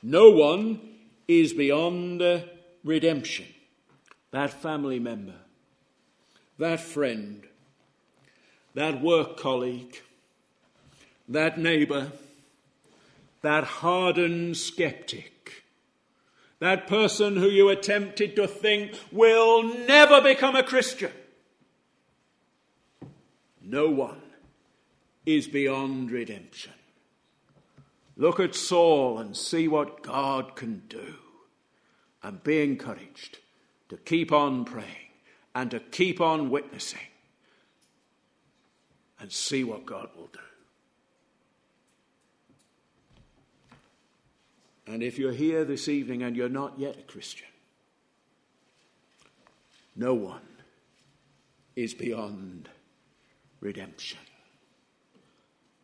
no 0.02 0.30
one 0.30 0.80
is 1.28 1.54
beyond 1.54 2.22
redemption. 2.84 3.46
That 4.32 4.52
family 4.52 5.00
member, 5.00 5.36
that 6.58 6.80
friend, 6.80 7.44
that 8.74 9.02
work 9.02 9.38
colleague, 9.38 10.02
that 11.28 11.58
neighbor, 11.58 12.12
that 13.42 13.64
hardened 13.64 14.58
skeptic, 14.58 15.64
that 16.60 16.88
person 16.88 17.36
who 17.36 17.48
you 17.48 17.70
attempted 17.70 18.36
to 18.36 18.48
think 18.48 18.98
will 19.12 19.64
never 19.64 20.22
become 20.22 20.56
a 20.56 20.64
Christian. 20.64 21.12
No 23.62 23.90
one 23.90 24.22
is 25.26 25.48
beyond 25.48 26.10
redemption. 26.10 26.74
Look 28.16 28.40
at 28.40 28.56
Saul 28.56 29.20
and 29.20 29.38
see 29.38 29.68
what 29.68 30.02
God 30.02 30.56
can 30.56 30.84
do. 30.90 31.16
And 32.24 32.44
be 32.44 32.64
encouraged 32.64 33.38
to 33.90 33.98
keep 33.98 34.32
on 34.32 34.66
praying 34.66 35.12
and 35.54 35.70
to 35.72 35.80
keep 35.80 36.20
on 36.20 36.50
witnessing 36.50 37.00
and 39.20 39.32
see 39.32 39.64
what 39.64 39.86
God 39.86 40.10
will 40.16 40.30
do. 40.34 40.40
And 44.88 45.04
if 45.04 45.20
you're 45.20 45.34
here 45.34 45.66
this 45.66 45.90
evening 45.90 46.24
and 46.24 46.36
you're 46.36 46.50
not 46.50 46.80
yet 46.80 46.98
a 46.98 47.04
Christian, 47.04 47.48
no 49.96 50.14
one 50.14 50.42
is 51.76 51.94
beyond 51.94 52.70
redemption. 53.60 54.20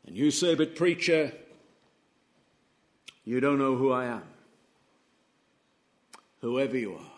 And 0.08 0.16
you 0.16 0.32
say, 0.32 0.56
but 0.56 0.76
preacher, 0.76 1.34
you 3.26 3.40
don't 3.40 3.58
know 3.58 3.76
who 3.76 3.92
I 3.92 4.06
am. 4.06 4.24
Whoever 6.42 6.78
you 6.78 6.96
are, 6.96 7.12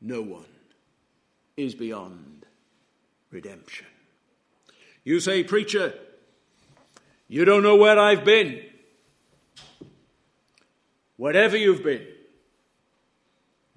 no 0.00 0.22
one 0.22 0.44
is 1.56 1.74
beyond 1.74 2.46
redemption. 3.30 3.86
You 5.02 5.20
say, 5.20 5.42
Preacher, 5.42 5.94
you 7.28 7.44
don't 7.44 7.62
know 7.62 7.76
where 7.76 7.98
I've 7.98 8.24
been. 8.24 8.62
Whatever 11.18 11.56
you've 11.56 11.82
been, 11.82 12.06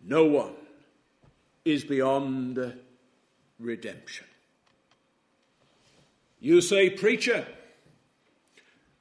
no 0.03 0.25
one 0.25 0.53
is 1.65 1.83
beyond 1.83 2.73
redemption. 3.59 4.27
You 6.39 6.61
say, 6.61 6.91
Preacher, 6.91 7.45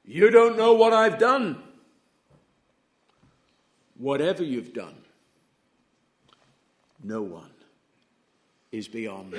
you 0.05 0.30
don't 0.30 0.57
know 0.57 0.72
what 0.72 0.93
I've 0.95 1.18
done. 1.18 1.62
Whatever 3.99 4.43
you've 4.43 4.72
done, 4.72 4.97
no 7.05 7.20
one 7.20 7.51
is 8.72 8.88
beyond 8.88 9.34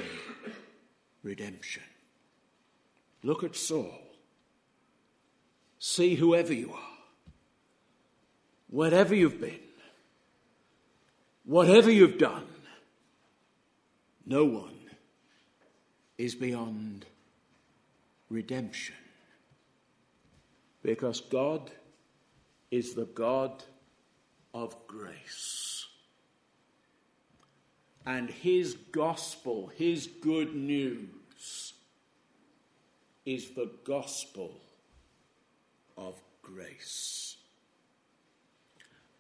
redemption. 1.24 1.84
Look 3.24 3.44
at 3.44 3.56
Saul. 3.56 4.00
See 5.80 6.14
whoever 6.14 6.54
you 6.54 6.72
are, 6.72 6.91
whatever 8.72 9.14
you've 9.14 9.40
been, 9.40 9.60
whatever 11.46 11.92
you've 11.92 12.18
done, 12.18 12.48
no 14.26 14.46
one 14.46 14.80
is 16.18 16.34
beyond 16.34 17.06
redemption. 18.30 18.96
Because 20.82 21.22
God 21.22 21.70
is 22.72 22.96
the 22.96 23.06
God 23.06 23.64
of 24.54 24.76
grace. 24.88 25.86
And 28.06 28.30
his 28.30 28.74
gospel, 28.92 29.72
his 29.76 30.08
good 30.08 30.56
news, 30.56 31.74
is 33.26 33.52
the 33.52 33.70
gospel 33.84 34.60
of 35.98 36.20
grace. 36.42 37.38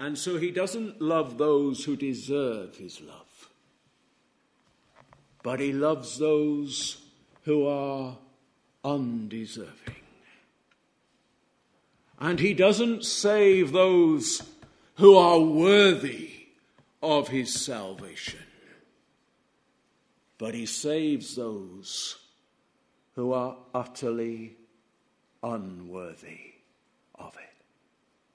And 0.01 0.17
so 0.17 0.39
he 0.39 0.49
doesn't 0.49 0.99
love 0.99 1.37
those 1.37 1.83
who 1.83 1.95
deserve 1.95 2.75
his 2.75 2.99
love, 3.01 3.49
but 5.43 5.59
he 5.59 5.71
loves 5.71 6.17
those 6.17 6.97
who 7.43 7.67
are 7.67 8.17
undeserving. 8.83 10.01
And 12.19 12.39
he 12.39 12.55
doesn't 12.55 13.05
save 13.05 13.73
those 13.73 14.41
who 14.95 15.15
are 15.17 15.39
worthy 15.39 16.47
of 17.03 17.27
his 17.27 17.53
salvation. 17.53 18.39
But 20.39 20.55
he 20.55 20.65
saves 20.65 21.35
those 21.35 22.17
who 23.13 23.33
are 23.33 23.55
utterly 23.71 24.55
unworthy 25.43 26.53
of 27.13 27.35
it. 27.35 27.50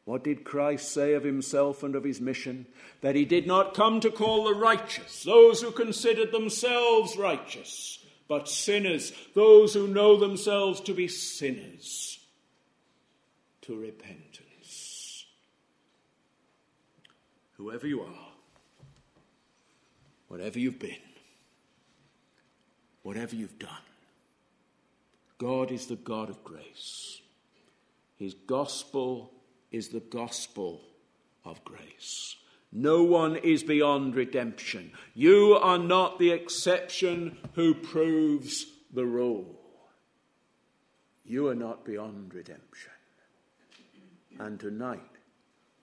What 0.06 0.22
did 0.22 0.44
Christ 0.44 0.92
say 0.92 1.14
of 1.14 1.24
himself 1.24 1.82
and 1.82 1.96
of 1.96 2.04
his 2.04 2.20
mission? 2.20 2.66
That 3.00 3.16
he 3.16 3.24
did 3.24 3.46
not 3.46 3.74
come 3.74 3.98
to 4.00 4.10
call 4.10 4.44
the 4.44 4.54
righteous, 4.54 5.24
those 5.24 5.60
who 5.60 5.72
considered 5.72 6.30
themselves 6.30 7.16
righteous, 7.16 7.98
but 8.28 8.48
sinners, 8.48 9.12
those 9.34 9.74
who 9.74 9.88
know 9.88 10.16
themselves 10.16 10.80
to 10.82 10.94
be 10.94 11.08
sinners, 11.08 12.20
to 13.62 13.76
repentance. 13.76 14.46
whoever 17.56 17.86
you 17.86 18.02
are, 18.02 18.28
whatever 20.28 20.58
you've 20.58 20.78
been, 20.78 20.94
whatever 23.02 23.34
you've 23.34 23.58
done, 23.58 23.70
God 25.38 25.70
is 25.70 25.86
the 25.86 25.96
God 25.96 26.28
of 26.28 26.44
grace. 26.44 27.20
His 28.18 28.34
gospel 28.34 29.32
is 29.70 29.88
the 29.88 30.00
gospel 30.00 30.80
of 31.44 31.64
grace. 31.64 32.36
No 32.72 33.02
one 33.02 33.36
is 33.36 33.62
beyond 33.62 34.14
redemption. 34.14 34.92
You 35.14 35.54
are 35.54 35.78
not 35.78 36.18
the 36.18 36.30
exception 36.30 37.38
who 37.54 37.74
proves 37.74 38.66
the 38.92 39.06
rule. 39.06 39.58
You 41.24 41.48
are 41.48 41.54
not 41.54 41.84
beyond 41.84 42.34
redemption. 42.34 42.92
And 44.38 44.60
tonight, 44.60 45.00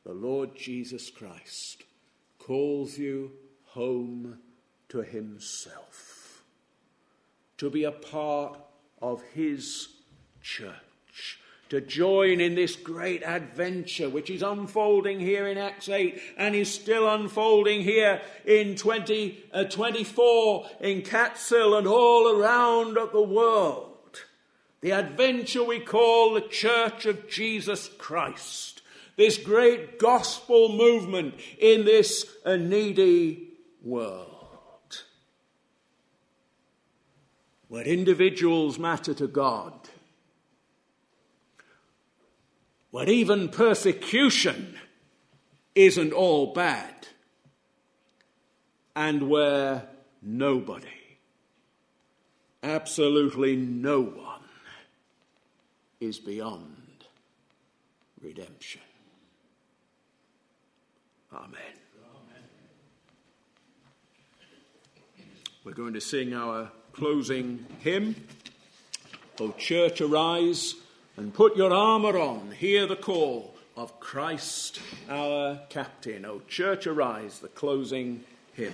the 0.06 0.14
Lord 0.14 0.56
Jesus 0.56 1.10
Christ 1.10 1.84
calls 2.40 2.98
you 2.98 3.32
home 3.66 4.38
to 4.90 5.02
Himself, 5.02 6.44
to 7.58 7.70
be 7.70 7.86
a 7.86 7.92
part 7.92 8.60
of 9.02 9.24
His 9.34 9.88
church, 10.42 11.40
to 11.70 11.82
join 11.82 12.40
in 12.40 12.56
this 12.56 12.76
great 12.76 13.24
adventure 13.24 14.10
which 14.10 14.30
is 14.30 14.44
unfolding 14.44 15.20
here 15.20 15.48
in 15.48 15.58
Acts 15.58 15.90
8 15.90 16.20
and 16.38 16.56
is 16.56 16.74
still 16.74 17.10
unfolding 17.10 17.82
here 17.82 18.22
in 18.46 18.76
2024 18.76 20.66
uh, 20.66 20.68
in 20.80 21.02
Catskill 21.02 21.76
and 21.76 21.88
all 21.88 22.40
around 22.40 22.96
the 22.96 23.22
world. 23.22 23.90
The 24.82 24.92
adventure 24.92 25.64
we 25.64 25.80
call 25.80 26.34
the 26.34 26.42
Church 26.42 27.06
of 27.06 27.30
Jesus 27.30 27.90
Christ 27.98 28.74
this 29.16 29.38
great 29.38 30.00
gospel 30.00 30.70
movement 30.70 31.36
in 31.60 31.86
this 31.86 32.26
needy 32.46 33.50
world. 33.84 34.30
Where 37.68 37.86
individuals 37.86 38.80
matter 38.80 39.14
to 39.16 39.28
God, 39.28 39.74
where 42.94 43.10
even 43.10 43.50
persecution 43.50 44.78
isn't 45.74 46.14
all 46.14 46.54
bad, 46.54 47.08
and 48.96 49.28
where 49.28 49.88
nobody, 50.22 51.18
absolutely 52.62 53.56
no 53.56 54.00
one, 54.00 54.44
is 56.00 56.20
beyond 56.20 57.04
redemption. 58.22 58.82
Amen. 61.34 61.50
We're 65.64 65.74
going 65.74 65.96
to 65.96 66.02
sing 66.02 66.36
our 66.36 66.72
closing 66.92 67.66
hymn. 67.80 68.16
O 69.40 69.50
church, 69.54 70.00
arise 70.00 70.76
and 71.18 71.34
put 71.34 71.56
your 71.56 71.74
armour 71.74 72.18
on. 72.18 72.52
Hear 72.52 72.86
the 72.86 72.96
call. 72.96 73.54
of 73.76 74.00
Christ 74.00 74.80
our 75.10 75.60
captain. 75.70 76.26
O 76.26 76.42
church, 76.48 76.86
arise, 76.86 77.40
the 77.40 77.48
closing 77.48 78.24
hymn. 78.54 78.74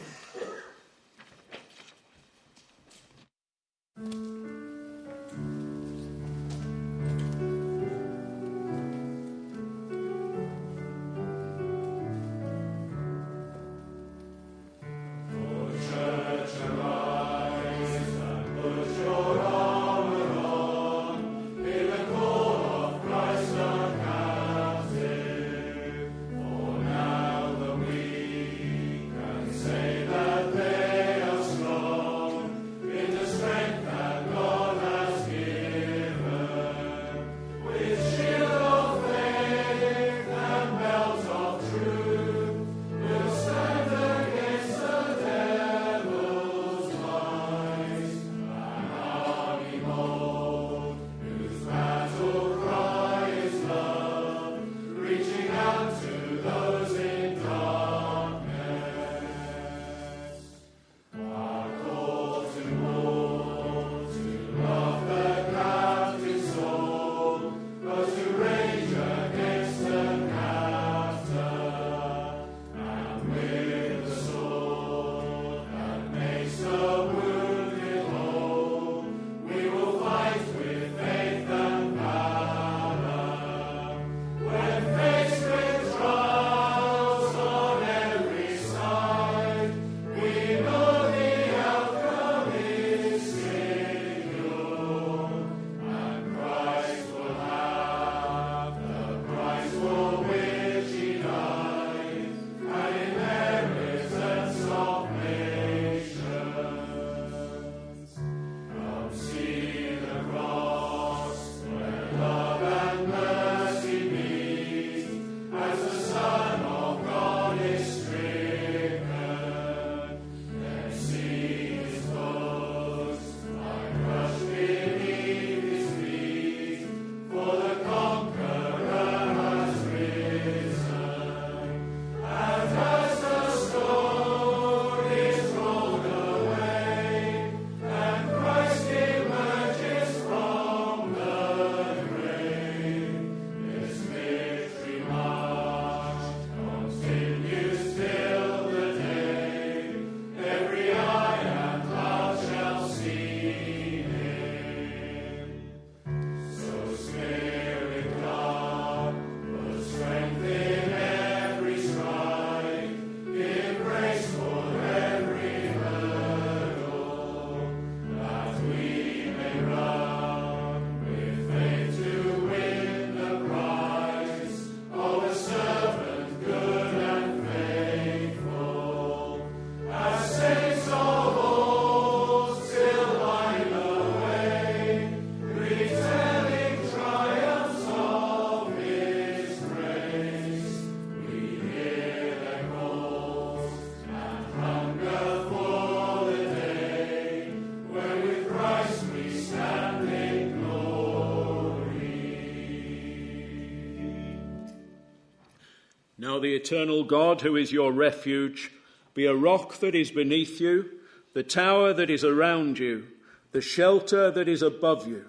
The 206.39 206.55
eternal 206.55 207.03
God, 207.03 207.41
who 207.41 207.55
is 207.55 207.71
your 207.71 207.91
refuge, 207.91 208.71
be 209.13 209.25
a 209.25 209.35
rock 209.35 209.79
that 209.79 209.95
is 209.95 210.11
beneath 210.11 210.61
you, 210.61 210.89
the 211.33 211.43
tower 211.43 211.93
that 211.93 212.09
is 212.09 212.23
around 212.23 212.79
you, 212.79 213.07
the 213.51 213.61
shelter 213.61 214.31
that 214.31 214.47
is 214.47 214.61
above 214.61 215.07
you, 215.07 215.25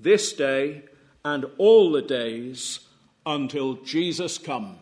this 0.00 0.32
day 0.32 0.82
and 1.24 1.44
all 1.58 1.92
the 1.92 2.02
days 2.02 2.80
until 3.24 3.74
Jesus 3.82 4.38
comes. 4.38 4.75